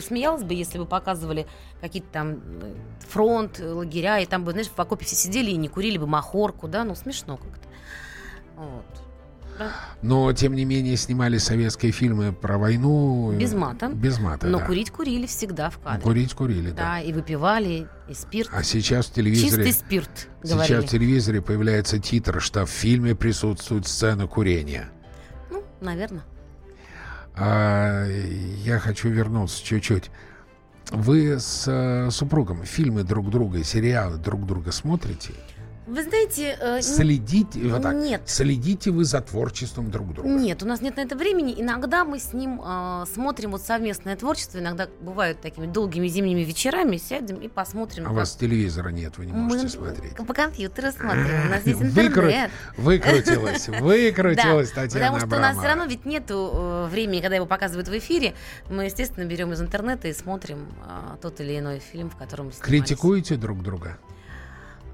смеялась 0.00 0.42
бы, 0.42 0.54
если 0.54 0.78
бы 0.78 0.86
показывали 0.86 1.46
какие-то 1.80 2.08
там 2.10 2.40
э, 2.62 2.74
фронт, 3.00 3.60
лагеря, 3.60 4.18
и 4.20 4.26
там 4.26 4.44
бы, 4.44 4.52
знаешь, 4.52 4.68
в 4.68 4.78
окопе 4.78 5.04
все 5.04 5.16
сидели 5.16 5.50
и 5.50 5.56
не 5.56 5.68
курили 5.68 5.98
бы 5.98 6.06
махорку, 6.06 6.68
да, 6.68 6.84
ну, 6.84 6.94
смешно 6.94 7.36
как-то. 7.36 7.68
Вот. 8.56 9.05
Да. 9.58 9.72
Но, 10.02 10.32
тем 10.32 10.54
не 10.54 10.64
менее, 10.64 10.96
снимали 10.96 11.38
советские 11.38 11.92
фильмы 11.92 12.32
про 12.32 12.58
войну. 12.58 13.32
Без 13.32 13.54
мата. 13.54 13.88
Без 13.88 14.18
мата, 14.18 14.46
Но 14.46 14.58
да. 14.58 14.66
курить 14.66 14.90
курили 14.90 15.26
всегда 15.26 15.70
в 15.70 15.78
кадре. 15.78 16.02
Курить 16.02 16.34
курили, 16.34 16.70
да. 16.70 16.76
Да, 16.76 17.00
и 17.00 17.12
выпивали, 17.12 17.88
и 18.08 18.14
спирт. 18.14 18.50
А 18.52 18.62
сейчас 18.62 19.06
в 19.06 19.14
телевизоре... 19.14 19.64
Чистый 19.64 19.72
спирт, 19.72 20.28
Сейчас 20.42 20.52
говорили. 20.52 20.80
в 20.86 20.90
телевизоре 20.90 21.42
появляется 21.42 21.98
титр, 21.98 22.40
что 22.40 22.66
в 22.66 22.70
фильме 22.70 23.14
присутствует 23.14 23.86
сцена 23.86 24.26
курения. 24.26 24.90
Ну, 25.50 25.64
наверное. 25.80 26.24
А, 27.34 28.06
я 28.08 28.78
хочу 28.78 29.08
вернуться 29.08 29.64
чуть-чуть. 29.64 30.10
Вы 30.90 31.40
с 31.40 31.64
э, 31.66 32.10
супругом 32.12 32.64
фильмы 32.64 33.02
друг 33.02 33.28
друга, 33.28 33.64
сериалы 33.64 34.18
друг 34.18 34.46
друга 34.46 34.70
смотрите? 34.70 35.32
Вы 35.86 36.02
знаете, 36.02 36.58
э, 36.60 36.82
Следите, 36.82 37.60
вот 37.68 37.82
так, 37.82 37.94
нет. 37.94 38.22
следите 38.26 38.90
вы 38.90 39.04
за 39.04 39.20
творчеством 39.20 39.90
друг 39.90 40.14
друга? 40.14 40.28
Нет, 40.28 40.62
у 40.64 40.66
нас 40.66 40.80
нет 40.80 40.96
на 40.96 41.02
это 41.02 41.14
времени. 41.14 41.54
Иногда 41.56 42.04
мы 42.04 42.18
с 42.18 42.32
ним 42.32 42.60
э, 42.60 43.04
смотрим 43.14 43.52
вот 43.52 43.62
совместное 43.62 44.16
творчество. 44.16 44.58
Иногда 44.58 44.88
бывают 45.00 45.40
такими 45.40 45.66
долгими 45.66 46.08
зимними 46.08 46.40
вечерами. 46.40 46.96
Сядем 46.96 47.36
и 47.36 47.46
посмотрим. 47.46 48.04
А 48.04 48.06
у 48.06 48.10
как- 48.10 48.16
вас 48.16 48.34
телевизора 48.34 48.88
нет, 48.88 49.16
вы 49.16 49.26
не 49.26 49.32
Мы 49.32 49.42
можете 49.42 49.68
смотреть. 49.68 50.16
по 50.16 50.34
компьютеру 50.34 50.90
смотрим. 50.90 51.46
У 51.46 51.50
нас 51.50 51.64
есть 51.64 51.80
интернет. 51.82 52.50
Выкрутилась, 52.76 53.68
выкрутилась 53.80 54.70
Татьяна 54.72 55.06
Потому 55.12 55.18
что 55.18 55.36
у 55.36 55.40
нас 55.40 55.56
все 55.56 55.68
равно 55.68 55.84
ведь 55.84 56.04
нет 56.04 56.24
времени, 56.28 57.20
когда 57.20 57.36
его 57.36 57.46
показывают 57.46 57.88
в 57.88 57.96
эфире. 57.96 58.34
Мы, 58.68 58.86
естественно, 58.86 59.24
берем 59.24 59.52
из 59.52 59.60
интернета 59.60 60.08
и 60.08 60.12
смотрим 60.12 60.66
э, 60.84 61.16
тот 61.22 61.40
или 61.40 61.58
иной 61.58 61.78
фильм, 61.78 62.10
в 62.10 62.16
котором. 62.16 62.50
Критикуете 62.60 63.36
друг 63.36 63.62
друга? 63.62 63.98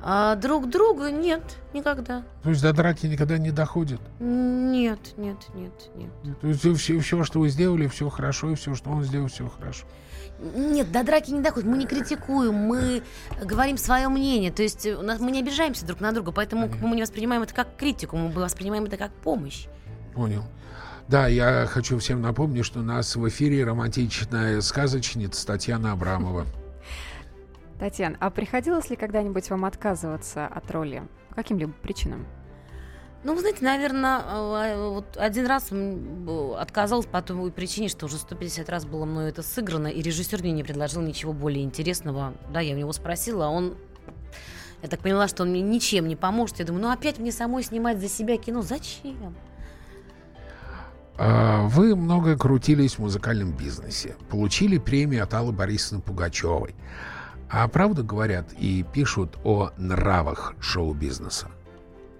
А 0.05 0.35
друг 0.35 0.69
друга 0.69 1.13
нет, 1.13 1.43
никогда. 1.73 2.25
То 2.43 2.51
есть 2.51 2.61
до 2.61 2.73
драки 2.73 3.07
никогда 3.07 3.39
не 3.39 3.53
доходит? 3.53 4.01
Нет, 4.19 4.99
нет, 5.17 5.39
нет, 5.55 5.73
нет. 5.95 6.11
То 6.41 6.49
есть 6.49 6.61
все, 6.81 6.99
все, 6.99 7.23
что 7.23 7.39
вы 7.39 7.49
сделали, 7.49 7.87
все 7.87 8.09
хорошо, 8.09 8.51
и 8.51 8.55
все, 8.57 8.75
что 8.75 8.91
он 8.91 9.05
сделал, 9.05 9.29
все 9.29 9.49
хорошо. 9.49 9.87
Нет, 10.57 10.91
до 10.91 11.05
драки 11.05 11.31
не 11.31 11.41
доходит. 11.41 11.69
Мы 11.69 11.79
не 11.79 11.87
критикуем, 11.87 12.55
мы 12.55 13.03
говорим 13.41 13.77
свое 13.79 14.09
мнение. 14.09 14.51
То 14.51 14.65
есть 14.65 14.85
у 14.87 15.03
нас, 15.03 15.21
мы 15.21 15.31
не 15.31 15.39
обижаемся 15.39 15.87
друг 15.87 16.01
на 16.01 16.11
друга, 16.11 16.33
поэтому 16.33 16.69
мы 16.81 16.97
не 16.97 17.03
воспринимаем 17.03 17.43
это 17.43 17.55
как 17.55 17.77
критику, 17.77 18.17
мы 18.17 18.29
воспринимаем 18.29 18.85
это 18.85 18.97
как 18.97 19.13
помощь. 19.13 19.67
Понял. 20.15 20.43
Да, 21.07 21.29
я 21.29 21.67
хочу 21.67 21.99
всем 21.99 22.23
напомнить, 22.23 22.65
что 22.65 22.81
у 22.81 22.83
нас 22.83 23.15
в 23.15 23.29
эфире 23.29 23.65
романтичная 23.65 24.61
сказочница 24.63 25.47
Татьяна 25.47 25.93
Абрамова. 25.93 26.47
Татьяна, 27.83 28.17
а 28.21 28.31
приходилось 28.31 28.91
ли 28.91 28.97
когда-нибудь 28.97 29.51
вам 29.51 29.65
отказываться 29.65 30.47
от 30.47 30.71
роли? 30.71 31.03
По 31.31 31.35
каким-либо 31.35 31.73
причинам? 31.73 32.25
Ну, 33.25 33.35
вы 33.35 33.41
знаете, 33.41 33.65
наверное, 33.65 34.21
э, 34.21 34.89
вот 34.89 35.17
один 35.17 35.47
раз 35.47 35.73
отказалась 36.57 37.07
по 37.07 37.21
той 37.23 37.51
причине, 37.51 37.89
что 37.89 38.07
уже 38.07 38.19
150 38.19 38.69
раз 38.69 38.85
было 38.85 39.05
мною 39.05 39.27
это 39.31 39.43
сыграно, 39.43 39.89
и 39.89 40.01
режиссер 40.01 40.43
мне 40.43 40.53
не 40.53 40.63
предложил 40.63 41.03
ничего 41.03 41.33
более 41.33 41.65
интересного. 41.65 42.35
Да, 42.53 42.61
я 42.61 42.77
у 42.77 42.79
него 42.79 42.93
спросила, 42.93 43.47
а 43.47 43.49
он... 43.49 43.77
Я 44.81 44.89
так 44.89 45.01
поняла, 45.01 45.27
что 45.27 45.43
он 45.43 45.51
мне 45.51 45.61
ничем 45.61 46.07
не 46.07 46.15
поможет. 46.15 46.61
Я 46.61 46.67
думаю, 46.67 46.83
ну 46.85 46.91
опять 46.93 47.19
мне 47.19 47.33
самой 47.33 47.65
снимать 47.65 47.99
за 47.99 48.09
себя 48.09 48.37
кино. 48.37 48.63
Зачем? 48.63 49.35
А, 51.19 51.67
вы 51.67 51.97
много 51.97 52.39
крутились 52.39 52.95
в 52.95 53.01
музыкальном 53.01 53.51
бизнесе. 53.57 54.15
Получили 54.31 54.79
премию 54.79 55.25
от 55.25 55.35
Аллы 55.35 55.51
Борисовны 55.51 56.01
Пугачевой. 56.01 56.77
А 57.55 57.69
правда 57.69 58.03
говорят 58.03 58.47
и 58.59 58.83
пишут 58.95 59.37
о 59.45 59.73
нравах 59.77 60.55
шоу-бизнеса? 60.59 61.49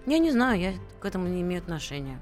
Я 0.05 0.19
не 0.19 0.31
знаю, 0.31 0.61
я 0.61 0.73
к 1.01 1.07
этому 1.07 1.27
не 1.27 1.41
имею 1.41 1.63
отношения. 1.63 2.21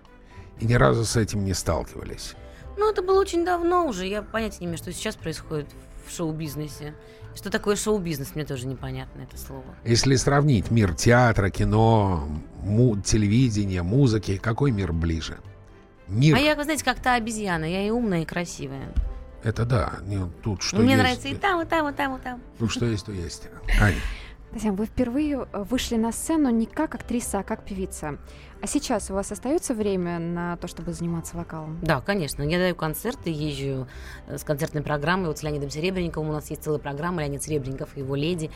И 0.61 0.65
ни 0.65 0.75
разу 0.75 1.05
с 1.05 1.17
этим 1.17 1.45
не 1.45 1.53
сталкивались? 1.53 2.37
Ну, 2.79 2.89
это 2.89 3.03
было 3.03 3.21
очень 3.21 3.45
давно 3.45 3.89
уже. 3.89 4.07
Я 4.07 4.23
понятия 4.23 4.59
не 4.61 4.67
имею, 4.67 4.79
что 4.79 4.93
сейчас 4.93 5.17
происходит 5.17 5.67
в 6.07 6.15
шоу-бизнесе. 6.15 6.95
Что 7.35 7.51
такое 7.51 7.75
шоу-бизнес, 7.75 8.37
мне 8.37 8.45
тоже 8.45 8.69
непонятно 8.69 9.23
это 9.23 9.37
слово. 9.37 9.65
Если 9.85 10.15
сравнить 10.15 10.71
мир 10.71 10.95
театра, 10.95 11.51
кино, 11.51 12.29
му- 12.63 12.97
телевидения, 13.01 13.83
музыки, 13.83 14.37
какой 14.37 14.71
мир 14.71 14.93
ближе? 14.93 15.39
Мир... 16.07 16.37
А 16.37 16.39
я, 16.39 16.55
вы 16.55 16.63
знаете, 16.63 16.85
как 16.85 17.01
та 17.01 17.15
обезьяна. 17.15 17.65
Я 17.65 17.85
и 17.85 17.91
умная, 17.91 18.23
и 18.23 18.25
красивая. 18.25 18.93
Это 19.43 19.65
да. 19.65 19.95
Не, 20.07 20.29
тут 20.43 20.63
что 20.63 20.79
Мне 20.79 20.93
есть... 20.93 21.03
нравится 21.03 21.29
и 21.29 21.35
там, 21.35 21.61
и 21.63 21.65
там, 21.65 21.89
и 21.89 21.93
там, 21.93 22.17
и 22.17 22.21
там. 22.21 22.41
Тут 22.59 22.71
что 22.71 22.85
есть, 22.87 23.07
то 23.07 23.13
есть. 23.13 23.49
Аня. 23.81 23.97
Татьяна, 24.53 24.77
вы 24.77 24.87
впервые 24.87 25.47
вышли 25.53 25.97
на 25.97 26.11
сцену 26.11 26.51
не 26.51 26.67
как 26.67 26.97
актриса, 26.97 27.39
а 27.39 27.43
как 27.45 27.65
певица. 27.65 28.19
А 28.61 28.67
сейчас 28.67 29.09
у 29.09 29.15
вас 29.15 29.31
остается 29.31 29.75
время 29.75 30.19
на 30.19 30.57
то, 30.57 30.67
чтобы 30.67 30.93
заниматься 30.93 31.37
вокалом? 31.37 31.79
Да, 31.83 32.01
конечно. 32.01 32.43
Я 32.43 32.59
даю 32.59 32.75
концерты, 32.75 33.31
езжу 33.31 33.87
э, 34.27 34.39
с 34.39 34.43
концертной 34.43 34.83
программой. 34.83 35.29
Вот 35.29 35.39
с 35.39 35.43
Леонидом 35.45 35.71
Серебренниковым 35.71 36.31
у 36.31 36.33
нас 36.33 36.51
есть 36.51 36.65
целая 36.65 36.81
программа 36.81 37.23
«Леонид 37.23 37.43
Серебренников 37.43 37.97
и 37.97 38.01
его 38.01 38.17
леди». 38.17 38.51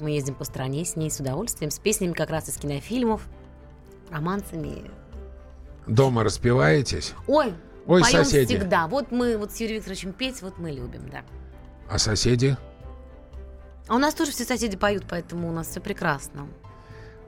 Мы 0.00 0.10
ездим 0.10 0.34
по 0.34 0.44
стране 0.44 0.84
с 0.84 0.96
ней 0.96 1.10
с 1.10 1.20
удовольствием, 1.20 1.70
с 1.70 1.78
песнями 1.78 2.12
как 2.12 2.28
раз 2.28 2.48
из 2.48 2.58
кинофильмов, 2.58 3.22
романсами. 4.10 4.90
Дома 5.86 6.24
распеваетесь? 6.24 7.14
Ой, 7.28 7.54
Ой, 7.86 8.02
поем 8.02 8.24
соседи. 8.24 8.56
всегда. 8.56 8.86
Вот 8.86 9.12
мы 9.12 9.36
вот 9.36 9.52
с 9.52 9.60
Юрием 9.60 9.78
Викторовичем 9.78 10.12
петь, 10.12 10.42
вот 10.42 10.58
мы 10.58 10.70
любим, 10.72 11.08
да. 11.10 11.22
А 11.88 11.98
соседи? 11.98 12.56
А 13.88 13.94
у 13.94 13.98
нас 13.98 14.14
тоже 14.14 14.32
все 14.32 14.44
соседи 14.44 14.76
поют, 14.76 15.04
поэтому 15.08 15.48
у 15.48 15.52
нас 15.52 15.68
все 15.68 15.80
прекрасно. 15.80 16.48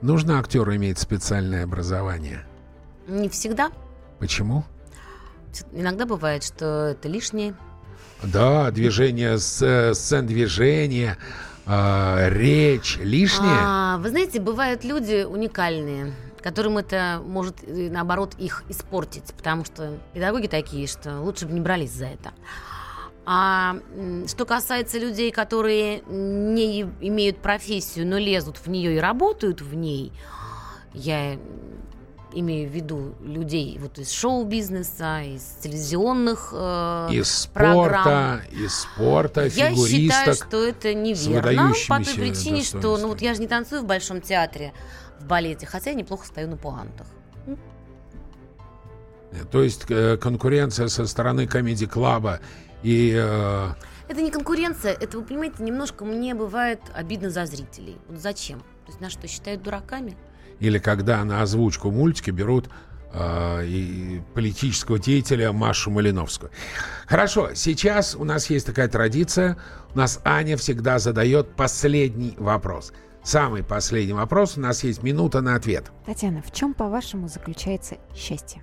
Нужно 0.00 0.38
актеру 0.38 0.74
иметь 0.74 0.98
специальное 0.98 1.64
образование? 1.64 2.44
Не 3.06 3.28
всегда. 3.28 3.70
Почему? 4.18 4.64
Иногда 5.72 6.06
бывает, 6.06 6.42
что 6.42 6.88
это 6.88 7.08
лишнее. 7.08 7.54
Да, 8.22 8.70
движение, 8.72 9.38
сцен 9.38 10.26
движения, 10.26 11.16
э, 11.66 12.28
речь 12.30 12.98
лишнее. 12.98 13.58
А, 13.60 13.98
вы 13.98 14.10
знаете, 14.10 14.40
бывают 14.40 14.84
люди 14.84 15.24
уникальные 15.24 16.12
которым 16.42 16.78
это 16.78 17.22
может, 17.24 17.56
наоборот, 17.66 18.34
их 18.38 18.64
испортить, 18.68 19.34
потому 19.36 19.64
что 19.64 19.98
педагоги 20.12 20.46
такие, 20.46 20.86
что 20.86 21.20
лучше 21.20 21.46
бы 21.46 21.52
не 21.52 21.60
брались 21.60 21.92
за 21.92 22.06
это. 22.06 22.32
А 23.26 23.76
что 24.26 24.46
касается 24.46 24.98
людей, 24.98 25.30
которые 25.30 26.00
не 26.08 26.82
имеют 27.00 27.38
профессию, 27.38 28.06
но 28.06 28.16
лезут 28.16 28.56
в 28.56 28.70
нее 28.70 28.96
и 28.96 28.98
работают 28.98 29.60
в 29.60 29.74
ней, 29.74 30.12
я 30.94 31.38
имею 32.32 32.68
в 32.68 32.72
виду 32.72 33.14
людей 33.20 33.78
вот 33.80 33.98
из 33.98 34.10
шоу-бизнеса, 34.10 35.22
из 35.22 35.42
телевизионных 35.62 36.50
э, 36.52 37.08
из 37.12 37.46
программ. 37.46 38.40
спорта, 38.40 38.42
из 38.52 38.74
спорта, 38.74 39.46
Я 39.46 39.74
считаю, 39.74 40.34
что 40.34 40.64
это 40.64 40.94
неверно 40.94 41.72
по 41.88 42.02
той 42.02 42.14
причине, 42.14 42.62
что 42.62 42.96
ну 42.98 43.08
вот 43.08 43.20
я 43.20 43.34
же 43.34 43.40
не 43.40 43.48
танцую 43.48 43.82
в 43.82 43.86
большом 43.86 44.20
театре, 44.20 44.72
в 45.18 45.26
балете, 45.26 45.66
хотя 45.66 45.90
я 45.90 45.96
неплохо 45.96 46.26
стою 46.26 46.48
на 46.48 46.56
пуантах. 46.56 47.06
То 49.50 49.62
есть 49.62 49.84
э, 49.90 50.16
конкуренция 50.16 50.88
со 50.88 51.06
стороны 51.06 51.46
комедий-клаба 51.46 52.40
и... 52.82 53.14
Э... 53.14 53.74
Это 54.08 54.22
не 54.22 54.30
конкуренция, 54.30 54.94
это, 54.94 55.18
вы 55.18 55.24
понимаете, 55.24 55.62
немножко 55.62 56.04
мне 56.06 56.34
бывает 56.34 56.80
обидно 56.94 57.28
за 57.28 57.44
зрителей. 57.44 57.98
Вот 58.08 58.20
зачем? 58.20 58.60
То 58.60 58.92
есть 58.92 59.00
нас 59.00 59.12
что, 59.12 59.28
считают 59.28 59.62
дураками? 59.62 60.16
Или 60.60 60.78
когда 60.78 61.24
на 61.24 61.42
озвучку 61.42 61.90
мультики 61.90 62.30
берут 62.30 62.68
э, 63.12 63.64
и 63.66 64.22
политического 64.34 64.98
деятеля 64.98 65.52
Машу 65.52 65.90
Малиновскую. 65.90 66.50
Хорошо, 67.06 67.54
сейчас 67.54 68.14
у 68.14 68.24
нас 68.24 68.50
есть 68.50 68.66
такая 68.66 68.88
традиция. 68.88 69.56
У 69.94 69.98
нас 69.98 70.20
Аня 70.24 70.56
всегда 70.56 70.98
задает 70.98 71.50
последний 71.54 72.34
вопрос– 72.38 72.92
Самый 73.28 73.62
последний 73.62 74.14
вопрос. 74.14 74.56
У 74.56 74.60
нас 74.60 74.82
есть 74.84 75.02
минута 75.02 75.42
на 75.42 75.54
ответ. 75.54 75.92
Татьяна, 76.06 76.40
в 76.40 76.50
чем, 76.50 76.72
по-вашему, 76.72 77.28
заключается 77.28 77.98
счастье? 78.16 78.62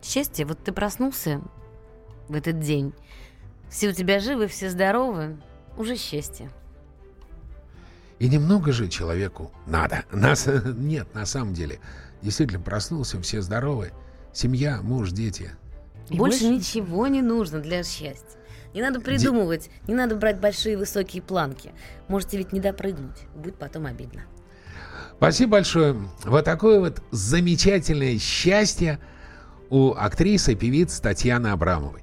Счастье? 0.00 0.46
Вот 0.46 0.62
ты 0.62 0.70
проснулся 0.70 1.40
в 2.28 2.36
этот 2.36 2.60
день. 2.60 2.92
Все 3.68 3.88
у 3.88 3.92
тебя 3.92 4.20
живы, 4.20 4.46
все 4.46 4.70
здоровы. 4.70 5.36
Уже 5.76 5.96
счастье. 5.96 6.50
И 8.18 8.28
немного 8.28 8.72
же 8.72 8.88
человеку 8.88 9.52
надо. 9.66 10.04
Нас 10.12 10.48
нет, 10.64 11.14
на 11.14 11.26
самом 11.26 11.54
деле. 11.54 11.80
Действительно, 12.22 12.60
проснулся, 12.60 13.20
все 13.20 13.42
здоровы. 13.42 13.92
Семья, 14.32 14.80
муж, 14.82 15.10
дети. 15.12 15.50
И 16.10 16.16
больше, 16.16 16.44
больше 16.44 16.56
ничего 16.56 17.06
не 17.06 17.22
нужно 17.22 17.60
для 17.60 17.82
счастья. 17.82 18.38
Не 18.74 18.82
надо 18.82 19.00
придумывать, 19.00 19.70
не 19.86 19.94
надо 19.94 20.14
брать 20.14 20.40
большие 20.40 20.76
высокие 20.76 21.22
планки. 21.22 21.72
Можете 22.06 22.38
ведь 22.38 22.52
не 22.52 22.60
допрыгнуть, 22.60 23.26
будет 23.34 23.56
потом 23.56 23.86
обидно. 23.86 24.22
Спасибо 25.16 25.52
большое. 25.52 25.96
Вот 26.24 26.44
такое 26.44 26.78
вот 26.78 27.02
замечательное 27.10 28.18
счастье 28.18 29.00
у 29.70 29.92
актрисы 29.92 30.52
и 30.52 30.54
певицы 30.54 31.02
Татьяны 31.02 31.48
Абрамовой. 31.48 32.02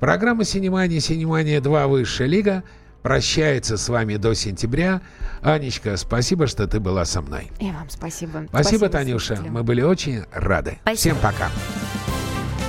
Программа 0.00 0.44
«Синемания», 0.44 1.00
«Синемания 1.00 1.60
2. 1.60 1.86
Высшая 1.86 2.26
лига» 2.26 2.64
прощается 3.02 3.76
с 3.76 3.88
вами 3.88 4.16
до 4.16 4.34
сентября. 4.34 5.02
Анечка, 5.42 5.96
спасибо, 5.96 6.46
что 6.46 6.66
ты 6.66 6.80
была 6.80 7.04
со 7.04 7.20
мной. 7.22 7.50
И 7.58 7.70
вам 7.70 7.88
спасибо. 7.88 8.46
Спасибо, 8.48 8.48
спасибо 8.50 8.88
Танюша. 8.88 9.26
Слушателям. 9.26 9.54
Мы 9.54 9.62
были 9.62 9.82
очень 9.82 10.24
рады. 10.32 10.78
Спасибо. 10.82 11.16
Всем 11.16 11.16
пока. 11.22 11.50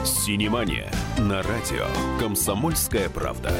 «Синемания» 0.06 0.92
на 1.18 1.42
радио 1.42 1.86
«Комсомольская 2.20 3.10
правда». 3.10 3.52